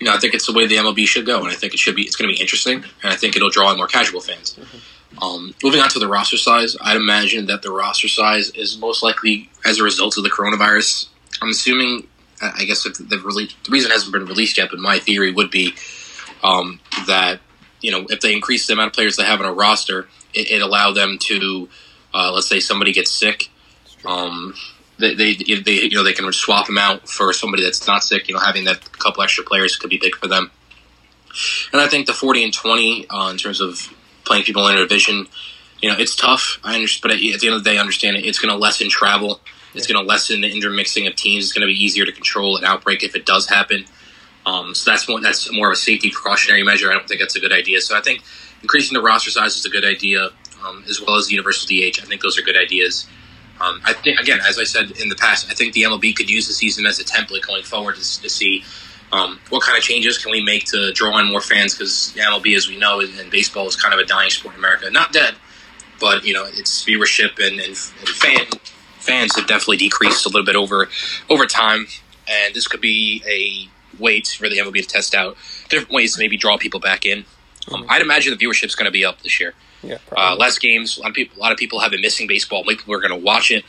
you 0.00 0.06
know, 0.06 0.14
I 0.14 0.18
think 0.18 0.34
it's 0.34 0.46
the 0.46 0.54
way 0.54 0.66
the 0.66 0.76
MLB 0.76 1.06
should 1.06 1.26
go, 1.26 1.40
and 1.40 1.48
I 1.48 1.54
think 1.54 1.74
it 1.74 1.78
should 1.78 1.94
be. 1.94 2.02
It's 2.02 2.16
going 2.16 2.28
to 2.28 2.34
be 2.34 2.40
interesting, 2.40 2.76
and 2.76 3.12
I 3.12 3.16
think 3.16 3.36
it'll 3.36 3.50
draw 3.50 3.70
in 3.70 3.76
more 3.76 3.86
casual 3.86 4.20
fans. 4.20 4.54
Mm-hmm. 4.54 5.22
Um, 5.22 5.54
moving 5.62 5.80
on 5.80 5.90
to 5.90 5.98
the 5.98 6.08
roster 6.08 6.38
size, 6.38 6.76
I'd 6.80 6.96
imagine 6.96 7.46
that 7.46 7.60
the 7.60 7.70
roster 7.70 8.08
size 8.08 8.50
is 8.50 8.78
most 8.78 9.02
likely 9.02 9.50
as 9.64 9.78
a 9.78 9.82
result 9.82 10.16
of 10.16 10.24
the 10.24 10.30
coronavirus. 10.30 11.08
I'm 11.42 11.50
assuming, 11.50 12.06
I 12.40 12.64
guess, 12.64 12.86
if 12.86 12.94
the, 12.94 13.18
release, 13.18 13.54
the 13.64 13.70
reason 13.70 13.90
hasn't 13.90 14.12
been 14.12 14.24
released 14.24 14.56
yet, 14.56 14.70
but 14.70 14.78
my 14.78 14.98
theory 14.98 15.32
would 15.32 15.50
be 15.50 15.74
um, 16.42 16.80
that 17.06 17.40
you 17.82 17.90
know 17.90 18.06
if 18.08 18.20
they 18.20 18.32
increase 18.32 18.66
the 18.66 18.72
amount 18.72 18.88
of 18.88 18.92
players 18.94 19.16
they 19.16 19.24
have 19.24 19.40
on 19.40 19.46
a 19.46 19.52
roster, 19.52 20.08
it, 20.32 20.50
it 20.50 20.62
allow 20.62 20.92
them 20.92 21.18
to, 21.18 21.68
uh, 22.14 22.32
let's 22.32 22.48
say, 22.48 22.60
somebody 22.60 22.92
gets 22.94 23.10
sick. 23.10 23.50
Um, 24.06 24.54
they, 25.00 25.14
they, 25.14 25.34
they, 25.34 25.72
you 25.82 25.96
know, 25.96 26.04
they 26.04 26.12
can 26.12 26.30
swap 26.32 26.66
them 26.66 26.78
out 26.78 27.08
for 27.08 27.32
somebody 27.32 27.62
that's 27.62 27.86
not 27.86 28.04
sick. 28.04 28.28
You 28.28 28.34
know, 28.34 28.40
having 28.40 28.64
that 28.64 28.92
couple 28.92 29.22
extra 29.22 29.44
players 29.44 29.76
could 29.76 29.90
be 29.90 29.98
big 29.98 30.16
for 30.16 30.28
them. 30.28 30.50
And 31.72 31.80
I 31.80 31.88
think 31.88 32.06
the 32.06 32.12
forty 32.12 32.44
and 32.44 32.52
twenty 32.52 33.06
uh, 33.08 33.30
in 33.30 33.36
terms 33.38 33.60
of 33.60 33.92
playing 34.24 34.44
people 34.44 34.66
in 34.68 34.76
a 34.76 34.80
division, 34.80 35.26
you 35.80 35.90
know, 35.90 35.96
it's 35.98 36.14
tough. 36.14 36.58
I 36.62 36.74
understand, 36.74 37.02
but 37.02 37.10
at 37.12 37.18
the 37.18 37.46
end 37.46 37.56
of 37.56 37.64
the 37.64 37.70
day, 37.70 37.78
I 37.78 37.80
understand 37.80 38.16
it. 38.16 38.24
It's 38.24 38.38
going 38.38 38.52
to 38.52 38.58
lessen 38.58 38.88
travel. 38.88 39.40
It's 39.74 39.86
going 39.86 40.02
to 40.02 40.06
lessen 40.06 40.40
the 40.40 40.50
intermixing 40.50 41.06
of 41.06 41.14
teams. 41.16 41.44
It's 41.44 41.52
going 41.52 41.66
to 41.66 41.72
be 41.72 41.84
easier 41.84 42.04
to 42.04 42.12
control 42.12 42.56
an 42.56 42.64
outbreak 42.64 43.04
if 43.04 43.14
it 43.14 43.24
does 43.24 43.48
happen. 43.48 43.84
Um, 44.46 44.74
so 44.74 44.90
that's 44.90 45.08
more 45.08 45.20
that's 45.20 45.52
more 45.52 45.68
of 45.68 45.72
a 45.74 45.76
safety 45.76 46.10
precautionary 46.10 46.62
measure. 46.62 46.90
I 46.90 46.94
don't 46.94 47.06
think 47.06 47.20
that's 47.20 47.36
a 47.36 47.40
good 47.40 47.52
idea. 47.52 47.80
So 47.80 47.96
I 47.96 48.00
think 48.00 48.22
increasing 48.62 48.94
the 48.94 49.02
roster 49.02 49.30
size 49.30 49.56
is 49.56 49.64
a 49.64 49.70
good 49.70 49.84
idea, 49.84 50.30
um, 50.64 50.84
as 50.88 51.00
well 51.00 51.16
as 51.16 51.26
the 51.26 51.34
universal 51.34 51.66
DH. 51.66 52.00
I 52.02 52.06
think 52.06 52.22
those 52.22 52.38
are 52.38 52.42
good 52.42 52.56
ideas. 52.56 53.06
Um, 53.60 53.80
I 53.84 53.92
think 53.92 54.18
again, 54.18 54.40
as 54.46 54.58
I 54.58 54.64
said 54.64 54.92
in 54.92 55.08
the 55.08 55.16
past, 55.16 55.50
I 55.50 55.54
think 55.54 55.74
the 55.74 55.82
MLB 55.82 56.16
could 56.16 56.30
use 56.30 56.48
the 56.48 56.54
season 56.54 56.86
as 56.86 56.98
a 56.98 57.04
template 57.04 57.46
going 57.46 57.62
forward 57.62 57.96
to, 57.96 58.22
to 58.22 58.30
see 58.30 58.64
um, 59.12 59.38
what 59.50 59.62
kind 59.62 59.76
of 59.76 59.84
changes 59.84 60.18
can 60.18 60.30
we 60.30 60.42
make 60.42 60.64
to 60.66 60.92
draw 60.92 61.18
in 61.18 61.30
more 61.30 61.40
fans 61.40 61.74
because 61.74 62.12
the 62.12 62.20
MLB, 62.20 62.56
as 62.56 62.68
we 62.68 62.78
know, 62.78 63.00
and 63.00 63.30
baseball 63.30 63.66
is 63.66 63.76
kind 63.76 63.92
of 63.92 64.00
a 64.00 64.04
dying 64.04 64.30
sport 64.30 64.54
in 64.54 64.60
America. 64.60 64.90
Not 64.90 65.12
dead, 65.12 65.34
but 66.00 66.24
you 66.24 66.32
know 66.32 66.46
its 66.46 66.84
viewership 66.84 67.38
and, 67.38 67.60
and, 67.60 67.70
and 67.70 68.08
fan 68.08 68.46
fans 68.98 69.34
have 69.36 69.46
definitely 69.46 69.78
decreased 69.78 70.24
a 70.26 70.28
little 70.28 70.44
bit 70.44 70.56
over 70.56 70.88
over 71.28 71.46
time, 71.46 71.86
and 72.28 72.54
this 72.54 72.66
could 72.66 72.80
be 72.80 73.22
a 73.26 74.00
way 74.02 74.20
to, 74.20 74.38
for 74.38 74.48
the 74.48 74.58
MLB 74.58 74.80
to 74.82 74.86
test 74.86 75.14
out 75.14 75.36
different 75.68 75.92
ways 75.92 76.14
to 76.14 76.18
maybe 76.20 76.36
draw 76.36 76.56
people 76.56 76.80
back 76.80 77.04
in. 77.04 77.24
Um, 77.72 77.84
I'd 77.88 78.02
imagine 78.02 78.36
the 78.36 78.42
viewership 78.42 78.66
is 78.66 78.74
going 78.74 78.86
to 78.86 78.92
be 78.92 79.04
up 79.04 79.20
this 79.22 79.38
year. 79.40 79.54
Yeah, 79.82 79.98
uh, 80.16 80.36
less 80.36 80.58
games. 80.58 80.98
A 80.98 81.00
lot 81.00 81.10
of 81.10 81.14
people, 81.14 81.38
a 81.38 81.40
lot 81.40 81.52
of 81.52 81.58
people 81.58 81.80
have 81.80 81.90
been 81.90 82.00
missing 82.00 82.26
baseball. 82.26 82.64
People 82.64 82.94
are 82.94 83.00
going 83.00 83.18
to 83.18 83.24
watch 83.24 83.50
it. 83.50 83.64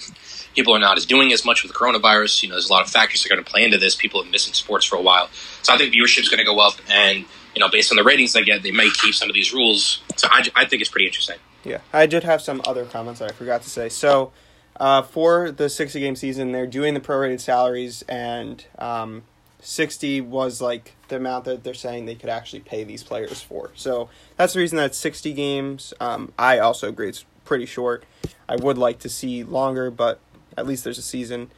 People 0.56 0.76
are 0.76 0.80
not 0.80 0.98
as 0.98 1.06
doing 1.06 1.32
as 1.32 1.46
much 1.46 1.64
with 1.64 1.72
the 1.72 1.78
coronavirus. 1.78 2.44
You 2.44 2.50
know, 2.50 2.56
there's 2.56 2.70
a 2.70 2.74
lot 2.74 2.84
of 2.84 2.90
factors 2.90 3.24
that 3.24 3.32
are 3.32 3.36
going 3.36 3.44
to 3.44 3.50
play 3.50 3.64
into 3.64 3.78
this. 3.78 3.96
People 3.96 4.20
have 4.20 4.26
been 4.26 4.32
missing 4.32 4.54
sports 4.54 4.86
for 4.86 4.98
a 4.98 5.02
while, 5.02 5.30
so 5.62 5.74
I 5.74 5.78
think 5.78 5.94
viewership 5.94 6.20
is 6.20 6.30
going 6.30 6.40
to 6.40 6.46
go 6.46 6.60
up. 6.60 6.76
And 6.90 7.26
you 7.56 7.60
know, 7.60 7.70
based 7.70 7.92
on 7.92 7.96
the 7.96 8.04
ratings 8.04 8.34
they 8.34 8.44
get, 8.44 8.64
they 8.64 8.72
may 8.72 8.90
keep 8.90 9.14
some 9.14 9.30
of 9.30 9.34
these 9.34 9.54
rules. 9.54 10.02
So 10.18 10.28
I, 10.30 10.44
I 10.56 10.66
think 10.66 10.82
it's 10.82 10.92
pretty 10.92 11.08
interesting. 11.08 11.38
Yeah, 11.64 11.80
I 11.94 12.06
did 12.06 12.24
have 12.24 12.42
some 12.42 12.62
other 12.66 12.86
comments 12.86 13.20
that 13.20 13.30
I 13.32 13.34
forgot 13.34 13.62
to 13.64 13.70
say. 13.70 13.90
So 13.90 14.32
uh, 14.78 15.04
for 15.04 15.52
the 15.52 15.70
60 15.70 16.00
game 16.00 16.16
season, 16.16 16.52
they're 16.52 16.68
doing 16.68 16.94
the 16.94 17.00
prorated 17.00 17.40
salaries, 17.40 18.02
and 18.04 18.66
um, 18.80 19.24
60 19.62 20.22
was 20.22 20.60
like 20.60 20.96
the 21.08 21.18
amount 21.18 21.46
that 21.46 21.64
they're 21.64 21.74
saying 21.74 22.06
they 22.06 22.16
could 22.16 22.30
actually 22.30 22.62
pay 22.62 22.84
these 22.84 23.04
players 23.04 23.42
for. 23.42 23.72
So 23.76 24.10
that's 24.36 24.54
the 24.54 24.60
reason 24.60 24.78
that 24.78 24.96
60 24.96 25.34
games. 25.34 25.94
Um, 26.00 26.34
I 26.38 26.60
also 26.60 26.90
agree 26.90 27.10
it's 27.10 27.26
pretty 27.46 27.66
short. 27.66 28.04
I 28.50 28.56
would 28.56 28.78
like 28.78 29.00
to 29.00 29.10
see 29.10 29.44
longer, 29.44 29.92
but 29.92 30.20
at 30.58 30.68
least 30.68 30.84
there's 30.84 30.98
a 30.98 31.04
season. 31.04 31.52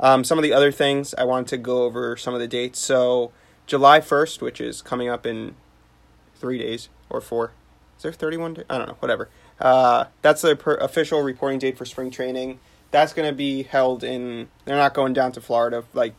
Um, 0.00 0.24
some 0.24 0.38
of 0.38 0.42
the 0.42 0.52
other 0.52 0.72
things 0.72 1.14
I 1.14 1.24
wanted 1.24 1.48
to 1.48 1.56
go 1.58 1.84
over 1.84 2.16
some 2.16 2.34
of 2.34 2.40
the 2.40 2.48
dates. 2.48 2.80
So 2.80 3.32
July 3.66 4.00
1st, 4.00 4.42
which 4.42 4.60
is 4.60 4.82
coming 4.82 5.08
up 5.08 5.24
in 5.24 5.54
three 6.34 6.58
days 6.58 6.88
or 7.08 7.20
four. 7.20 7.52
Is 7.96 8.02
there 8.02 8.12
31 8.12 8.54
days? 8.54 8.64
I 8.68 8.78
don't 8.78 8.88
know, 8.88 8.96
whatever. 8.98 9.30
Uh, 9.60 10.06
that's 10.22 10.42
the 10.42 10.56
per- 10.56 10.74
official 10.76 11.22
reporting 11.22 11.60
date 11.60 11.78
for 11.78 11.84
spring 11.84 12.10
training. 12.10 12.58
That's 12.90 13.12
going 13.12 13.28
to 13.28 13.34
be 13.34 13.62
held 13.62 14.02
in. 14.04 14.48
They're 14.64 14.76
not 14.76 14.94
going 14.94 15.12
down 15.12 15.32
to 15.32 15.40
Florida 15.40 15.84
like 15.94 16.14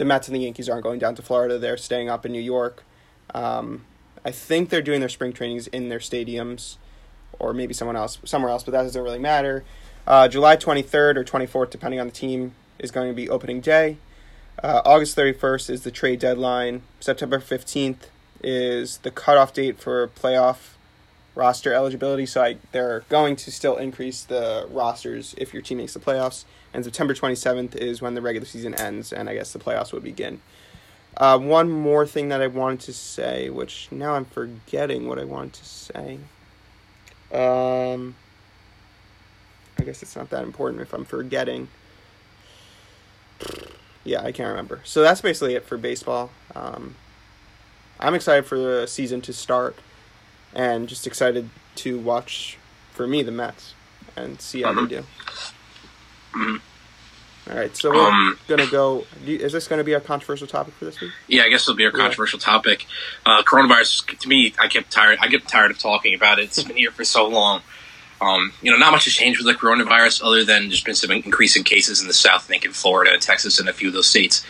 the 0.00 0.06
Mets 0.06 0.28
and 0.28 0.34
the 0.34 0.40
Yankees 0.40 0.66
aren't 0.66 0.82
going 0.82 0.98
down 0.98 1.14
to 1.16 1.20
Florida. 1.20 1.58
They're 1.58 1.76
staying 1.76 2.08
up 2.08 2.24
in 2.24 2.32
New 2.32 2.40
York. 2.40 2.84
Um, 3.34 3.84
I 4.24 4.30
think 4.30 4.70
they're 4.70 4.80
doing 4.80 5.00
their 5.00 5.10
spring 5.10 5.34
trainings 5.34 5.66
in 5.66 5.90
their 5.90 5.98
stadiums, 5.98 6.78
or 7.38 7.52
maybe 7.52 7.74
someone 7.74 7.96
else 7.96 8.16
somewhere 8.24 8.50
else, 8.50 8.62
but 8.62 8.70
that 8.70 8.84
doesn't 8.84 9.02
really 9.02 9.18
matter. 9.18 9.62
Uh, 10.06 10.26
July 10.26 10.56
23rd 10.56 11.16
or 11.16 11.24
24th, 11.24 11.68
depending 11.68 12.00
on 12.00 12.06
the 12.06 12.14
team, 12.14 12.54
is 12.78 12.90
going 12.90 13.08
to 13.08 13.14
be 13.14 13.28
opening 13.28 13.60
day. 13.60 13.98
Uh, 14.62 14.80
August 14.86 15.18
31st 15.18 15.68
is 15.68 15.82
the 15.82 15.90
trade 15.90 16.18
deadline. 16.18 16.80
September 17.00 17.38
15th 17.38 18.08
is 18.42 18.98
the 18.98 19.10
cutoff 19.10 19.52
date 19.52 19.78
for 19.78 20.08
playoff 20.08 20.76
roster 21.34 21.72
eligibility. 21.72 22.26
So 22.26 22.42
I, 22.42 22.56
they're 22.72 23.04
going 23.08 23.36
to 23.36 23.50
still 23.50 23.76
increase 23.76 24.22
the 24.24 24.66
rosters 24.70 25.34
if 25.38 25.52
your 25.52 25.62
team 25.62 25.78
makes 25.78 25.94
the 25.94 26.00
playoffs 26.00 26.44
and 26.72 26.84
September 26.84 27.14
27th 27.14 27.74
is 27.76 28.00
when 28.00 28.14
the 28.14 28.22
regular 28.22 28.46
season 28.46 28.74
ends, 28.74 29.12
and 29.12 29.28
I 29.28 29.34
guess 29.34 29.52
the 29.52 29.58
playoffs 29.58 29.92
would 29.92 30.04
begin. 30.04 30.40
Uh, 31.16 31.38
one 31.38 31.68
more 31.68 32.06
thing 32.06 32.28
that 32.28 32.40
I 32.40 32.46
wanted 32.46 32.80
to 32.80 32.92
say, 32.92 33.50
which 33.50 33.88
now 33.90 34.14
I'm 34.14 34.24
forgetting 34.24 35.08
what 35.08 35.18
I 35.18 35.24
wanted 35.24 35.54
to 35.54 35.64
say. 35.64 36.18
Um, 37.32 38.14
I 39.78 39.82
guess 39.84 40.02
it's 40.02 40.14
not 40.14 40.30
that 40.30 40.44
important 40.44 40.82
if 40.82 40.92
I'm 40.92 41.04
forgetting. 41.04 41.68
Yeah, 44.04 44.22
I 44.22 44.30
can't 44.30 44.48
remember. 44.48 44.80
So 44.84 45.02
that's 45.02 45.20
basically 45.20 45.54
it 45.54 45.64
for 45.64 45.76
baseball. 45.76 46.30
Um, 46.54 46.94
I'm 47.98 48.14
excited 48.14 48.46
for 48.46 48.58
the 48.58 48.86
season 48.86 49.20
to 49.22 49.32
start, 49.32 49.76
and 50.54 50.88
just 50.88 51.06
excited 51.06 51.50
to 51.76 51.98
watch 51.98 52.58
for 52.92 53.06
me 53.06 53.22
the 53.22 53.30
Mets 53.32 53.74
and 54.16 54.40
see 54.40 54.62
how 54.62 54.72
Mhm. 54.72 54.88
they 54.88 54.96
do. 54.96 55.06
Mhm. 56.34 56.60
All 57.50 57.56
right, 57.56 57.76
so 57.76 57.90
we're 57.90 58.06
Um, 58.08 58.38
gonna 58.48 58.66
go. 58.66 59.06
Is 59.26 59.52
this 59.52 59.66
gonna 59.66 59.82
be 59.82 59.94
a 59.94 60.00
controversial 60.00 60.46
topic 60.46 60.74
for 60.78 60.84
this 60.84 61.00
week? 61.00 61.10
Yeah, 61.26 61.42
I 61.44 61.48
guess 61.48 61.62
it'll 61.62 61.74
be 61.74 61.84
a 61.84 61.90
controversial 61.90 62.38
topic. 62.38 62.86
Uh, 63.26 63.42
coronavirus, 63.42 64.18
to 64.20 64.28
me, 64.28 64.54
I 64.58 64.66
get 64.68 64.90
tired. 64.90 65.18
I 65.20 65.26
get 65.28 65.48
tired 65.48 65.70
of 65.70 65.78
talking 65.78 66.14
about 66.14 66.38
it. 66.38 66.44
It's 66.44 66.62
been 66.62 66.76
here 66.76 66.92
for 66.92 67.04
so 67.04 67.26
long. 67.26 67.62
Um, 68.20 68.52
you 68.60 68.70
know, 68.70 68.76
not 68.76 68.92
much 68.92 69.04
has 69.06 69.14
changed 69.14 69.42
with 69.42 69.46
the 69.46 69.58
coronavirus, 69.58 70.22
other 70.22 70.44
than 70.44 70.68
there's 70.68 70.82
been 70.82 70.94
some 70.94 71.10
increasing 71.10 71.64
cases 71.64 72.00
in 72.02 72.06
the 72.06 72.12
South, 72.14 72.44
I 72.44 72.48
think 72.48 72.64
in 72.66 72.72
Florida, 72.74 73.16
Texas, 73.18 73.58
and 73.58 73.68
a 73.68 73.72
few 73.72 73.88
of 73.88 73.94
those 73.94 74.06
states. 74.06 74.44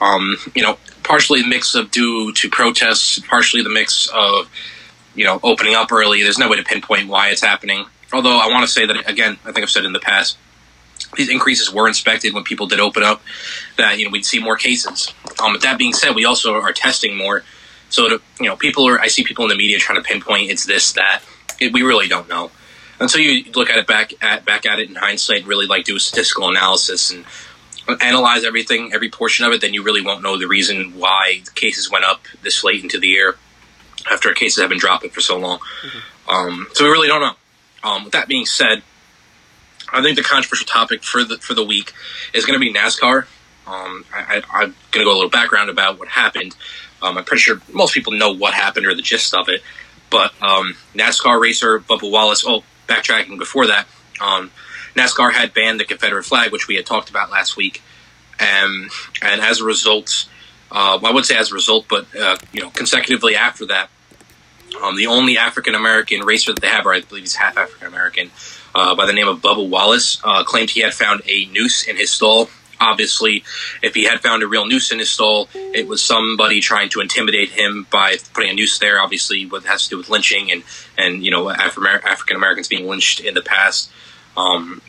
Um, 0.00 0.36
you 0.56 0.62
know, 0.62 0.78
partially 1.04 1.42
a 1.42 1.46
mix 1.46 1.76
of 1.76 1.92
due 1.92 2.32
to 2.32 2.50
protests, 2.50 3.20
partially 3.20 3.62
the 3.62 3.68
mix 3.70 4.08
of 4.12 4.48
you 5.14 5.24
know 5.24 5.40
opening 5.42 5.74
up 5.74 5.92
early. 5.92 6.22
There's 6.22 6.38
no 6.38 6.48
way 6.48 6.56
to 6.56 6.64
pinpoint 6.64 7.08
why 7.08 7.28
it's 7.28 7.42
happening. 7.42 7.86
Although 8.12 8.38
I 8.38 8.48
want 8.48 8.66
to 8.66 8.72
say 8.72 8.86
that 8.86 9.08
again, 9.08 9.38
I 9.44 9.52
think 9.52 9.58
I've 9.58 9.70
said 9.70 9.84
in 9.84 9.92
the 9.92 10.00
past, 10.00 10.36
these 11.16 11.30
increases 11.30 11.72
were 11.72 11.88
inspected 11.88 12.34
when 12.34 12.44
people 12.44 12.66
did 12.66 12.80
open 12.80 13.02
up. 13.02 13.22
That 13.76 13.98
you 13.98 14.04
know 14.04 14.10
we'd 14.10 14.24
see 14.24 14.38
more 14.38 14.56
cases. 14.56 15.12
Um, 15.42 15.52
with 15.52 15.62
that 15.62 15.78
being 15.78 15.92
said, 15.92 16.14
we 16.14 16.24
also 16.24 16.54
are 16.54 16.72
testing 16.72 17.16
more. 17.16 17.44
So 17.88 18.08
to, 18.08 18.22
you 18.40 18.48
know, 18.48 18.56
people 18.56 18.88
are. 18.88 18.98
I 18.98 19.08
see 19.08 19.24
people 19.24 19.44
in 19.44 19.50
the 19.50 19.56
media 19.56 19.78
trying 19.78 20.02
to 20.02 20.06
pinpoint 20.06 20.50
it's 20.50 20.66
this 20.66 20.92
that. 20.92 21.22
It, 21.60 21.72
we 21.72 21.82
really 21.82 22.08
don't 22.08 22.28
know 22.28 22.50
until 22.98 23.20
you 23.20 23.50
look 23.52 23.68
at 23.68 23.78
it 23.78 23.86
back 23.86 24.12
at 24.22 24.44
back 24.44 24.66
at 24.66 24.78
it 24.78 24.88
in 24.88 24.94
hindsight. 24.94 25.46
Really 25.46 25.66
like 25.66 25.84
do 25.84 25.96
a 25.96 26.00
statistical 26.00 26.48
analysis 26.48 27.10
and 27.10 27.24
analyze 28.00 28.44
everything, 28.44 28.92
every 28.92 29.10
portion 29.10 29.44
of 29.44 29.52
it. 29.52 29.60
Then 29.60 29.74
you 29.74 29.82
really 29.82 30.02
won't 30.02 30.22
know 30.22 30.38
the 30.38 30.48
reason 30.48 30.98
why 30.98 31.42
cases 31.54 31.90
went 31.90 32.04
up 32.04 32.26
this 32.42 32.64
late 32.64 32.82
into 32.82 32.98
the 32.98 33.08
year 33.08 33.36
after 34.10 34.28
our 34.28 34.34
cases 34.34 34.60
have 34.60 34.70
been 34.70 34.78
dropping 34.78 35.10
for 35.10 35.20
so 35.20 35.38
long. 35.38 35.60
Um, 36.28 36.68
so 36.72 36.84
we 36.84 36.90
really 36.90 37.08
don't 37.08 37.20
know. 37.20 37.34
Um, 37.84 38.04
with 38.04 38.12
that 38.12 38.28
being 38.28 38.46
said, 38.46 38.82
I 39.92 40.02
think 40.02 40.16
the 40.16 40.22
controversial 40.22 40.66
topic 40.66 41.02
for 41.02 41.24
the 41.24 41.38
for 41.38 41.54
the 41.54 41.64
week 41.64 41.92
is 42.32 42.46
going 42.46 42.58
to 42.58 42.64
be 42.64 42.72
NASCAR. 42.72 43.26
Um, 43.66 44.04
I, 44.12 44.42
I, 44.52 44.62
I'm 44.62 44.74
going 44.90 45.04
to 45.04 45.04
go 45.04 45.12
a 45.12 45.14
little 45.14 45.30
background 45.30 45.70
about 45.70 45.98
what 45.98 46.08
happened. 46.08 46.56
Um, 47.00 47.18
I'm 47.18 47.24
pretty 47.24 47.42
sure 47.42 47.60
most 47.72 47.94
people 47.94 48.12
know 48.12 48.32
what 48.32 48.54
happened 48.54 48.86
or 48.86 48.94
the 48.94 49.02
gist 49.02 49.34
of 49.34 49.48
it. 49.48 49.62
But 50.10 50.32
um, 50.42 50.76
NASCAR 50.94 51.40
racer 51.40 51.80
Bubba 51.80 52.10
Wallace. 52.10 52.44
Oh, 52.46 52.64
backtracking 52.88 53.38
before 53.38 53.66
that, 53.68 53.86
um, 54.20 54.50
NASCAR 54.94 55.32
had 55.32 55.54
banned 55.54 55.80
the 55.80 55.84
Confederate 55.84 56.24
flag, 56.24 56.52
which 56.52 56.68
we 56.68 56.76
had 56.76 56.86
talked 56.86 57.10
about 57.10 57.30
last 57.30 57.56
week, 57.56 57.82
and 58.38 58.90
and 59.22 59.40
as 59.40 59.60
a 59.60 59.64
result, 59.64 60.28
uh, 60.72 60.98
well, 61.02 61.12
I 61.12 61.14
would 61.14 61.26
say 61.26 61.36
as 61.36 61.52
a 61.52 61.54
result, 61.54 61.86
but 61.88 62.06
uh, 62.16 62.38
you 62.52 62.62
know, 62.62 62.70
consecutively 62.70 63.36
after 63.36 63.66
that, 63.66 63.90
um, 64.82 64.96
the 64.96 65.06
only 65.06 65.36
African 65.36 65.74
American 65.74 66.22
racer 66.22 66.52
that 66.54 66.60
they 66.62 66.68
have, 66.68 66.86
or 66.86 66.94
I 66.94 67.00
believe 67.02 67.24
he's 67.24 67.34
half 67.34 67.58
African 67.58 67.88
American, 67.88 68.30
uh, 68.74 68.94
by 68.94 69.04
the 69.04 69.12
name 69.12 69.28
of 69.28 69.42
Bubba 69.42 69.68
Wallace, 69.68 70.18
uh, 70.24 70.44
claimed 70.44 70.70
he 70.70 70.80
had 70.80 70.94
found 70.94 71.20
a 71.26 71.44
noose 71.46 71.86
in 71.86 71.96
his 71.96 72.10
stall. 72.10 72.48
Obviously, 72.80 73.44
if 73.82 73.94
he 73.94 74.04
had 74.04 74.20
found 74.20 74.42
a 74.42 74.48
real 74.48 74.66
noose 74.66 74.90
in 74.90 74.98
his 74.98 75.10
stall, 75.10 75.48
it 75.54 75.86
was 75.86 76.02
somebody 76.02 76.60
trying 76.60 76.88
to 76.88 77.00
intimidate 77.00 77.50
him 77.50 77.86
by 77.90 78.16
putting 78.32 78.50
a 78.50 78.54
noose 78.54 78.78
there. 78.78 79.00
Obviously, 79.00 79.44
what 79.44 79.64
has 79.64 79.84
to 79.84 79.90
do 79.90 79.98
with 79.98 80.08
lynching 80.08 80.50
and 80.50 80.62
and 80.96 81.22
you 81.22 81.30
know 81.30 81.50
African 81.50 82.34
Americans 82.34 82.66
being 82.66 82.88
lynched 82.88 83.20
in 83.20 83.34
the 83.34 83.42
past, 83.42 83.90
um, 84.38 84.80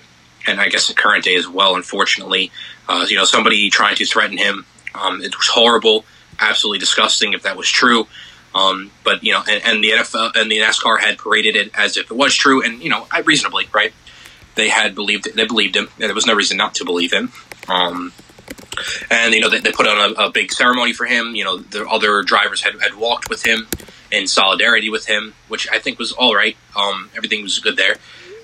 and 0.47 0.61
I 0.61 0.69
guess 0.69 0.87
the 0.87 0.93
current 0.93 1.25
day 1.25 1.35
as 1.35 1.47
well. 1.47 1.75
Unfortunately, 1.75 2.51
uh, 2.87 3.05
you 3.09 3.17
know 3.17 3.25
somebody 3.25 3.69
trying 3.69 3.97
to 3.97 4.05
threaten 4.05 4.37
him. 4.37 4.65
Um, 4.95 5.21
it 5.21 5.37
was 5.37 5.47
horrible, 5.47 6.05
absolutely 6.39 6.79
disgusting 6.79 7.33
if 7.33 7.43
that 7.43 7.57
was 7.57 7.69
true. 7.69 8.07
Um, 8.55 8.91
but 9.03 9.23
you 9.23 9.33
know, 9.33 9.41
and, 9.49 9.63
and 9.65 9.83
the 9.83 9.91
NFL 9.91 10.35
and 10.35 10.51
the 10.51 10.59
NASCAR 10.59 10.99
had 10.99 11.17
paraded 11.17 11.55
it 11.55 11.71
as 11.73 11.97
if 11.97 12.11
it 12.11 12.15
was 12.15 12.35
true, 12.35 12.63
and 12.63 12.81
you 12.81 12.89
know, 12.89 13.07
reasonably, 13.25 13.67
right? 13.73 13.93
They 14.55 14.69
had 14.69 14.93
believed 14.93 15.25
it, 15.25 15.35
they 15.35 15.47
believed 15.47 15.75
him, 15.75 15.89
and 15.95 16.03
there 16.03 16.13
was 16.13 16.27
no 16.27 16.35
reason 16.35 16.57
not 16.57 16.75
to 16.75 16.85
believe 16.85 17.11
him. 17.11 17.31
Um, 17.67 18.13
and 19.09 19.33
you 19.33 19.41
know, 19.41 19.49
they, 19.49 19.59
they 19.59 19.71
put 19.71 19.87
on 19.87 19.97
a, 19.97 20.25
a 20.25 20.31
big 20.31 20.51
ceremony 20.51 20.93
for 20.93 21.05
him. 21.05 21.35
You 21.35 21.43
know, 21.43 21.57
the 21.57 21.87
other 21.87 22.21
drivers 22.21 22.61
had, 22.61 22.79
had 22.81 22.95
walked 22.95 23.29
with 23.29 23.43
him 23.43 23.67
in 24.11 24.27
solidarity 24.27 24.89
with 24.89 25.07
him, 25.07 25.33
which 25.47 25.67
I 25.71 25.79
think 25.79 25.97
was 25.97 26.11
all 26.11 26.35
right. 26.35 26.55
Um, 26.75 27.09
everything 27.15 27.41
was 27.41 27.57
good 27.59 27.75
there. 27.75 27.97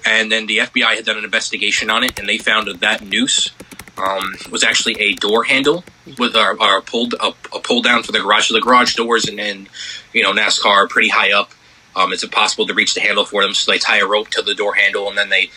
And 0.05 0.31
then 0.31 0.47
the 0.47 0.59
FBI 0.59 0.95
had 0.95 1.05
done 1.05 1.17
an 1.17 1.23
investigation 1.23 1.89
on 1.89 2.03
it, 2.03 2.17
and 2.17 2.27
they 2.27 2.37
found 2.37 2.67
that 2.67 3.01
noose 3.03 3.51
um, 3.99 4.35
was 4.51 4.63
actually 4.63 4.99
a 4.99 5.13
door 5.15 5.43
handle 5.43 5.83
with 6.17 6.35
a, 6.35 6.51
a 6.51 6.81
pulled 6.81 7.13
a, 7.13 7.27
a 7.53 7.59
pull 7.59 7.81
down 7.81 8.03
for 8.03 8.11
the 8.11 8.19
garage. 8.19 8.47
So 8.47 8.53
the 8.53 8.61
garage 8.61 8.95
doors 8.95 9.27
and 9.27 9.37
then 9.37 9.67
you 10.13 10.23
know 10.23 10.33
NASCAR 10.33 10.65
are 10.65 10.87
pretty 10.87 11.09
high 11.09 11.31
up. 11.31 11.51
Um, 11.95 12.13
it's 12.13 12.23
impossible 12.23 12.67
to 12.67 12.73
reach 12.73 12.93
the 12.93 13.01
handle 13.01 13.25
for 13.25 13.41
them, 13.43 13.53
so 13.53 13.71
they 13.71 13.77
tie 13.77 13.99
a 13.99 14.05
rope 14.05 14.29
to 14.29 14.41
the 14.41 14.55
door 14.55 14.75
handle 14.75 15.09
and 15.09 15.17
then 15.17 15.29
they 15.29 15.49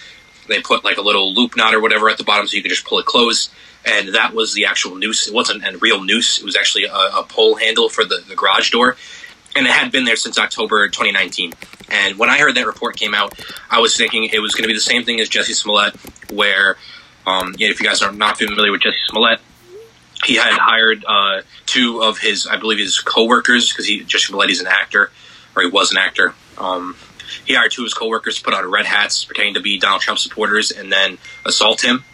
they 0.48 0.60
put 0.60 0.84
like 0.84 0.96
a 0.96 1.02
little 1.02 1.34
loop 1.34 1.56
knot 1.56 1.74
or 1.74 1.80
whatever 1.80 2.08
at 2.08 2.18
the 2.18 2.24
bottom 2.24 2.46
so 2.46 2.56
you 2.56 2.62
can 2.62 2.70
just 2.70 2.84
pull 2.84 2.98
it 2.98 3.06
closed. 3.06 3.50
And 3.84 4.14
that 4.14 4.32
was 4.32 4.54
the 4.54 4.66
actual 4.66 4.94
noose. 4.94 5.26
It 5.26 5.34
wasn't 5.34 5.64
a 5.64 5.76
real 5.78 6.02
noose. 6.02 6.38
It 6.38 6.44
was 6.44 6.56
actually 6.56 6.84
a, 6.84 6.94
a 6.94 7.24
pull 7.28 7.56
handle 7.56 7.88
for 7.88 8.04
the, 8.04 8.22
the 8.28 8.36
garage 8.36 8.70
door. 8.70 8.96
And 9.56 9.66
it 9.66 9.72
had 9.72 9.90
been 9.92 10.04
there 10.04 10.16
since 10.16 10.38
October 10.38 10.88
2019. 10.88 11.52
And 11.90 12.18
when 12.18 12.30
I 12.30 12.38
heard 12.38 12.54
that 12.54 12.66
report 12.66 12.96
came 12.96 13.14
out, 13.14 13.38
I 13.70 13.80
was 13.80 13.96
thinking 13.96 14.24
it 14.24 14.38
was 14.38 14.54
going 14.54 14.62
to 14.62 14.68
be 14.68 14.74
the 14.74 14.80
same 14.80 15.04
thing 15.04 15.20
as 15.20 15.28
Jesse 15.28 15.52
Smollett, 15.52 15.94
where, 16.30 16.76
um, 17.26 17.54
yeah, 17.58 17.68
if 17.68 17.80
you 17.80 17.86
guys 17.86 18.02
are 18.02 18.12
not 18.12 18.38
familiar 18.38 18.72
with 18.72 18.82
Jesse 18.82 18.98
Smollett, 19.08 19.40
he 20.24 20.36
had 20.36 20.52
hired 20.52 21.04
uh, 21.06 21.42
two 21.66 22.02
of 22.02 22.18
his, 22.18 22.46
I 22.46 22.56
believe, 22.56 22.78
his 22.78 23.00
coworkers 23.00 23.70
because 23.70 23.86
he 23.86 24.04
Jesse 24.04 24.26
Smollett 24.26 24.50
is 24.50 24.60
an 24.60 24.66
actor, 24.66 25.10
or 25.56 25.62
he 25.62 25.68
was 25.68 25.90
an 25.90 25.98
actor. 25.98 26.34
Um, 26.58 26.96
he 27.44 27.54
hired 27.54 27.72
two 27.72 27.82
of 27.82 27.86
his 27.86 27.94
coworkers 27.94 28.38
to 28.38 28.44
put 28.44 28.54
on 28.54 28.70
red 28.70 28.86
hats 28.86 29.24
pretending 29.24 29.54
to 29.54 29.60
be 29.60 29.78
Donald 29.78 30.02
Trump 30.02 30.18
supporters 30.18 30.70
and 30.70 30.92
then 30.92 31.18
assault 31.46 31.82
him. 31.82 32.04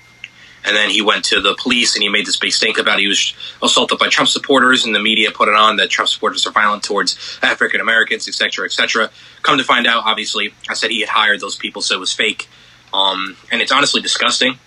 And 0.64 0.77
then 0.77 0.90
he 0.90 1.03
went 1.03 1.25
to 1.27 1.40
the 1.40 1.55
police 1.55 1.94
and 1.94 2.03
he 2.03 2.09
made 2.09 2.27
this 2.27 2.37
big 2.37 2.53
stink 2.53 2.79
about 2.79 2.99
he 2.99 3.07
was 3.07 3.33
assaulted 3.62 3.99
by 3.99 4.09
Trump 4.09 4.29
supporters, 4.29 4.85
and 4.85 4.94
the 4.94 5.01
media 5.01 5.31
put 5.31 5.49
it 5.49 5.55
on 5.55 5.77
that 5.77 5.88
Trump 5.88 6.09
supporters 6.09 6.47
are 6.47 6.51
violent 6.51 6.83
towards 6.83 7.38
African 7.42 7.81
Americans, 7.81 8.29
etc., 8.29 8.64
etc. 8.64 9.11
Come 9.42 9.59
to 9.59 9.64
find 9.64 9.87
out, 9.87 10.05
obviously, 10.05 10.53
I 10.68 10.75
said 10.75 10.90
he 10.90 11.01
had 11.01 11.09
hired 11.09 11.40
those 11.40 11.57
people, 11.57 11.81
so 11.83 11.94
it 11.94 12.01
was 12.01 12.12
fake. 12.12 12.49
Um, 12.92 13.37
and 13.53 13.62
it's 13.62 13.73
honestly 13.73 14.01
disgusting. 14.01 14.59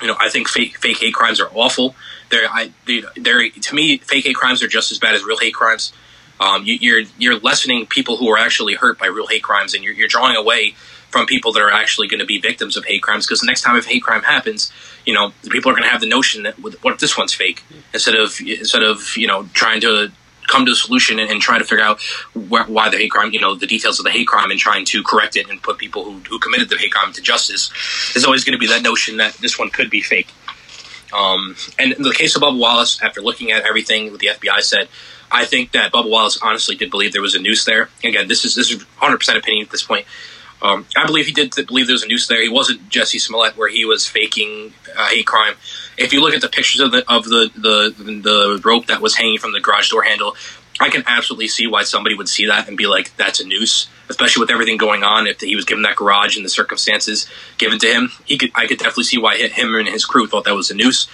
You 0.00 0.08
know, 0.08 0.16
I 0.18 0.28
think 0.28 0.48
fake 0.48 0.78
fake 0.78 0.98
hate 0.98 1.14
crimes 1.14 1.40
are 1.40 1.50
awful. 1.54 1.94
They're, 2.28 2.48
I, 2.48 2.72
they, 2.86 3.02
they're 3.16 3.48
to 3.48 3.74
me, 3.74 3.98
fake 3.98 4.24
hate 4.24 4.36
crimes 4.36 4.62
are 4.62 4.68
just 4.68 4.90
as 4.92 4.98
bad 4.98 5.14
as 5.14 5.24
real 5.24 5.38
hate 5.38 5.54
crimes. 5.54 5.92
Um, 6.38 6.64
you, 6.64 6.74
you're 6.74 7.02
you're 7.18 7.38
lessening 7.38 7.86
people 7.86 8.16
who 8.16 8.28
are 8.28 8.38
actually 8.38 8.74
hurt 8.74 8.98
by 8.98 9.06
real 9.06 9.26
hate 9.26 9.42
crimes, 9.42 9.74
and 9.74 9.82
you're, 9.82 9.94
you're 9.94 10.08
drawing 10.08 10.36
away 10.36 10.74
from 11.10 11.26
people 11.26 11.52
that 11.52 11.62
are 11.62 11.70
actually 11.70 12.08
going 12.08 12.20
to 12.20 12.26
be 12.26 12.38
victims 12.38 12.76
of 12.76 12.84
hate 12.84 13.02
crimes. 13.02 13.26
Because 13.26 13.40
the 13.40 13.46
next 13.46 13.62
time 13.62 13.76
if 13.76 13.86
hate 13.86 14.02
crime 14.02 14.22
happens, 14.22 14.70
you 15.06 15.14
know, 15.14 15.32
people 15.48 15.70
are 15.70 15.74
going 15.74 15.84
to 15.84 15.90
have 15.90 16.00
the 16.00 16.08
notion 16.08 16.42
that 16.42 16.58
what 16.58 16.76
if 16.84 16.98
this 16.98 17.16
one's 17.16 17.32
fake 17.32 17.62
instead 17.94 18.14
of 18.14 18.38
instead 18.40 18.82
of 18.82 19.16
you 19.16 19.26
know 19.26 19.48
trying 19.54 19.80
to 19.80 20.12
come 20.46 20.66
to 20.66 20.72
a 20.72 20.74
solution 20.74 21.18
and, 21.18 21.30
and 21.30 21.40
try 21.40 21.58
to 21.58 21.64
figure 21.64 21.84
out 21.84 22.00
wh- 22.32 22.68
why 22.68 22.88
the 22.88 22.96
hate 22.96 23.10
crime, 23.10 23.32
you 23.32 23.40
know, 23.40 23.54
the 23.54 23.66
details 23.66 23.98
of 23.98 24.04
the 24.04 24.10
hate 24.10 24.26
crime 24.26 24.50
and 24.50 24.58
trying 24.60 24.84
to 24.86 25.02
correct 25.02 25.36
it 25.36 25.48
and 25.48 25.62
put 25.62 25.78
people 25.78 26.04
who, 26.04 26.18
who 26.28 26.38
committed 26.38 26.68
the 26.68 26.76
hate 26.76 26.92
crime 26.92 27.12
to 27.12 27.22
justice. 27.22 27.70
There's 28.14 28.24
always 28.24 28.44
going 28.44 28.52
to 28.52 28.58
be 28.58 28.68
that 28.68 28.82
notion 28.82 29.18
that 29.18 29.34
this 29.34 29.58
one 29.58 29.70
could 29.70 29.90
be 29.90 30.00
fake. 30.00 30.28
Um, 31.12 31.56
and 31.78 31.92
in 31.92 32.02
the 32.02 32.12
case 32.12 32.36
of 32.36 32.42
Bubba 32.42 32.58
Wallace, 32.58 33.00
after 33.02 33.20
looking 33.20 33.52
at 33.52 33.64
everything 33.64 34.12
the 34.18 34.28
FBI 34.28 34.60
said, 34.60 34.88
I 35.30 35.44
think 35.44 35.72
that 35.72 35.92
Bubba 35.92 36.10
Wallace 36.10 36.38
honestly 36.42 36.76
did 36.76 36.90
believe 36.90 37.12
there 37.12 37.22
was 37.22 37.34
a 37.34 37.40
noose 37.40 37.64
there. 37.64 37.88
Again, 38.04 38.28
this 38.28 38.44
is 38.44 38.54
this 38.54 38.70
is 38.70 38.78
100 38.78 39.18
percent 39.18 39.38
opinion 39.38 39.64
at 39.64 39.70
this 39.70 39.82
point. 39.82 40.06
Um, 40.62 40.86
I 40.96 41.06
believe 41.06 41.26
he 41.26 41.32
did 41.32 41.54
believe 41.66 41.86
there 41.86 41.94
was 41.94 42.02
a 42.02 42.08
noose 42.08 42.26
there. 42.26 42.42
He 42.42 42.48
wasn't 42.48 42.88
Jesse 42.88 43.18
Smollett 43.18 43.56
where 43.56 43.68
he 43.68 43.84
was 43.84 44.06
faking 44.06 44.72
uh, 44.96 45.08
hate 45.08 45.26
crime. 45.26 45.54
If 45.98 46.12
you 46.12 46.20
look 46.20 46.34
at 46.34 46.40
the 46.40 46.48
pictures 46.48 46.80
of 46.80 46.92
the 46.92 47.04
of 47.10 47.24
the, 47.24 47.50
the 47.54 48.20
the 48.22 48.60
rope 48.64 48.86
that 48.86 49.00
was 49.00 49.16
hanging 49.16 49.38
from 49.38 49.52
the 49.52 49.60
garage 49.60 49.90
door 49.90 50.02
handle, 50.02 50.34
I 50.80 50.88
can 50.88 51.04
absolutely 51.06 51.48
see 51.48 51.66
why 51.66 51.82
somebody 51.82 52.14
would 52.14 52.28
see 52.28 52.46
that 52.46 52.68
and 52.68 52.76
be 52.76 52.86
like, 52.86 53.16
"That's 53.16 53.40
a 53.40 53.46
noose." 53.46 53.88
Especially 54.08 54.40
with 54.40 54.52
everything 54.52 54.76
going 54.76 55.02
on, 55.02 55.26
if 55.26 55.40
he 55.40 55.56
was 55.56 55.64
given 55.64 55.82
that 55.82 55.96
garage 55.96 56.36
and 56.36 56.44
the 56.44 56.48
circumstances 56.48 57.28
given 57.58 57.78
to 57.80 57.88
him, 57.88 58.12
he 58.24 58.38
could. 58.38 58.50
I 58.54 58.66
could 58.66 58.78
definitely 58.78 59.04
see 59.04 59.18
why 59.18 59.36
him 59.36 59.74
and 59.74 59.88
his 59.88 60.04
crew 60.04 60.26
thought 60.26 60.44
that 60.44 60.54
was 60.54 60.70
a 60.70 60.74
noose. 60.74 61.08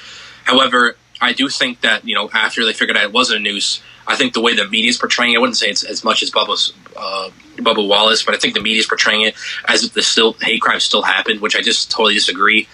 However, 0.44 0.96
I 1.20 1.32
do 1.32 1.48
think 1.48 1.80
that 1.80 2.06
you 2.06 2.14
know 2.14 2.28
after 2.32 2.64
they 2.64 2.72
figured 2.72 2.96
out 2.96 3.04
it 3.04 3.12
wasn't 3.12 3.40
a 3.40 3.42
noose, 3.42 3.82
I 4.06 4.16
think 4.16 4.34
the 4.34 4.40
way 4.40 4.54
the 4.54 4.68
media 4.68 4.90
is 4.90 4.98
portraying 4.98 5.32
it, 5.32 5.36
I 5.36 5.40
wouldn't 5.40 5.56
say 5.56 5.68
it's 5.68 5.84
as 5.84 6.04
much 6.04 6.22
as 6.22 6.30
Bubba's 6.30 6.72
uh, 6.96 7.30
Bubba 7.56 7.86
Wallace, 7.86 8.22
but 8.22 8.34
I 8.34 8.38
think 8.38 8.54
the 8.54 8.60
media 8.60 8.80
is 8.80 8.86
portraying 8.86 9.22
it 9.22 9.34
as 9.66 9.84
if 9.84 9.92
the 9.92 10.02
still 10.02 10.34
hate 10.34 10.60
crime 10.60 10.80
still 10.80 11.02
happened, 11.02 11.40
which 11.40 11.56
I 11.56 11.60
just 11.60 11.90
totally 11.90 12.14
disagree. 12.14 12.68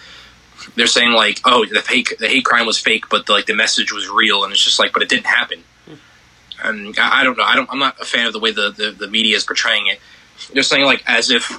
They're 0.75 0.87
saying 0.87 1.11
like, 1.13 1.39
oh, 1.45 1.65
the 1.65 1.81
hate 1.81 2.13
the 2.19 2.27
hate 2.27 2.45
crime 2.45 2.65
was 2.65 2.77
fake, 2.77 3.05
but 3.09 3.25
the, 3.25 3.33
like 3.33 3.45
the 3.45 3.55
message 3.55 3.91
was 3.91 4.07
real, 4.09 4.43
and 4.43 4.51
it's 4.51 4.63
just 4.63 4.79
like, 4.79 4.93
but 4.93 5.01
it 5.01 5.09
didn't 5.09 5.25
happen. 5.25 5.63
And 6.63 6.97
I, 6.99 7.21
I 7.21 7.23
don't 7.23 7.37
know. 7.37 7.43
I 7.43 7.55
don't. 7.55 7.69
I'm 7.71 7.79
not 7.79 7.99
a 8.01 8.05
fan 8.05 8.27
of 8.27 8.33
the 8.33 8.39
way 8.39 8.51
the, 8.51 8.71
the, 8.71 8.91
the 8.91 9.07
media 9.07 9.37
is 9.37 9.43
portraying 9.43 9.87
it. 9.87 9.99
They're 10.53 10.63
saying 10.63 10.85
like 10.85 11.03
as 11.07 11.29
if 11.29 11.49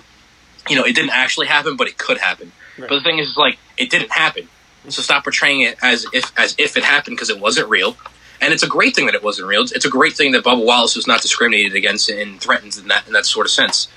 you 0.68 0.76
know 0.76 0.84
it 0.84 0.94
didn't 0.94 1.10
actually 1.10 1.46
happen, 1.46 1.76
but 1.76 1.88
it 1.88 1.98
could 1.98 2.18
happen. 2.18 2.52
Right. 2.78 2.88
But 2.88 2.96
the 2.96 3.02
thing 3.02 3.18
is, 3.18 3.36
like, 3.36 3.58
it 3.76 3.90
didn't 3.90 4.10
happen. 4.10 4.48
So 4.88 5.02
stop 5.02 5.24
portraying 5.24 5.60
it 5.60 5.76
as 5.82 6.06
if 6.12 6.32
as 6.38 6.54
if 6.58 6.76
it 6.76 6.84
happened 6.84 7.16
because 7.16 7.30
it 7.30 7.38
wasn't 7.38 7.68
real. 7.68 7.96
And 8.40 8.52
it's 8.54 8.62
a 8.62 8.68
great 8.68 8.94
thing 8.94 9.06
that 9.06 9.14
it 9.14 9.22
wasn't 9.22 9.48
real. 9.48 9.62
It's 9.62 9.84
a 9.84 9.90
great 9.90 10.14
thing 10.14 10.32
that 10.32 10.44
Bubba 10.44 10.64
Wallace 10.64 10.96
was 10.96 11.06
not 11.06 11.20
discriminated 11.20 11.74
against 11.74 12.08
and 12.08 12.40
threatened 12.40 12.76
in 12.78 12.88
that 12.88 13.06
in 13.06 13.12
that 13.12 13.26
sort 13.26 13.46
of 13.46 13.52
sense. 13.52 13.88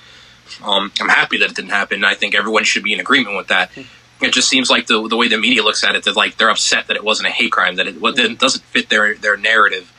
Um, 0.62 0.92
I'm 1.00 1.08
happy 1.08 1.38
that 1.38 1.50
it 1.50 1.56
didn't 1.56 1.70
happen. 1.70 2.04
I 2.04 2.14
think 2.14 2.34
everyone 2.34 2.64
should 2.64 2.82
be 2.82 2.92
in 2.92 3.00
agreement 3.00 3.36
with 3.36 3.48
that. 3.48 3.70
It 4.20 4.32
just 4.32 4.48
seems 4.48 4.70
like 4.70 4.86
the 4.86 5.08
the 5.08 5.16
way 5.16 5.28
the 5.28 5.38
media 5.38 5.62
looks 5.62 5.82
at 5.82 5.96
it, 5.96 6.04
that 6.04 6.16
like 6.16 6.36
they're 6.36 6.50
upset 6.50 6.88
that 6.88 6.96
it 6.96 7.04
wasn't 7.04 7.28
a 7.28 7.32
hate 7.32 7.52
crime, 7.52 7.76
that 7.76 7.86
it, 7.88 7.96
it 8.00 8.38
doesn't 8.38 8.64
fit 8.64 8.90
their 8.90 9.14
their 9.14 9.36
narrative. 9.36 9.90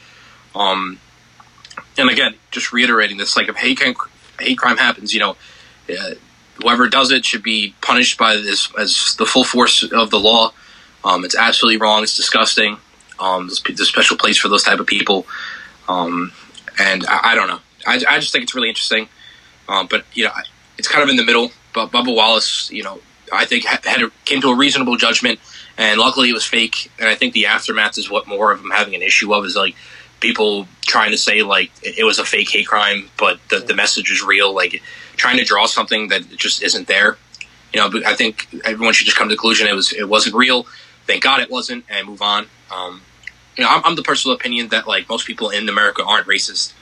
Um, 0.54 1.00
and 1.98 2.10
again, 2.10 2.36
just 2.52 2.72
reiterating 2.72 3.18
this, 3.18 3.36
like 3.36 3.50
if 3.50 3.56
hate 3.56 3.80
crime, 3.80 3.96
hate 4.40 4.58
crime 4.58 4.78
happens, 4.78 5.14
you 5.14 5.20
know, 5.20 5.36
uh, 5.90 6.12
whoever 6.62 6.88
does 6.88 7.12
it 7.12 7.26
should 7.26 7.44
be 7.44 7.76
punished 7.82 8.18
by 8.18 8.36
this 8.36 8.72
as 8.78 9.16
the 9.18 9.26
full 9.26 9.44
force 9.44 9.84
of 9.84 10.10
the 10.12 10.20
law. 10.20 10.52
Um, 11.04 11.24
it's 11.24 11.36
absolutely 11.36 11.78
wrong. 11.78 12.04
It's 12.04 12.16
disgusting. 12.16 12.78
Um, 13.20 13.48
there's, 13.48 13.88
special 13.88 14.18
place 14.18 14.38
for 14.38 14.50
those 14.50 14.64
type 14.64 14.80
of 14.80 14.88
people. 14.88 15.26
Um, 15.88 16.32
and 16.80 17.06
I, 17.08 17.32
I, 17.32 17.36
don't 17.36 17.48
know. 17.48 17.60
I, 17.86 18.02
I, 18.08 18.20
just 18.20 18.32
think 18.32 18.44
it's 18.44 18.56
really 18.56 18.70
interesting. 18.70 19.08
Um, 19.70 19.88
but 19.88 20.06
you 20.14 20.26
know, 20.26 20.32
it's 20.78 20.88
kind 20.88 21.04
of 21.04 21.10
in 21.10 21.16
the 21.16 21.24
middle. 21.24 21.52
But 21.74 21.92
Bubba 21.92 22.14
Wallace, 22.16 22.72
you 22.72 22.84
know, 22.84 23.00
I 23.32 23.46
think 23.46 23.66
had, 23.66 24.02
a, 24.02 24.12
came 24.26 24.42
to 24.42 24.50
a 24.50 24.56
reasonable 24.56 24.98
judgment, 24.98 25.40
and 25.78 26.00
luckily 26.00 26.30
it 26.30 26.34
was 26.34 26.46
fake. 26.46 26.92
And 27.00 27.10
I 27.10 27.16
think 27.16 27.34
the 27.34 27.48
aftermath 27.48 27.98
is 27.98 28.10
what 28.10 28.28
more 28.28 28.52
of 28.52 28.62
them 28.62 28.72
having 28.72 28.96
an 28.96 29.02
issue 29.02 29.34
of 29.34 29.46
is 29.46 29.56
like 29.56 29.76
people 30.20 30.68
trying 30.82 31.12
to 31.12 31.18
say 31.18 31.44
like 31.44 31.72
it 31.84 32.06
was 32.06 32.20
a 32.20 32.26
fake 32.26 32.50
hate 32.50 32.68
crime, 32.68 33.10
but 33.18 33.40
the, 33.50 33.60
the 33.60 33.76
message 33.76 34.12
is 34.12 34.24
real. 34.24 34.54
Like 34.54 34.82
trying 35.16 35.38
to 35.38 35.44
draw 35.44 35.66
something 35.66 36.10
that 36.10 36.30
just 36.36 36.64
isn't 36.64 36.88
there. 36.88 37.18
You 37.74 37.82
know, 37.82 38.02
I 38.06 38.16
think 38.16 38.48
everyone 38.64 38.94
should 38.94 39.06
just 39.06 39.18
come 39.18 39.28
to 39.28 39.36
the 39.36 39.38
conclusion 39.38 39.68
it 39.68 39.76
was 39.76 39.92
it 39.92 40.08
wasn't 40.08 40.36
real. 40.36 40.66
Thank 41.08 41.24
God 41.24 41.42
it 41.42 41.52
wasn't, 41.52 41.86
and 41.90 42.08
move 42.08 42.22
on. 42.22 42.48
Um, 42.72 43.02
you 43.58 43.64
know, 43.64 43.70
I'm, 43.70 43.82
I'm, 43.86 43.96
the 43.96 44.04
personal 44.04 44.36
opinion 44.36 44.70
that 44.70 44.88
like 44.88 45.08
most 45.08 45.26
people 45.26 45.50
in 45.50 45.70
America 45.70 46.04
aren't 46.04 46.28
racist. 46.28 46.74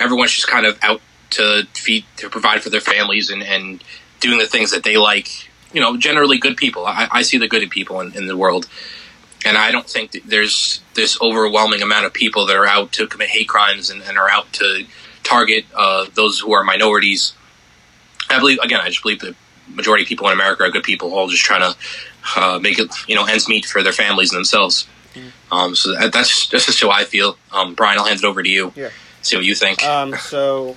Everyone's 0.00 0.32
just 0.32 0.48
kind 0.48 0.66
of 0.66 0.78
out 0.82 1.00
to 1.30 1.66
feed 1.74 2.04
to 2.16 2.28
provide 2.28 2.62
for 2.62 2.70
their 2.70 2.80
families 2.80 3.30
and, 3.30 3.42
and 3.42 3.82
doing 4.20 4.38
the 4.38 4.46
things 4.46 4.70
that 4.72 4.82
they 4.82 4.96
like. 4.96 5.50
You 5.72 5.80
know, 5.80 5.96
generally 5.96 6.38
good 6.38 6.56
people. 6.56 6.84
I, 6.86 7.08
I 7.10 7.22
see 7.22 7.38
the 7.38 7.48
good 7.48 7.62
in 7.62 7.70
people 7.70 8.00
in, 8.00 8.14
in 8.14 8.26
the 8.26 8.36
world 8.36 8.68
and 9.44 9.56
I 9.56 9.70
don't 9.70 9.88
think 9.88 10.16
there's 10.24 10.80
this 10.94 11.20
overwhelming 11.20 11.82
amount 11.82 12.06
of 12.06 12.12
people 12.12 12.46
that 12.46 12.56
are 12.56 12.66
out 12.66 12.92
to 12.92 13.06
commit 13.06 13.28
hate 13.28 13.48
crimes 13.48 13.90
and, 13.90 14.02
and 14.02 14.16
are 14.16 14.30
out 14.30 14.52
to 14.54 14.84
target 15.22 15.64
uh, 15.74 16.06
those 16.14 16.38
who 16.38 16.52
are 16.52 16.64
minorities. 16.64 17.34
I 18.30 18.38
believe 18.38 18.58
again, 18.58 18.80
I 18.80 18.88
just 18.88 19.02
believe 19.02 19.20
the 19.20 19.34
majority 19.68 20.04
of 20.04 20.08
people 20.08 20.26
in 20.28 20.32
America 20.32 20.64
are 20.64 20.70
good 20.70 20.84
people, 20.84 21.14
all 21.14 21.28
just 21.28 21.44
trying 21.44 21.72
to 21.72 21.78
uh, 22.36 22.58
make 22.60 22.78
it 22.78 22.90
you 23.08 23.14
know 23.14 23.24
ends 23.24 23.48
meet 23.48 23.64
for 23.64 23.82
their 23.82 23.92
families 23.92 24.32
and 24.32 24.38
themselves. 24.38 24.86
Mm. 25.14 25.32
Um, 25.50 25.74
so 25.76 25.92
that, 25.92 26.12
that's 26.12 26.48
that's 26.48 26.66
just 26.66 26.80
how 26.80 26.90
I 26.90 27.04
feel. 27.04 27.36
Um, 27.52 27.74
Brian, 27.74 27.98
I'll 27.98 28.04
hand 28.04 28.18
it 28.18 28.24
over 28.24 28.42
to 28.42 28.48
you. 28.48 28.72
Yeah. 28.74 28.90
See 29.22 29.36
what 29.36 29.44
you 29.44 29.54
think. 29.54 29.84
Um, 29.84 30.14
so, 30.16 30.76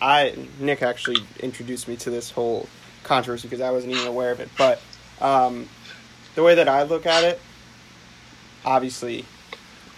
I 0.00 0.34
Nick 0.58 0.82
actually 0.82 1.22
introduced 1.40 1.86
me 1.86 1.96
to 1.98 2.10
this 2.10 2.30
whole 2.30 2.68
controversy 3.04 3.48
because 3.48 3.60
I 3.60 3.70
wasn't 3.70 3.92
even 3.92 4.06
aware 4.06 4.32
of 4.32 4.40
it. 4.40 4.48
But 4.58 4.80
um, 5.20 5.68
the 6.34 6.42
way 6.42 6.54
that 6.56 6.68
I 6.68 6.82
look 6.82 7.06
at 7.06 7.24
it 7.24 7.40
obviously, 8.64 9.24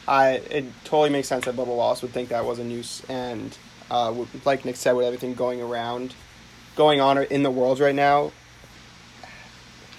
I 0.06 0.30
it 0.50 0.64
totally 0.84 1.10
makes 1.10 1.28
sense 1.28 1.44
that 1.44 1.56
Bubba 1.56 1.68
Wallace 1.68 2.02
would 2.02 2.12
think 2.12 2.28
that 2.30 2.44
was 2.44 2.58
a 2.58 2.64
noose, 2.64 3.02
and 3.08 3.56
uh, 3.90 4.12
like 4.44 4.64
Nick 4.64 4.76
said, 4.76 4.92
with 4.92 5.06
everything 5.06 5.34
going 5.34 5.60
around, 5.60 6.14
going 6.76 7.00
on 7.00 7.18
in 7.18 7.42
the 7.42 7.50
world 7.50 7.80
right 7.80 7.94
now, 7.94 8.32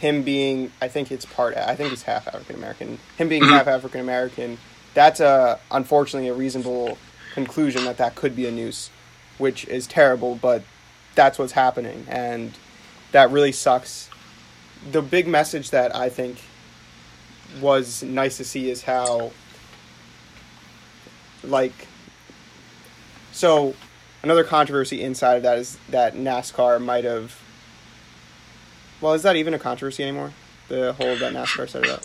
him 0.04 0.22
being, 0.22 0.70
I 0.82 0.90
think 0.90 1.14
it's 1.14 1.24
part, 1.24 1.56
I 1.56 1.78
think 1.78 1.92
he's 1.92 2.04
half 2.04 2.28
African 2.28 2.58
American. 2.58 3.00
Him 3.18 3.30
being 3.30 3.42
mm-hmm. 3.42 3.54
half 3.54 3.68
African 3.68 4.02
American, 4.02 4.58
that's 4.94 5.22
a 5.22 5.62
unfortunately 5.72 6.28
a 6.28 6.34
reasonable 6.34 6.98
conclusion 7.34 7.86
that 7.86 7.96
that 8.00 8.14
could 8.14 8.36
be 8.36 8.46
a 8.46 8.52
noose, 8.52 8.90
which 9.38 9.66
is 9.70 9.88
terrible, 9.88 10.36
but 10.36 10.62
that's 11.16 11.40
what's 11.40 11.54
happening, 11.54 12.06
and 12.10 12.52
that 13.14 13.32
really 13.32 13.54
sucks. 13.54 14.10
The 14.92 15.02
big 15.02 15.26
message 15.26 15.70
that 15.70 15.96
I 15.96 16.10
think 16.10 16.38
was 17.62 18.04
nice 18.04 18.36
to 18.38 18.44
see 18.44 18.70
is 18.70 18.84
how 18.84 19.32
like 21.46 21.88
so 23.32 23.74
another 24.22 24.44
controversy 24.44 25.02
inside 25.02 25.36
of 25.36 25.44
that 25.44 25.58
is 25.58 25.78
that 25.88 26.14
NASCAR 26.16 26.84
might 26.84 27.06
have 27.06 27.40
well 29.04 29.14
is 29.14 29.24
that 29.24 29.36
even 29.36 29.54
a 29.54 29.60
controversy 29.60 30.04
anymore 30.04 30.32
the 30.70 30.94
whole 30.94 31.16
that 31.16 31.34
NASCAR 31.34 31.70
set 31.70 31.84
it 31.84 31.90
up 31.90 32.04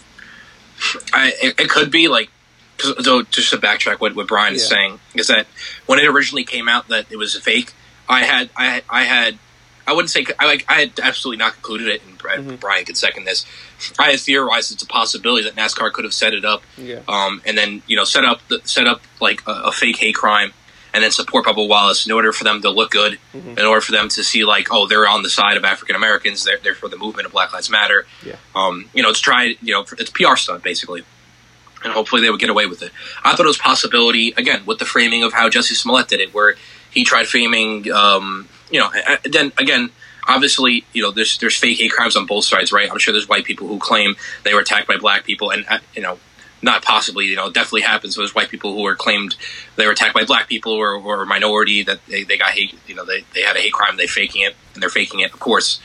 I, 1.13 1.33
it, 1.43 1.61
it 1.61 1.71
could 1.71 1.91
be 1.91 2.09
like 2.09 2.31
so 2.79 3.23
just 3.23 3.51
to 3.51 3.57
backtrack 3.57 4.01
what, 4.01 4.15
what 4.15 4.29
Brian 4.29 4.55
is 4.55 4.63
yeah. 4.65 4.77
saying 4.77 5.01
is 5.15 5.29
that 5.29 5.47
when 5.87 5.99
it 5.99 6.07
originally 6.07 6.45
came 6.45 6.69
out 6.69 6.89
that 6.89 7.11
it 7.11 7.17
was 7.17 7.35
a 7.35 7.41
fake 7.41 7.73
I 8.09 8.25
had 8.25 8.51
I 8.57 8.83
I 8.89 9.05
had 9.05 9.39
I 9.89 9.93
wouldn't 9.93 10.11
say 10.11 10.27
I 10.39 10.45
like 10.45 10.67
I 10.69 10.81
had 10.81 11.01
absolutely 11.03 11.39
not 11.39 11.55
concluded 11.55 11.89
it, 11.89 12.03
and 12.07 12.19
mm-hmm. 12.19 12.57
Brian 12.57 12.85
could 12.85 12.99
second 12.99 13.25
this. 13.25 13.47
I 13.99 14.11
had 14.11 14.21
theorized 14.21 14.71
it's 14.71 14.83
a 14.83 14.87
possibility 14.87 15.45
that 15.45 15.57
NASCAR 15.57 15.93
could 15.93 16.05
have 16.05 16.13
set 16.13 16.35
it 16.35 16.45
up, 16.45 16.63
yeah. 16.77 17.01
um, 17.09 17.41
and 17.47 17.57
then 17.57 17.83
you 17.87 17.97
know 17.97 18.05
set 18.05 18.25
up 18.25 18.47
the, 18.49 18.61
set 18.65 18.87
up 18.87 19.01
like 19.19 19.43
a, 19.47 19.53
a, 19.53 19.73
fake 19.73 19.97
hate 19.97 20.15
crime, 20.15 20.53
and 20.99 21.05
then 21.05 21.13
support 21.13 21.47
Bubba 21.47 21.69
Wallace 21.69 22.07
in 22.07 22.11
order 22.13 22.33
for 22.33 22.43
them 22.43 22.61
to 22.63 22.71
look 22.71 22.91
good, 22.91 23.21
mm-hmm. 23.33 23.57
in 23.57 23.65
order 23.65 23.81
for 23.81 23.93
them 23.93 24.09
to 24.09 24.25
see 24.25 24.45
like 24.45 24.67
oh 24.73 24.89
they're 24.89 25.07
on 25.07 25.23
the 25.23 25.31
side 25.31 25.57
of 25.57 25.65
African 25.65 25.95
Americans, 25.95 26.43
they're, 26.43 26.59
they're 26.59 26.75
for 26.75 26.89
the 26.89 26.97
movement 26.97 27.27
of 27.27 27.33
Black 27.33 27.53
Lives 27.53 27.71
Matter. 27.71 28.05
Yeah. 28.27 28.35
Um, 28.57 28.91
you 28.93 29.05
know, 29.05 29.11
it's 29.11 29.21
try 29.21 29.55
you 29.63 29.73
know 29.73 29.85
it's 29.97 30.11
PR 30.11 30.35
stunt 30.35 30.65
basically 30.65 31.05
and 31.85 31.93
hopefully 31.93 32.21
they 32.21 32.31
would 32.31 32.41
get 32.41 32.51
away 32.51 32.67
with 32.67 32.83
it. 32.83 32.91
I 33.23 33.37
thought 33.37 33.45
it 33.45 33.47
was 33.47 33.59
possibility 33.59 34.35
again 34.37 34.67
with 34.67 34.81
the 34.81 34.85
framing 34.85 35.23
of 35.23 35.33
how 35.33 35.49
Jesse 35.49 35.77
Smollett 35.77 36.09
did 36.09 36.19
it, 36.19 36.35
where 36.35 36.57
he 36.91 37.05
tried 37.05 37.29
framing, 37.29 37.89
um, 37.93 38.49
you 38.73 38.81
know, 38.81 38.91
then 39.25 39.53
again 39.57 39.91
obviously, 40.29 40.85
you 40.93 41.03
know, 41.03 41.11
there's 41.11 41.39
there's 41.39 41.57
fake 41.57 41.79
hate 41.79 41.91
crimes 41.91 42.17
on 42.17 42.27
both 42.27 42.45
sides, 42.45 42.73
right? 42.73 42.91
I'm 42.91 42.99
sure 42.99 43.13
there's 43.13 43.29
white 43.29 43.45
people 43.45 43.67
who 43.67 43.79
claim 43.79 44.17
they 44.45 44.55
were 44.55 44.61
attacked 44.61 44.87
by 44.89 44.97
black 44.97 45.25
people, 45.25 45.51
and 45.51 45.65
uh, 45.69 45.79
you 45.95 46.03
know, 46.03 46.19
not 46.63 46.83
possibly, 46.83 47.27
you 47.27 47.37
know, 47.37 47.51
definitely 47.51 47.83
happens. 47.83 48.17
There's 48.17 48.35
white 48.35 48.49
people 48.49 48.75
who 48.75 48.85
are 48.87 48.97
claimed 48.97 49.37
they 49.77 49.87
were 49.87 49.93
attacked 49.93 50.15
by 50.15 50.25
black 50.25 50.49
people 50.49 50.73
or, 50.73 50.95
or 50.95 51.25
minority 51.25 51.83
that 51.85 52.05
they, 52.07 52.25
they 52.25 52.37
got 52.37 52.51
hate, 52.51 52.75
you 52.87 52.95
know, 52.95 53.05
they, 53.05 53.25
they 53.35 53.43
had 53.43 53.57
a 53.57 53.61
hate 53.61 53.73
crime, 53.73 53.97
they 53.97 54.07
faking 54.07 54.43
it, 54.43 54.57
and 54.75 54.83
they're 54.83 54.91
faking 54.91 55.21
it. 55.21 55.33
Of 55.33 55.41
course, 55.41 55.81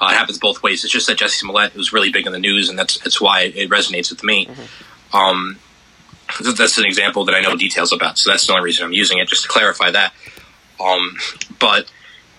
uh, 0.00 0.08
it 0.12 0.16
happens 0.16 0.38
both 0.38 0.62
ways. 0.62 0.84
It's 0.84 0.92
just 0.92 1.06
that 1.06 1.18
Jesse 1.18 1.38
Smollett 1.38 1.74
was 1.74 1.92
really 1.92 2.10
big 2.10 2.26
in 2.26 2.32
the 2.32 2.38
news, 2.38 2.68
and 2.68 2.78
that's 2.78 2.98
that's 2.98 3.20
why 3.20 3.42
it 3.42 3.70
resonates 3.70 4.10
with 4.10 4.22
me. 4.22 4.46
Mm-hmm. 4.46 5.16
Um, 5.16 5.58
that's 6.54 6.76
an 6.78 6.84
example 6.84 7.24
that 7.24 7.34
I 7.34 7.40
know 7.40 7.56
details 7.56 7.92
about, 7.92 8.18
so 8.18 8.30
that's 8.30 8.46
the 8.46 8.52
only 8.52 8.64
reason 8.64 8.84
I'm 8.84 8.92
using 8.92 9.18
it, 9.18 9.28
just 9.28 9.42
to 9.42 9.48
clarify 9.48 9.90
that. 9.90 10.12
Um, 10.78 11.16
but 11.58 11.90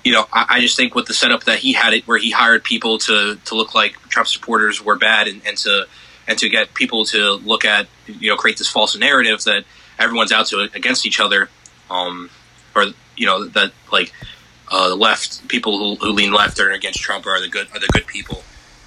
you 0.04 0.14
know, 0.14 0.26
I, 0.32 0.46
I, 0.50 0.60
just 0.62 0.78
think 0.78 0.96
with 0.96 1.08
the 1.08 1.14
setup 1.14 1.44
that 1.46 1.60
he 1.60 1.74
had 1.74 1.94
it, 1.94 2.08
where 2.08 2.18
he 2.18 2.32
hired 2.32 2.64
people 2.64 2.98
to 3.00 3.36
to 3.36 3.56
look 3.56 3.76
like 3.76 3.94
Trump 4.10 4.28
supporters 4.28 4.84
were 4.84 4.96
bad, 4.96 5.28
and, 5.28 5.42
and 5.46 5.58
to 5.58 5.88
and 6.30 6.38
to 6.38 6.48
get 6.48 6.74
people 6.76 7.04
to 7.04 7.34
look 7.34 7.66
at 7.66 7.88
you 8.06 8.30
know 8.30 8.38
create 8.38 8.58
this 8.58 8.70
false 8.70 8.96
narrative 8.96 9.44
that 9.44 9.66
everyone's 9.98 10.32
out 10.32 10.46
to 10.46 10.70
against 10.74 11.06
each 11.06 11.20
other, 11.20 11.50
um, 11.90 12.30
or 12.76 12.86
you 13.18 13.26
know 13.26 13.46
that 13.48 13.74
like 13.92 14.14
uh, 14.72 14.90
the 14.90 14.96
left 14.96 15.48
people 15.50 15.78
who, 15.80 15.96
who 15.96 16.14
lean 16.14 16.32
left 16.32 16.60
are 16.60 16.70
against 16.70 17.00
Trump 17.00 17.26
are 17.26 17.42
the 17.42 17.50
good 17.50 17.68
are 17.74 17.80
the 17.80 17.90
good 17.92 18.06
people. 18.06 18.44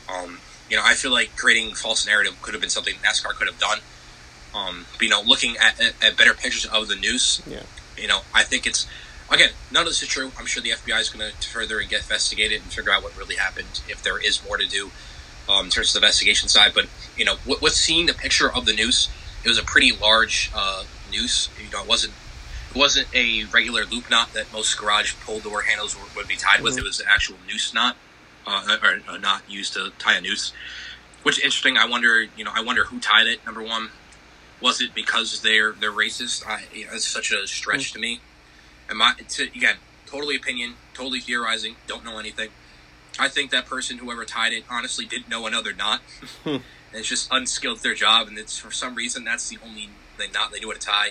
Um, 0.09 0.39
you 0.71 0.77
know, 0.77 0.83
I 0.87 0.95
feel 0.95 1.11
like 1.11 1.37
creating 1.37 1.75
false 1.75 2.07
narrative 2.07 2.41
could 2.41 2.55
have 2.55 2.61
been 2.61 2.71
something 2.71 2.95
NASCAR 2.95 3.35
could 3.35 3.49
have 3.49 3.59
done. 3.59 3.79
Um, 4.55 4.87
but, 4.93 5.03
you 5.03 5.09
know, 5.09 5.23
looking 5.23 5.57
at, 5.57 5.81
at, 5.81 5.95
at 6.03 6.17
better 6.17 6.35
pictures 6.35 6.67
of 6.67 6.89
the 6.89 6.95
news, 6.95 7.43
yeah. 7.47 7.63
you 7.97 8.07
know, 8.07 8.21
I 8.35 8.43
think 8.43 8.67
it's 8.67 8.87
again, 9.31 9.51
none 9.71 9.83
of 9.83 9.89
this 9.89 10.03
is 10.03 10.09
true. 10.09 10.31
I'm 10.39 10.47
sure 10.47 10.63
the 10.63 10.71
FBI 10.71 11.01
is 11.01 11.09
going 11.09 11.31
to 11.31 11.49
further 11.49 11.79
and 11.81 11.91
get 11.91 12.03
investigated 12.03 12.63
and 12.63 12.71
figure 12.71 12.93
out 12.93 13.03
what 13.03 13.17
really 13.19 13.37
happened 13.37 13.81
if 13.89 14.03
there 14.03 14.19
is 14.23 14.43
more 14.47 14.57
to 14.57 14.67
do 14.67 14.91
um, 15.49 15.67
in 15.67 15.71
terms 15.71 15.95
of 15.95 16.01
the 16.01 16.07
investigation 16.07 16.49
side. 16.49 16.73
But 16.75 16.87
you 17.17 17.25
know, 17.25 17.37
with, 17.47 17.63
with 17.63 17.73
seeing 17.73 18.07
the 18.07 18.15
picture 18.15 18.51
of 18.51 18.67
the 18.67 18.73
noose, 18.73 19.09
it 19.45 19.49
was 19.49 19.59
a 19.59 19.63
pretty 19.63 19.93
large 19.93 20.51
uh, 20.55 20.85
noose. 21.11 21.49
You 21.63 21.71
know, 21.71 21.83
it 21.83 21.89
wasn't 21.89 22.15
it 22.71 22.77
wasn't 22.77 23.09
a 23.15 23.45
regular 23.45 23.85
loop 23.85 24.11
knot 24.11 24.33
that 24.35 24.53
most 24.53 24.79
garage 24.79 25.15
pull 25.25 25.41
door 25.41 25.63
handles 25.63 25.97
would 26.17 26.29
be 26.29 26.37
tied 26.37 26.57
mm-hmm. 26.57 26.65
with. 26.65 26.79
It 26.79 26.85
was 26.85 27.01
an 27.01 27.07
actual 27.09 27.37
noose 27.47 27.75
knot, 27.75 27.97
uh, 28.47 28.79
or 28.83 29.01
a 29.09 29.19
knot 29.19 29.43
used 29.49 29.75
to 29.75 29.93
tie 29.99 30.17
a 30.17 30.21
noose. 30.21 30.53
Which 31.23 31.39
is 31.39 31.45
interesting. 31.45 31.77
I 31.77 31.87
wonder, 31.87 32.23
you 32.23 32.45
know, 32.45 32.51
I 32.53 32.63
wonder 32.63 32.85
who 32.85 32.99
tied 32.99 33.29
it. 33.29 33.45
Number 33.47 33.63
one, 33.63 33.91
was 34.61 34.81
it 34.81 34.95
because 34.95 35.43
they're 35.43 35.73
they're 35.73 35.93
racist? 35.93 36.47
I, 36.47 36.65
you 36.75 36.87
know, 36.87 36.93
it's 36.95 37.07
such 37.07 37.33
a 37.33 37.47
stretch 37.47 37.91
mm-hmm. 37.91 37.95
to 37.95 38.01
me. 38.01 38.21
And 38.89 38.99
my 38.99 39.15
to, 39.29 39.45
again, 39.45 39.77
totally 40.07 40.37
opinion, 40.37 40.75
totally 40.95 41.21
theorizing, 41.21 41.77
don't 41.87 42.05
know 42.05 42.19
anything. 42.19 42.49
I 43.19 43.29
think 43.29 43.51
that 43.51 43.67
person, 43.67 43.99
whoever 43.99 44.25
tied 44.25 44.53
it, 44.53 44.65
honestly 44.71 45.05
didn't 45.05 45.29
know 45.29 45.47
another 45.47 45.73
knot. 45.73 46.01
it's 46.93 47.09
just 47.09 47.29
unskilled 47.31 47.79
at 47.79 47.83
their 47.83 47.95
job, 47.95 48.29
and 48.29 48.39
it's 48.39 48.59
for 48.59 48.71
some 48.71 48.95
reason 48.95 49.25
that's 49.25 49.49
the 49.49 49.59
only 49.65 49.91
knot 50.33 50.53
they 50.53 50.61
knew 50.61 50.69
how 50.69 50.75
to 50.75 50.79
tie, 50.79 51.11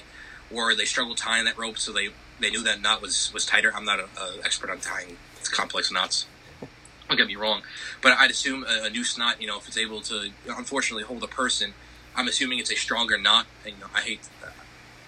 or 0.52 0.74
they 0.76 0.86
struggled 0.86 1.18
tying 1.18 1.46
that 1.46 1.58
rope, 1.58 1.78
so 1.78 1.92
they 1.92 2.10
they 2.40 2.50
knew 2.50 2.64
that 2.64 2.82
knot 2.82 3.02
was 3.02 3.32
was 3.34 3.46
tighter. 3.46 3.72
I'm 3.76 3.86
not 3.86 4.00
an 4.00 4.08
expert 4.44 4.70
on 4.70 4.80
tying 4.80 5.18
complex 5.52 5.92
knots. 5.92 6.26
Don't 7.08 7.18
get 7.18 7.28
me 7.28 7.36
wrong, 7.36 7.62
but 8.02 8.14
I'd 8.14 8.32
assume 8.32 8.64
a, 8.64 8.86
a 8.86 8.90
noose 8.90 9.18
knot. 9.18 9.42
You 9.42 9.48
know, 9.48 9.58
if 9.58 9.68
it's 9.68 9.78
able 9.78 10.02
to 10.02 10.30
unfortunately 10.48 11.04
hold 11.04 11.24
a 11.24 11.28
person, 11.28 11.74
I'm 12.16 12.28
assuming 12.28 12.60
it's 12.60 12.72
a 12.72 12.76
stronger 12.76 13.18
knot. 13.18 13.48
And, 13.66 13.76
you 13.76 13.82
know, 13.82 13.88
I 13.94 14.02
hate. 14.02 14.22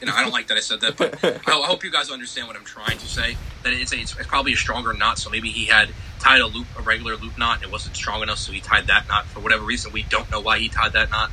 You 0.04 0.10
know, 0.10 0.18
I 0.18 0.24
don't 0.24 0.34
like 0.34 0.47
that 0.47 0.58
I 0.58 0.60
said 0.60 0.82
that, 0.82 0.97
but 0.97 1.24
I, 1.47 1.62
I 1.62 1.66
hope 1.66 1.86
you 1.86 1.89
guys 1.89 2.12
understand 2.12 2.49
what 2.49 2.58
I'm 2.58 2.66
trying 2.66 2.97
to 2.97 3.08
say. 3.08 3.38
That 3.64 3.72
it's, 3.72 3.93
a, 3.93 3.95
it's 3.95 4.18
it's 4.18 4.28
probably 4.28 4.51
a 4.51 4.58
stronger 4.58 4.91
knot. 4.91 5.18
So 5.18 5.30
maybe 5.30 5.47
he 5.47 5.64
had 5.64 5.91
tied 6.20 6.41
a 6.41 6.45
loop, 6.45 6.68
a 6.78 6.82
regular 6.82 7.16
loop 7.16 7.38
knot, 7.38 7.60
and 7.60 7.64
it 7.64 7.72
wasn't 7.72 7.95
strong 7.95 8.22
enough, 8.22 8.39
so 8.39 8.51
he 8.51 8.60
tied 8.60 8.88
that 8.88 9.08
knot 9.08 9.28
for 9.28 9.39
whatever 9.39 9.64
reason. 9.64 9.93
We 9.93 10.04
don't 10.04 10.30
know 10.30 10.41
why 10.41 10.60
he 10.60 10.68
tied 10.68 10.91
that 10.91 11.10
knot. 11.10 11.32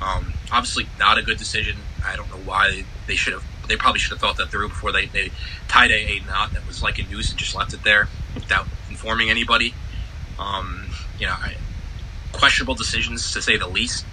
Um, 0.00 0.32
obviously, 0.50 0.88
not 0.98 1.18
a 1.18 1.22
good 1.22 1.38
decision. 1.38 1.76
I 2.04 2.16
don't 2.16 2.28
know 2.30 2.42
why 2.44 2.84
they 3.06 3.14
should 3.14 3.32
have. 3.32 3.44
They 3.68 3.76
probably 3.76 4.00
should 4.00 4.10
have 4.10 4.20
thought 4.20 4.38
that 4.38 4.48
through 4.48 4.70
before 4.70 4.90
they, 4.90 5.06
they 5.06 5.30
tied 5.68 5.92
a, 5.92 6.16
a 6.16 6.20
knot 6.26 6.52
that 6.54 6.66
was 6.66 6.82
like 6.82 6.98
a 6.98 7.04
noose 7.04 7.30
and 7.30 7.38
just 7.38 7.54
left 7.54 7.72
it 7.74 7.84
there 7.84 8.08
without 8.34 8.66
informing 8.88 9.30
anybody. 9.30 9.72
Um, 10.36 10.88
you 11.16 11.28
know, 11.28 11.34
I, 11.34 11.54
questionable 12.32 12.74
decisions 12.74 13.34
to 13.34 13.40
say 13.40 13.56
the 13.56 13.68
least. 13.68 14.04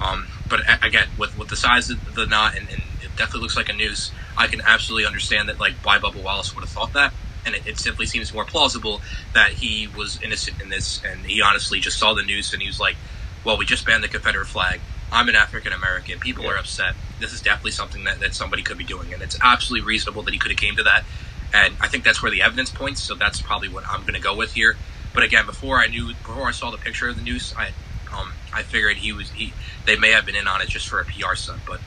Um, 0.00 0.28
but 0.48 0.60
a- 0.60 0.86
again, 0.86 1.08
with 1.18 1.36
with 1.36 1.48
the 1.48 1.56
size 1.56 1.90
of 1.90 2.14
the 2.14 2.26
knot 2.26 2.56
and, 2.56 2.68
and 2.68 2.82
definitely 3.16 3.42
looks 3.42 3.56
like 3.56 3.68
a 3.68 3.72
noose, 3.72 4.12
I 4.36 4.46
can 4.46 4.60
absolutely 4.60 5.06
understand 5.06 5.48
that 5.48 5.58
like 5.60 5.74
why 5.82 5.98
Bubba 5.98 6.22
Wallace 6.22 6.54
would 6.54 6.62
have 6.62 6.70
thought 6.70 6.92
that, 6.94 7.12
and 7.46 7.54
it, 7.54 7.66
it 7.66 7.78
simply 7.78 8.06
seems 8.06 8.32
more 8.32 8.44
plausible 8.44 9.00
that 9.34 9.52
he 9.52 9.88
was 9.88 10.20
innocent 10.22 10.60
in 10.60 10.68
this, 10.68 11.02
and 11.04 11.24
he 11.26 11.42
honestly 11.42 11.80
just 11.80 11.98
saw 11.98 12.14
the 12.14 12.22
noose 12.22 12.52
and 12.52 12.62
he 12.62 12.68
was 12.68 12.80
like, 12.80 12.96
"Well, 13.44 13.56
we 13.58 13.64
just 13.64 13.86
banned 13.86 14.04
the 14.04 14.08
Confederate 14.08 14.46
flag. 14.46 14.80
I'm 15.12 15.28
an 15.28 15.36
African 15.36 15.72
American. 15.72 16.18
People 16.18 16.48
are 16.48 16.56
upset. 16.56 16.94
This 17.20 17.32
is 17.32 17.40
definitely 17.40 17.70
something 17.72 18.04
that, 18.04 18.20
that 18.20 18.34
somebody 18.34 18.62
could 18.62 18.78
be 18.78 18.84
doing, 18.84 19.12
and 19.12 19.22
it's 19.22 19.38
absolutely 19.42 19.86
reasonable 19.86 20.22
that 20.22 20.32
he 20.32 20.38
could 20.38 20.50
have 20.50 20.58
came 20.58 20.76
to 20.76 20.82
that. 20.84 21.04
And 21.52 21.74
I 21.80 21.86
think 21.86 22.02
that's 22.02 22.20
where 22.20 22.32
the 22.32 22.42
evidence 22.42 22.70
points. 22.70 23.00
So 23.00 23.14
that's 23.14 23.40
probably 23.40 23.68
what 23.68 23.84
I'm 23.88 24.00
going 24.00 24.14
to 24.14 24.20
go 24.20 24.34
with 24.36 24.54
here. 24.54 24.76
But 25.12 25.22
again, 25.22 25.46
before 25.46 25.78
I 25.78 25.86
knew, 25.86 26.08
before 26.08 26.48
I 26.48 26.50
saw 26.50 26.72
the 26.72 26.78
picture 26.78 27.08
of 27.08 27.16
the 27.16 27.22
noose, 27.22 27.54
I 27.56 27.70
um, 28.12 28.32
I 28.52 28.62
figured 28.62 28.96
he 28.96 29.12
was 29.12 29.30
he. 29.30 29.52
They 29.86 29.96
may 29.96 30.10
have 30.10 30.26
been 30.26 30.36
in 30.36 30.48
on 30.48 30.60
it 30.60 30.68
just 30.68 30.88
for 30.88 31.00
a 31.00 31.04
PR 31.04 31.34
stunt, 31.34 31.62
but 31.66 31.80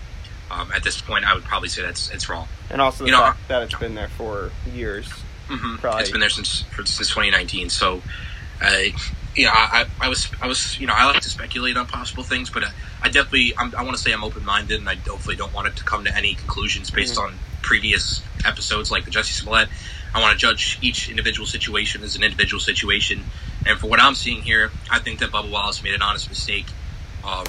um, 0.52 0.72
at 0.74 0.84
this 0.84 1.02
point, 1.02 1.26
I 1.26 1.34
would 1.34 1.43
probably 1.43 1.70
say 1.70 1.82
that's 1.82 2.10
it's 2.12 2.30
wrong. 2.30 2.48
And 2.70 2.82
also 2.82 3.04
the 3.04 3.10
You 3.12 3.16
know, 3.18 3.24
fact 3.24 3.48
that 3.48 3.62
it's 3.64 3.76
been 3.76 3.95
there 3.95 4.10
for 4.10 4.52
years. 4.74 5.08
hmm 5.48 5.76
Probably. 5.78 6.02
It's 6.02 6.12
been 6.12 6.20
there 6.22 6.30
since 6.30 6.62
for, 6.64 6.86
since 6.86 7.10
2019. 7.10 7.70
So, 7.70 8.02
uh, 8.62 8.70
you 9.36 9.45
know, 9.45 9.52
I, 9.54 9.86
I 10.02 10.06
I 10.08 10.10
was 10.10 10.30
I 10.41 10.48
was 10.48 10.80
you 10.80 10.88
know 10.88 10.93
I 10.95 11.06
like 11.06 11.22
to 11.22 11.30
speculate 11.30 11.78
on 11.78 11.86
possible 11.86 12.24
things, 12.24 12.50
but 12.50 12.64
uh, 12.64 12.70
I 13.02 13.10
definitely 13.10 13.54
I'm, 13.58 13.74
I 13.76 13.84
want 13.84 13.95
to 13.95 14.02
say 14.02 14.12
I'm 14.12 14.24
open 14.24 14.43
minded, 14.45 14.80
and 14.80 14.89
I 14.89 14.95
hopefully 14.95 15.36
don't 15.36 15.54
want 15.54 15.68
it 15.68 15.76
to 15.78 15.84
come 15.84 16.04
to 16.06 16.16
any 16.16 16.34
conclusions 16.36 16.89
based 16.91 17.16
Mhm. 17.16 17.24
on 17.24 17.34
previous 17.62 18.22
episodes 18.45 18.91
like 18.91 19.06
the 19.06 19.12
Jesse 19.12 19.34
Smollett. 19.34 19.70
I 20.16 20.22
want 20.22 20.32
to 20.34 20.39
judge 20.39 20.80
each 20.82 21.10
individual 21.10 21.45
situation 21.45 22.02
as 22.04 22.16
an 22.16 22.24
individual 22.24 22.60
situation, 22.60 23.24
and 23.66 23.78
for 23.78 23.88
what 23.88 24.00
I'm 24.02 24.16
seeing 24.16 24.41
here, 24.41 24.72
I 24.89 25.00
think 25.00 25.20
that 25.20 25.30
Bubba 25.32 25.52
Wallace 25.52 25.84
made 25.84 25.93
an 25.93 26.02
honest 26.02 26.30
mistake, 26.30 26.66
um, 27.24 27.45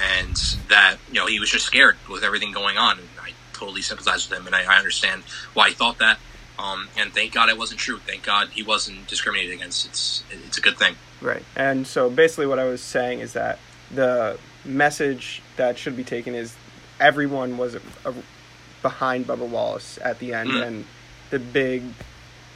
and 0.00 0.36
that 0.68 0.96
you 1.10 1.20
know 1.20 1.26
he 1.26 1.38
was 1.40 1.50
just 1.50 1.66
scared 1.66 1.96
with 2.10 2.22
everything 2.24 2.52
going 2.52 2.78
on. 2.78 2.98
And 2.98 3.08
I 3.20 3.32
totally 3.52 3.82
sympathize 3.82 4.28
with 4.28 4.38
him, 4.38 4.46
and 4.46 4.54
I, 4.54 4.64
I 4.64 4.76
understand 4.78 5.22
why 5.54 5.68
he 5.68 5.74
thought 5.74 5.98
that. 5.98 6.18
Um, 6.58 6.88
and 6.98 7.12
thank 7.12 7.32
God 7.32 7.48
it 7.48 7.58
wasn't 7.58 7.80
true. 7.80 7.98
Thank 7.98 8.22
God 8.24 8.48
he 8.50 8.62
wasn't 8.62 9.06
discriminated 9.08 9.54
against. 9.54 9.86
It's 9.86 10.22
it's 10.30 10.58
a 10.58 10.60
good 10.60 10.76
thing. 10.78 10.96
Right. 11.20 11.42
And 11.56 11.86
so 11.86 12.10
basically, 12.10 12.46
what 12.46 12.58
I 12.58 12.64
was 12.64 12.80
saying 12.82 13.20
is 13.20 13.32
that 13.32 13.58
the 13.92 14.38
message 14.64 15.42
that 15.56 15.76
should 15.78 15.96
be 15.96 16.04
taken 16.04 16.34
is 16.34 16.54
everyone 17.00 17.56
was 17.56 17.74
a, 17.74 17.80
a, 18.04 18.14
behind 18.80 19.26
Bubba 19.26 19.48
Wallace 19.48 19.98
at 20.02 20.18
the 20.18 20.34
end, 20.34 20.50
Mhm. 20.50 20.66
and 20.66 20.84
the 21.30 21.38
big, 21.38 21.82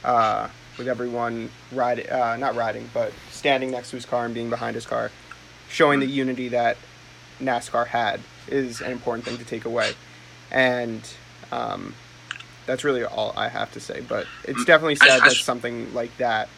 uh, 0.03 0.47
with 0.77 0.87
everyone 0.87 1.49
riding, 1.71 2.09
uh, 2.09 2.37
not 2.37 2.55
riding, 2.55 2.89
but 2.93 3.11
standing 3.31 3.71
next 3.71 3.89
to 3.89 3.95
his 3.97 4.05
car 4.05 4.25
and 4.25 4.33
being 4.33 4.49
behind 4.49 4.75
his 4.75 4.85
car, 4.85 5.11
showing 5.69 5.99
the 5.99 6.05
unity 6.05 6.49
that 6.49 6.77
NASCAR 7.41 7.87
had 7.87 8.19
is 8.47 8.81
an 8.81 8.91
important 8.91 9.25
thing 9.25 9.37
to 9.37 9.45
take 9.45 9.65
away. 9.65 9.93
And 10.51 11.01
um, 11.51 11.93
that's 12.65 12.83
really 12.83 13.03
all 13.03 13.33
I 13.35 13.49
have 13.49 13.71
to 13.73 13.79
say. 13.79 14.01
But 14.01 14.27
it's 14.43 14.65
definitely 14.65 14.95
sad 14.95 15.21
I 15.21 15.27
that 15.27 15.35
sh- 15.35 15.43
something 15.43 15.93
like 15.93 16.15
that 16.17 16.49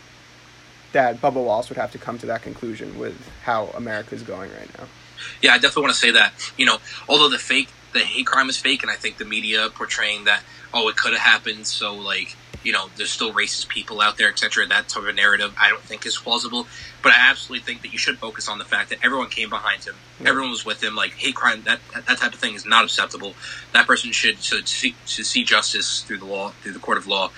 that 0.91 1.21
Bubba 1.21 1.35
Wallace 1.35 1.69
would 1.69 1.77
have 1.77 1.91
to 1.91 1.97
come 1.97 2.17
to 2.19 2.25
that 2.27 2.41
conclusion 2.41 2.97
with 2.97 3.29
how 3.43 3.65
America's 3.75 4.23
going 4.23 4.51
right 4.51 4.77
now. 4.77 4.85
Yeah, 5.41 5.53
I 5.53 5.55
definitely 5.55 5.83
want 5.83 5.93
to 5.93 5.99
say 5.99 6.11
that. 6.11 6.33
You 6.57 6.65
know, 6.65 6.77
although 7.07 7.29
the 7.29 7.37
fake, 7.37 7.69
the 7.93 7.99
hate 7.99 8.25
crime 8.25 8.49
is 8.49 8.57
fake, 8.57 8.81
and 8.81 8.91
I 8.91 8.95
think 8.95 9.17
the 9.17 9.25
media 9.25 9.69
portraying 9.69 10.25
that, 10.25 10.41
oh, 10.73 10.89
it 10.89 10.95
could 10.95 11.13
have 11.13 11.21
happened, 11.21 11.67
so 11.67 11.93
like, 11.93 12.35
you 12.63 12.71
know, 12.73 12.89
there's 12.97 13.11
still 13.11 13.33
racist 13.33 13.69
people 13.69 14.01
out 14.01 14.17
there, 14.17 14.29
etc. 14.29 14.65
That 14.67 14.89
type 14.89 15.03
of 15.03 15.15
narrative, 15.15 15.53
I 15.57 15.69
don't 15.69 15.83
think 15.83 16.05
is 16.05 16.17
plausible. 16.17 16.67
But 17.01 17.13
I 17.13 17.29
absolutely 17.29 17.63
think 17.65 17.81
that 17.83 17.91
you 17.93 17.97
should 17.97 18.19
focus 18.19 18.47
on 18.49 18.57
the 18.57 18.65
fact 18.65 18.89
that 18.89 18.99
everyone 19.03 19.29
came 19.29 19.49
behind 19.49 19.85
him, 19.85 19.95
Yeah. 20.19 20.29
everyone 20.29 20.51
was 20.51 20.65
with 20.65 20.83
him. 20.83 20.95
Like 20.95 21.13
hate 21.13 21.35
crime, 21.35 21.63
that 21.63 21.79
that 21.93 22.17
type 22.17 22.33
of 22.33 22.39
thing 22.39 22.55
is 22.55 22.65
not 22.65 22.83
acceptable. 22.83 23.35
That 23.73 23.87
person 23.87 24.11
should 24.11 24.39
should 24.43 24.67
see, 24.67 24.95
should 25.05 25.25
see 25.25 25.43
justice 25.43 26.01
through 26.01 26.17
the 26.19 26.25
law, 26.25 26.49
through 26.61 26.73
the 26.73 26.79
court 26.79 26.97
of 26.97 27.07
law. 27.07 27.31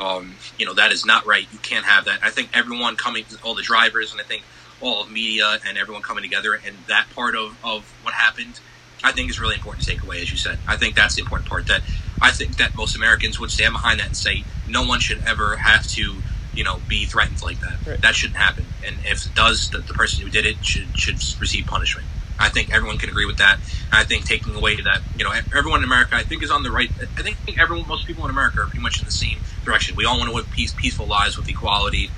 Um, 0.00 0.34
you 0.58 0.66
know, 0.66 0.74
that 0.74 0.90
is 0.90 1.04
not 1.06 1.24
right. 1.24 1.46
You 1.52 1.58
can't 1.60 1.84
have 1.84 2.06
that. 2.06 2.18
I 2.22 2.30
think 2.30 2.50
everyone 2.52 2.96
coming, 2.96 3.24
all 3.44 3.54
the 3.54 3.62
drivers, 3.62 4.10
and 4.10 4.20
I 4.20 4.24
think 4.24 4.42
all 4.80 5.02
of 5.02 5.10
media 5.10 5.58
and 5.64 5.78
everyone 5.78 6.02
coming 6.02 6.22
together, 6.22 6.52
and 6.52 6.76
that 6.88 7.06
part 7.14 7.36
of, 7.36 7.56
of 7.64 7.94
what 8.02 8.12
happened, 8.12 8.58
I 9.04 9.12
think 9.12 9.30
is 9.30 9.38
really 9.38 9.54
important 9.54 9.84
to 9.84 9.90
take 9.90 10.02
away, 10.02 10.20
as 10.20 10.32
you 10.32 10.36
said. 10.36 10.58
I 10.66 10.76
think 10.76 10.96
that's 10.96 11.14
the 11.14 11.20
important 11.22 11.48
part. 11.48 11.68
That 11.68 11.82
I 12.20 12.30
think 12.30 12.56
that 12.56 12.74
most 12.74 12.96
Americans 12.96 13.38
would 13.40 13.50
stand 13.50 13.72
behind 13.72 14.00
that 14.00 14.06
and 14.08 14.16
say 14.16 14.44
no 14.68 14.84
one 14.84 15.00
should 15.00 15.22
ever 15.26 15.56
have 15.56 15.86
to, 15.88 16.16
you 16.54 16.64
know, 16.64 16.80
be 16.88 17.04
threatened 17.04 17.42
like 17.42 17.60
that. 17.60 17.86
Right. 17.86 18.00
That 18.00 18.14
shouldn't 18.14 18.38
happen. 18.38 18.66
And 18.86 18.96
if 19.04 19.26
it 19.26 19.34
does, 19.34 19.70
the, 19.70 19.78
the 19.78 19.94
person 19.94 20.24
who 20.24 20.30
did 20.30 20.46
it 20.46 20.64
should 20.64 20.98
should 20.98 21.16
receive 21.40 21.66
punishment. 21.66 22.06
I 22.38 22.48
think 22.48 22.74
everyone 22.74 22.98
can 22.98 23.08
agree 23.08 23.26
with 23.26 23.38
that. 23.38 23.56
And 23.56 23.94
I 23.94 24.04
think 24.04 24.26
taking 24.26 24.54
away 24.54 24.80
that, 24.80 25.02
you 25.16 25.24
know, 25.24 25.32
everyone 25.56 25.80
in 25.80 25.84
America, 25.84 26.16
I 26.16 26.22
think, 26.22 26.42
is 26.42 26.50
on 26.50 26.62
the 26.62 26.70
right. 26.70 26.90
I 27.16 27.22
think 27.22 27.36
everyone, 27.58 27.86
most 27.86 28.06
people 28.06 28.24
in 28.24 28.30
America 28.30 28.60
are 28.60 28.66
pretty 28.66 28.82
much 28.82 28.98
in 28.98 29.04
the 29.06 29.12
same 29.12 29.38
direction. 29.64 29.96
We 29.96 30.04
all 30.04 30.18
want 30.18 30.30
to 30.30 30.36
live 30.36 30.50
peace, 30.50 30.74
peaceful 30.76 31.06
lives 31.06 31.36
with 31.36 31.48
equality, 31.48 32.10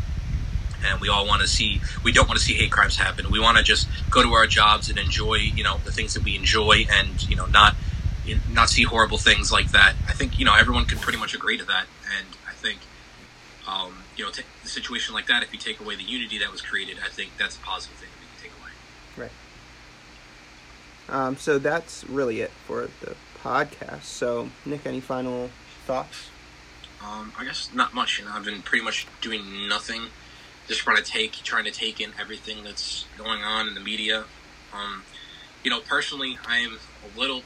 and 0.84 1.00
we 1.00 1.08
all 1.08 1.26
want 1.26 1.42
to 1.42 1.48
see. 1.48 1.80
We 2.02 2.12
don't 2.12 2.28
want 2.28 2.38
to 2.38 2.44
see 2.44 2.54
hate 2.54 2.72
crimes 2.72 2.96
happen. 2.96 3.30
We 3.30 3.40
want 3.40 3.58
to 3.58 3.62
just 3.62 3.88
go 4.10 4.22
to 4.22 4.32
our 4.32 4.46
jobs 4.46 4.88
and 4.88 4.98
enjoy, 4.98 5.34
you 5.34 5.62
know, 5.62 5.78
the 5.84 5.92
things 5.92 6.14
that 6.14 6.24
we 6.24 6.34
enjoy, 6.34 6.86
and 6.90 7.28
you 7.28 7.36
know, 7.36 7.46
not 7.46 7.75
not 8.52 8.68
see 8.68 8.82
horrible 8.82 9.18
things 9.18 9.52
like 9.52 9.70
that. 9.72 9.94
I 10.08 10.12
think 10.12 10.38
you 10.38 10.44
know 10.44 10.54
everyone 10.54 10.84
can 10.84 10.98
pretty 10.98 11.18
much 11.18 11.34
agree 11.34 11.58
to 11.58 11.64
that, 11.64 11.86
and 12.18 12.26
I 12.48 12.52
think. 12.52 12.80
Um, 13.68 14.04
you 14.16 14.24
know, 14.24 14.30
t- 14.30 14.44
the 14.62 14.68
situation 14.68 15.12
like 15.12 15.26
that, 15.26 15.42
if 15.42 15.52
you 15.52 15.58
take 15.58 15.80
away 15.80 15.96
the 15.96 16.04
unity 16.04 16.38
that 16.38 16.52
was 16.52 16.62
created, 16.62 16.98
I 17.04 17.08
think 17.08 17.30
that's 17.36 17.56
a 17.56 17.58
positive 17.58 17.96
thing 17.96 18.08
that 18.12 18.20
we 18.20 18.26
can 18.30 18.42
take 18.44 18.52
away. 18.62 19.28
Right. 21.08 21.16
Um, 21.26 21.36
so 21.36 21.58
that's 21.58 22.04
really 22.04 22.42
it 22.42 22.50
for 22.50 22.88
the 23.00 23.16
podcast. 23.42 24.02
So, 24.02 24.50
Nick, 24.64 24.86
any 24.86 25.00
final 25.00 25.50
thoughts? 25.84 26.30
Um, 27.04 27.32
I 27.38 27.44
guess 27.44 27.70
not 27.74 27.94
much. 27.94 28.18
You 28.18 28.24
know, 28.24 28.32
I've 28.34 28.44
been 28.44 28.62
pretty 28.62 28.84
much 28.84 29.06
doing 29.20 29.68
nothing, 29.68 30.02
just 30.66 30.80
trying 30.80 30.96
to 30.96 31.02
take 31.02 31.32
trying 31.32 31.64
to 31.64 31.70
take 31.70 32.00
in 32.00 32.12
everything 32.18 32.64
that's 32.64 33.04
going 33.18 33.42
on 33.42 33.68
in 33.68 33.74
the 33.74 33.80
media. 33.80 34.24
Um, 34.72 35.04
you 35.62 35.70
know, 35.70 35.80
personally, 35.80 36.38
I 36.46 36.58
am 36.58 36.78
a 37.04 37.18
little. 37.18 37.42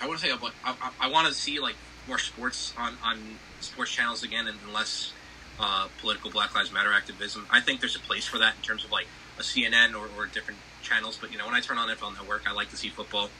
I 0.00 0.06
want 0.06 0.20
to 0.20 0.26
say, 0.26 0.32
but 0.40 0.52
I, 0.64 0.74
I, 0.80 1.08
I 1.08 1.10
want 1.10 1.28
to 1.28 1.34
see 1.34 1.60
like 1.60 1.76
more 2.06 2.18
sports 2.18 2.72
on 2.76 2.94
on 3.04 3.18
sports 3.60 3.90
channels 3.90 4.22
again, 4.22 4.46
and 4.46 4.56
less 4.72 5.12
uh, 5.60 5.88
political 6.00 6.30
Black 6.30 6.54
Lives 6.54 6.72
Matter 6.72 6.92
activism. 6.92 7.46
I 7.50 7.60
think 7.60 7.80
there's 7.80 7.96
a 7.96 8.00
place 8.00 8.26
for 8.26 8.38
that 8.38 8.56
in 8.56 8.62
terms 8.62 8.84
of 8.84 8.90
like 8.90 9.06
a 9.38 9.42
CNN 9.42 9.94
or, 9.94 10.08
or 10.16 10.26
different 10.26 10.60
channels. 10.82 11.18
But 11.20 11.32
you 11.32 11.38
know, 11.38 11.46
when 11.46 11.54
I 11.54 11.60
turn 11.60 11.78
on 11.78 11.88
NFL 11.88 12.14
Network, 12.14 12.48
I 12.48 12.52
like 12.52 12.70
to 12.70 12.76
see 12.76 12.88
football. 12.88 13.30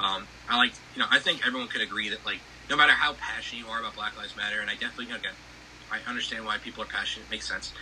Um, 0.00 0.26
I 0.48 0.56
like, 0.56 0.72
you 0.94 1.00
know, 1.00 1.06
I 1.10 1.18
think 1.18 1.46
everyone 1.46 1.68
could 1.68 1.82
agree 1.82 2.08
that 2.08 2.24
like 2.24 2.40
no 2.70 2.76
matter 2.76 2.92
how 2.92 3.12
passionate 3.14 3.64
you 3.64 3.70
are 3.70 3.80
about 3.80 3.94
Black 3.94 4.16
Lives 4.16 4.36
Matter, 4.36 4.60
and 4.60 4.70
I 4.70 4.74
definitely, 4.74 5.14
again, 5.14 5.34
I 5.90 5.98
understand 6.08 6.46
why 6.46 6.58
people 6.58 6.82
are 6.82 6.86
passionate. 6.86 7.26
It 7.26 7.30
makes 7.30 7.48
sense. 7.48 7.72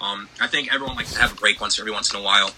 Um, 0.00 0.28
I 0.40 0.46
think 0.46 0.72
everyone 0.72 0.96
likes 0.96 1.14
to 1.14 1.20
have 1.20 1.32
a 1.32 1.36
break 1.36 1.60
once 1.60 1.78
every 1.78 1.92
once 1.92 2.12
in 2.12 2.20
a 2.20 2.22
while 2.22 2.50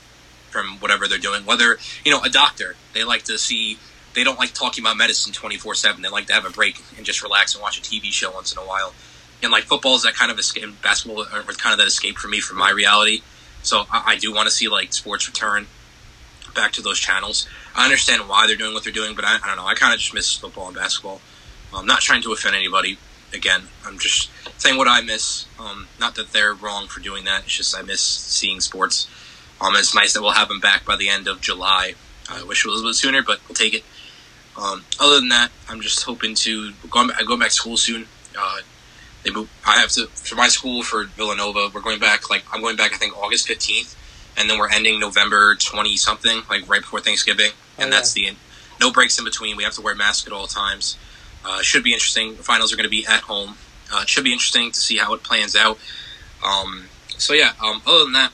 from 0.51 0.79
whatever 0.79 1.07
they're 1.07 1.19
doing. 1.19 1.45
Whether 1.45 1.79
you 2.05 2.11
know 2.11 2.23
a 2.23 2.31
doctor, 2.31 2.77
they 2.95 3.05
like 3.05 3.25
to 3.25 3.39
see. 3.39 3.79
They 4.15 4.25
don't 4.25 4.39
like 4.39 4.53
talking 4.53 4.83
about 4.83 4.97
medicine 4.97 5.33
twenty 5.33 5.57
four 5.57 5.75
seven. 5.75 6.03
They 6.03 6.09
like 6.09 6.27
to 6.27 6.33
have 6.33 6.45
a 6.45 6.51
break 6.51 6.83
and 6.97 7.07
just 7.07 7.23
relax 7.23 7.55
and 7.55 7.63
watch 7.63 7.79
a 7.79 7.83
TV 7.83 8.05
show 8.05 8.33
once 8.33 8.53
in 8.53 8.59
a 8.59 8.63
while. 8.63 8.95
And 9.43 9.53
like 9.53 9.65
football 9.65 9.95
is 9.95 10.03
that 10.03 10.15
kind 10.15 10.33
of 10.33 10.39
escape. 10.39 10.83
Basketball 10.83 11.23
or 11.23 11.43
kind 11.43 11.73
of 11.73 11.79
that 11.79 11.87
escape 11.87 12.17
for 12.17 12.29
me 12.29 12.41
from 12.41 12.59
my 12.59 12.71
reality. 12.71 13.23
So 13.63 13.87
I, 13.91 14.03
I 14.07 14.17
do 14.17 14.33
want 14.35 14.49
to 14.49 14.55
see 14.55 14.69
like 14.69 14.93
sports 14.93 15.29
return 15.29 15.67
back 16.55 16.73
to 16.73 16.83
those 16.83 16.99
channels. 16.99 17.47
I 17.75 17.85
understand 17.85 18.29
why 18.29 18.47
they're 18.47 18.57
doing 18.57 18.75
what 18.75 18.85
they're 18.85 18.93
doing, 18.93 19.15
but 19.15 19.25
I, 19.25 19.39
I 19.43 19.47
don't 19.47 19.57
know. 19.57 19.67
I 19.67 19.75
kind 19.75 19.93
of 19.95 20.01
just 20.01 20.15
miss 20.15 20.35
football 20.35 20.67
and 20.67 20.77
basketball. 20.77 21.21
I'm 21.73 21.87
not 21.87 22.01
trying 22.01 22.23
to 22.23 22.33
offend 22.33 22.57
anybody. 22.57 22.99
Again, 23.33 23.65
I'm 23.85 23.99
just 23.99 24.31
saying 24.59 24.79
what 24.79 24.89
I 24.89 25.03
miss. 25.03 25.47
Um, 25.61 25.87
not 26.01 26.15
that 26.15 26.33
they're 26.33 26.55
wrong 26.55 26.89
for 26.89 27.01
doing 27.01 27.25
that. 27.25 27.45
It's 27.45 27.57
just 27.57 27.77
I 27.77 27.83
miss 27.83 28.01
seeing 28.01 28.61
sports. 28.61 29.07
Um, 29.61 29.75
it's 29.77 29.95
nice 29.95 30.15
that 30.15 30.23
we'll 30.23 30.33
have 30.33 30.49
them 30.49 30.61
back 30.61 30.85
by 30.85 30.97
the 30.97 31.09
end 31.09 31.29
of 31.29 31.41
July. 31.41 31.95
I 32.31 32.43
wish 32.43 32.65
it 32.65 32.69
was 32.69 32.77
a 32.77 32.79
little 32.79 32.91
bit 32.91 32.97
sooner, 32.97 33.23
but 33.23 33.41
we'll 33.49 33.55
take 33.55 33.75
it. 33.75 33.85
Um, 34.59 34.85
other 34.99 35.21
than 35.21 35.29
that, 35.29 35.51
I'm 35.69 35.81
just 35.81 36.03
hoping 36.03 36.35
to 36.35 36.73
going 36.91 37.09
back, 37.09 37.25
going 37.27 37.39
back 37.39 37.51
to 37.51 37.55
school 37.55 37.77
soon. 37.77 38.07
Uh, 38.39 38.59
They 39.25 39.31
move, 39.31 39.49
I 39.67 39.79
have 39.81 39.91
to 39.93 40.07
for 40.09 40.35
my 40.37 40.49
school 40.49 40.83
for 40.83 41.05
Villanova. 41.05 41.71
We're 41.73 41.81
going 41.81 42.01
back 42.01 42.29
like 42.31 42.45
I'm 42.53 42.61
going 42.61 42.77
back. 42.77 42.93
I 42.93 42.97
think 42.97 43.17
August 43.17 43.47
fifteenth, 43.47 43.97
and 44.37 44.49
then 44.51 44.59
we're 44.59 44.71
ending 44.71 44.99
November 45.01 45.55
twenty 45.57 45.97
something, 45.97 46.43
like 46.51 46.69
right 46.69 46.81
before 46.81 47.01
Thanksgiving, 47.01 47.53
and 47.79 47.89
Oh, 47.89 47.91
that's 47.97 48.13
the 48.13 48.27
end. 48.29 48.37
no 48.81 48.91
breaks 48.93 49.19
in 49.19 49.25
between. 49.25 49.57
We 49.57 49.65
have 49.65 49.75
to 49.75 49.81
wear 49.83 49.95
masks 49.95 50.27
at 50.27 50.33
all 50.33 50.47
times. 50.47 50.97
Uh, 51.45 51.63
should 51.63 51.83
be 51.85 51.93
interesting. 51.93 52.37
The 52.37 52.43
finals 52.43 52.73
are 52.73 52.77
going 52.77 52.91
to 52.93 52.97
be 53.01 53.07
at 53.07 53.23
home. 53.23 53.57
Uh, 53.93 54.01
it 54.03 54.09
should 54.09 54.25
be 54.25 54.33
interesting 54.33 54.71
to 54.73 54.79
see 54.79 54.99
how 54.99 55.15
it 55.15 55.23
plans 55.23 55.55
out. 55.57 55.79
Um, 56.45 56.87
so 57.17 57.33
yeah. 57.33 57.53
Um, 57.65 57.81
other 57.87 58.05
than 58.05 58.13
that, 58.13 58.33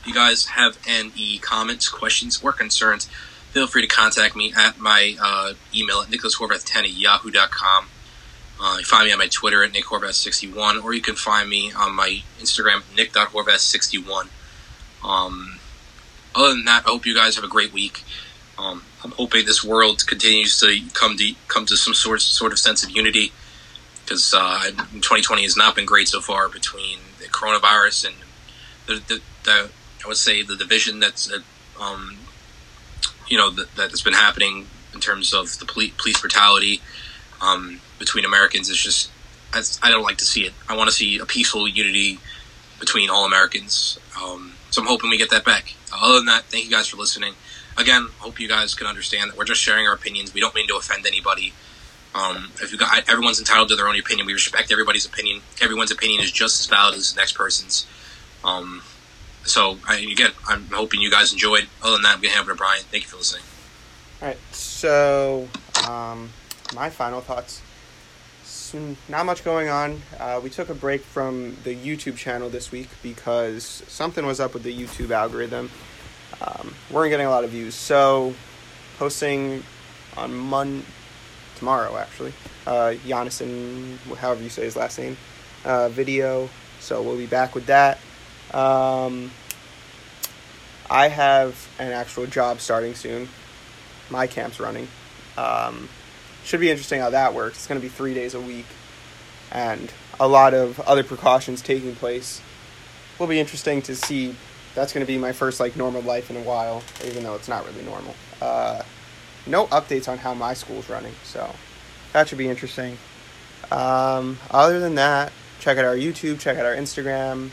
if 0.00 0.06
you 0.06 0.14
guys 0.14 0.46
have 0.46 0.78
any 0.86 1.38
comments, 1.38 1.88
questions, 1.88 2.40
or 2.42 2.52
concerns, 2.52 3.08
feel 3.50 3.66
free 3.66 3.82
to 3.82 3.88
contact 3.88 4.36
me 4.36 4.52
at 4.56 4.78
my 4.78 5.16
uh, 5.20 5.54
email 5.74 6.00
at 6.00 6.08
nicholashorvath10 6.08 6.76
at 6.76 6.92
yahoo.com. 6.92 7.88
Uh, 8.62 8.76
you 8.78 8.84
find 8.84 9.06
me 9.06 9.12
on 9.12 9.18
my 9.18 9.26
Twitter 9.26 9.64
at 9.64 9.72
nickhorvath61, 9.72 10.84
or 10.84 10.92
you 10.92 11.00
can 11.00 11.14
find 11.14 11.48
me 11.48 11.72
on 11.72 11.94
my 11.94 12.22
Instagram, 12.38 12.82
nick.horvath61. 12.94 14.28
Um, 15.02 15.58
other 16.34 16.50
than 16.50 16.64
that, 16.66 16.84
I 16.86 16.90
hope 16.90 17.06
you 17.06 17.14
guys 17.14 17.36
have 17.36 17.44
a 17.44 17.48
great 17.48 17.72
week. 17.72 18.04
Um, 18.58 18.82
I'm 19.02 19.12
hoping 19.12 19.46
this 19.46 19.64
world 19.64 20.06
continues 20.06 20.60
to 20.60 20.78
come 20.92 21.16
to 21.16 21.34
come 21.48 21.64
to 21.66 21.76
some 21.76 21.94
sort 21.94 22.20
sort 22.20 22.52
of 22.52 22.58
sense 22.58 22.84
of 22.84 22.90
unity 22.90 23.32
because 24.04 24.34
uh, 24.36 24.64
2020 24.66 25.42
has 25.42 25.56
not 25.56 25.74
been 25.74 25.86
great 25.86 26.08
so 26.08 26.20
far 26.20 26.48
between 26.50 26.98
the 27.18 27.26
coronavirus 27.26 28.08
and 28.08 28.16
the, 28.86 28.94
the, 29.06 29.20
the 29.44 29.70
I 30.04 30.08
would 30.08 30.18
say 30.18 30.42
the 30.42 30.56
division 30.56 31.00
that's 31.00 31.32
uh, 31.32 31.38
um, 31.80 32.18
you 33.30 33.38
know 33.38 33.48
that, 33.50 33.74
that's 33.74 34.02
been 34.02 34.12
happening 34.12 34.66
in 34.92 35.00
terms 35.00 35.32
of 35.32 35.58
the 35.58 35.64
police, 35.64 35.92
police 35.96 36.20
brutality 36.20 36.82
um, 37.40 37.80
between 37.98 38.26
Americans 38.26 38.68
is 38.68 38.76
just 38.76 39.10
I, 39.54 39.62
I 39.82 39.90
don't 39.90 40.02
like 40.02 40.18
to 40.18 40.24
see 40.24 40.44
it. 40.44 40.52
I 40.68 40.76
want 40.76 40.90
to 40.90 40.94
see 40.94 41.18
a 41.18 41.24
peaceful 41.24 41.66
unity 41.66 42.18
between 42.78 43.10
all 43.10 43.24
Americans. 43.24 43.98
Um, 44.22 44.54
so 44.70 44.82
I'm 44.82 44.88
hoping 44.88 45.10
we 45.10 45.18
get 45.18 45.30
that 45.30 45.44
back. 45.44 45.74
other 45.92 46.14
than 46.14 46.26
that, 46.26 46.44
thank 46.44 46.64
you 46.64 46.70
guys 46.70 46.88
for 46.88 46.96
listening. 46.96 47.34
Again, 47.76 48.08
hope 48.18 48.40
you 48.40 48.48
guys 48.48 48.74
can 48.74 48.86
understand 48.86 49.30
that 49.30 49.38
we're 49.38 49.44
just 49.44 49.60
sharing 49.60 49.86
our 49.86 49.94
opinions. 49.94 50.34
We 50.34 50.40
don't 50.40 50.54
mean 50.54 50.68
to 50.68 50.76
offend 50.76 51.06
anybody. 51.06 51.52
Um, 52.14 52.50
if 52.60 52.72
you 52.72 52.78
got, 52.78 53.08
everyone's 53.08 53.38
entitled 53.38 53.68
to 53.68 53.76
their 53.76 53.88
own 53.88 53.98
opinion. 53.98 54.26
We 54.26 54.32
respect 54.32 54.72
everybody's 54.72 55.06
opinion. 55.06 55.42
Everyone's 55.62 55.92
opinion 55.92 56.22
is 56.22 56.32
just 56.32 56.60
as 56.60 56.66
valid 56.66 56.96
as 56.96 57.12
the 57.14 57.20
next 57.20 57.36
person's. 57.36 57.86
Um, 58.42 58.82
so 59.44 59.78
I, 59.86 59.98
again, 59.98 60.32
I'm 60.48 60.66
hoping 60.66 61.00
you 61.00 61.10
guys 61.10 61.32
enjoyed. 61.32 61.66
Other 61.82 61.92
than 61.92 62.02
that, 62.02 62.16
I'm 62.16 62.20
gonna 62.20 62.34
hand 62.34 62.42
over 62.42 62.52
to 62.52 62.56
Brian. 62.56 62.82
Thank 62.90 63.04
you 63.04 63.08
for 63.10 63.16
listening. 63.16 63.44
All 64.22 64.28
right. 64.28 64.38
So, 64.52 65.48
um, 65.88 66.30
my 66.74 66.90
final 66.90 67.20
thoughts. 67.20 67.62
So, 68.44 68.96
not 69.08 69.26
much 69.26 69.44
going 69.44 69.68
on. 69.68 70.02
Uh, 70.18 70.40
we 70.42 70.50
took 70.50 70.68
a 70.68 70.74
break 70.74 71.02
from 71.02 71.56
the 71.64 71.74
YouTube 71.74 72.16
channel 72.16 72.48
this 72.48 72.70
week 72.70 72.88
because 73.02 73.82
something 73.88 74.24
was 74.24 74.40
up 74.40 74.54
with 74.54 74.62
the 74.62 74.76
YouTube 74.76 75.10
algorithm. 75.10 75.70
Um, 76.40 76.74
weren't 76.90 77.10
getting 77.10 77.26
a 77.26 77.30
lot 77.30 77.44
of 77.44 77.50
views. 77.50 77.74
So, 77.74 78.34
posting 78.98 79.64
on 80.16 80.34
Monday 80.34 80.84
tomorrow 81.60 81.96
actually. 81.96 82.32
Uh, 82.66 82.94
Giannisson, 83.06 83.96
however 84.16 84.42
you 84.42 84.48
say 84.48 84.64
his 84.64 84.76
last 84.76 84.98
name, 84.98 85.16
uh, 85.64 85.88
video. 85.90 86.48
So 86.80 87.02
we'll 87.02 87.18
be 87.18 87.26
back 87.26 87.54
with 87.54 87.66
that. 87.66 87.98
Um, 88.52 89.30
I 90.88 91.08
have 91.08 91.68
an 91.78 91.92
actual 91.92 92.26
job 92.26 92.60
starting 92.60 92.94
soon. 92.94 93.28
My 94.10 94.26
camp's 94.26 94.58
running. 94.58 94.88
Um, 95.36 95.88
should 96.44 96.60
be 96.60 96.70
interesting 96.70 97.00
how 97.00 97.10
that 97.10 97.32
works. 97.32 97.58
It's 97.58 97.66
going 97.66 97.80
to 97.80 97.86
be 97.86 97.88
three 97.88 98.14
days 98.14 98.34
a 98.34 98.40
week, 98.40 98.66
and 99.52 99.92
a 100.18 100.26
lot 100.26 100.52
of 100.52 100.80
other 100.80 101.04
precautions 101.04 101.62
taking 101.62 101.94
place. 101.94 102.42
Will 103.18 103.26
be 103.26 103.38
interesting 103.38 103.82
to 103.82 103.94
see. 103.94 104.34
That's 104.74 104.92
going 104.92 105.04
to 105.04 105.12
be 105.12 105.18
my 105.18 105.32
first 105.32 105.60
like 105.60 105.76
normal 105.76 106.02
life 106.02 106.30
in 106.30 106.36
a 106.36 106.42
while, 106.42 106.82
even 107.04 107.22
though 107.22 107.34
it's 107.34 107.48
not 107.48 107.64
really 107.66 107.82
normal. 107.84 108.14
Uh, 108.40 108.82
no 109.46 109.66
updates 109.68 110.08
on 110.08 110.18
how 110.18 110.34
my 110.34 110.54
school's 110.54 110.88
running, 110.88 111.14
so 111.22 111.54
that 112.12 112.28
should 112.28 112.38
be 112.38 112.48
interesting. 112.48 112.96
Um, 113.70 114.38
other 114.50 114.80
than 114.80 114.96
that, 114.96 115.32
check 115.60 115.78
out 115.78 115.84
our 115.84 115.94
YouTube, 115.94 116.40
check 116.40 116.58
out 116.58 116.66
our 116.66 116.74
Instagram. 116.74 117.50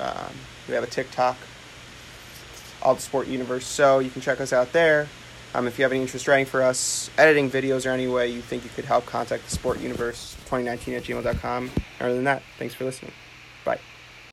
Um, 0.00 0.34
we 0.68 0.74
have 0.74 0.84
a 0.84 0.88
TikTok, 0.88 1.36
All 2.82 2.94
the 2.94 3.00
Sport 3.00 3.28
Universe, 3.28 3.66
so 3.66 3.98
you 3.98 4.10
can 4.10 4.20
check 4.20 4.40
us 4.40 4.52
out 4.52 4.72
there. 4.72 5.08
Um, 5.54 5.68
if 5.68 5.78
you 5.78 5.84
have 5.84 5.92
any 5.92 6.00
interest 6.00 6.26
writing 6.26 6.46
for 6.46 6.62
us, 6.62 7.10
editing 7.16 7.48
videos, 7.48 7.86
or 7.86 7.90
any 7.90 8.08
way 8.08 8.28
you 8.28 8.42
think 8.42 8.64
you 8.64 8.70
could 8.74 8.84
help, 8.84 9.06
contact 9.06 9.44
the 9.44 9.50
Sport 9.50 9.80
Universe 9.80 10.34
2019 10.46 10.94
at 10.94 11.04
gmail.com. 11.04 11.70
Other 12.00 12.14
than 12.14 12.24
that, 12.24 12.42
thanks 12.58 12.74
for 12.74 12.84
listening. 12.84 13.12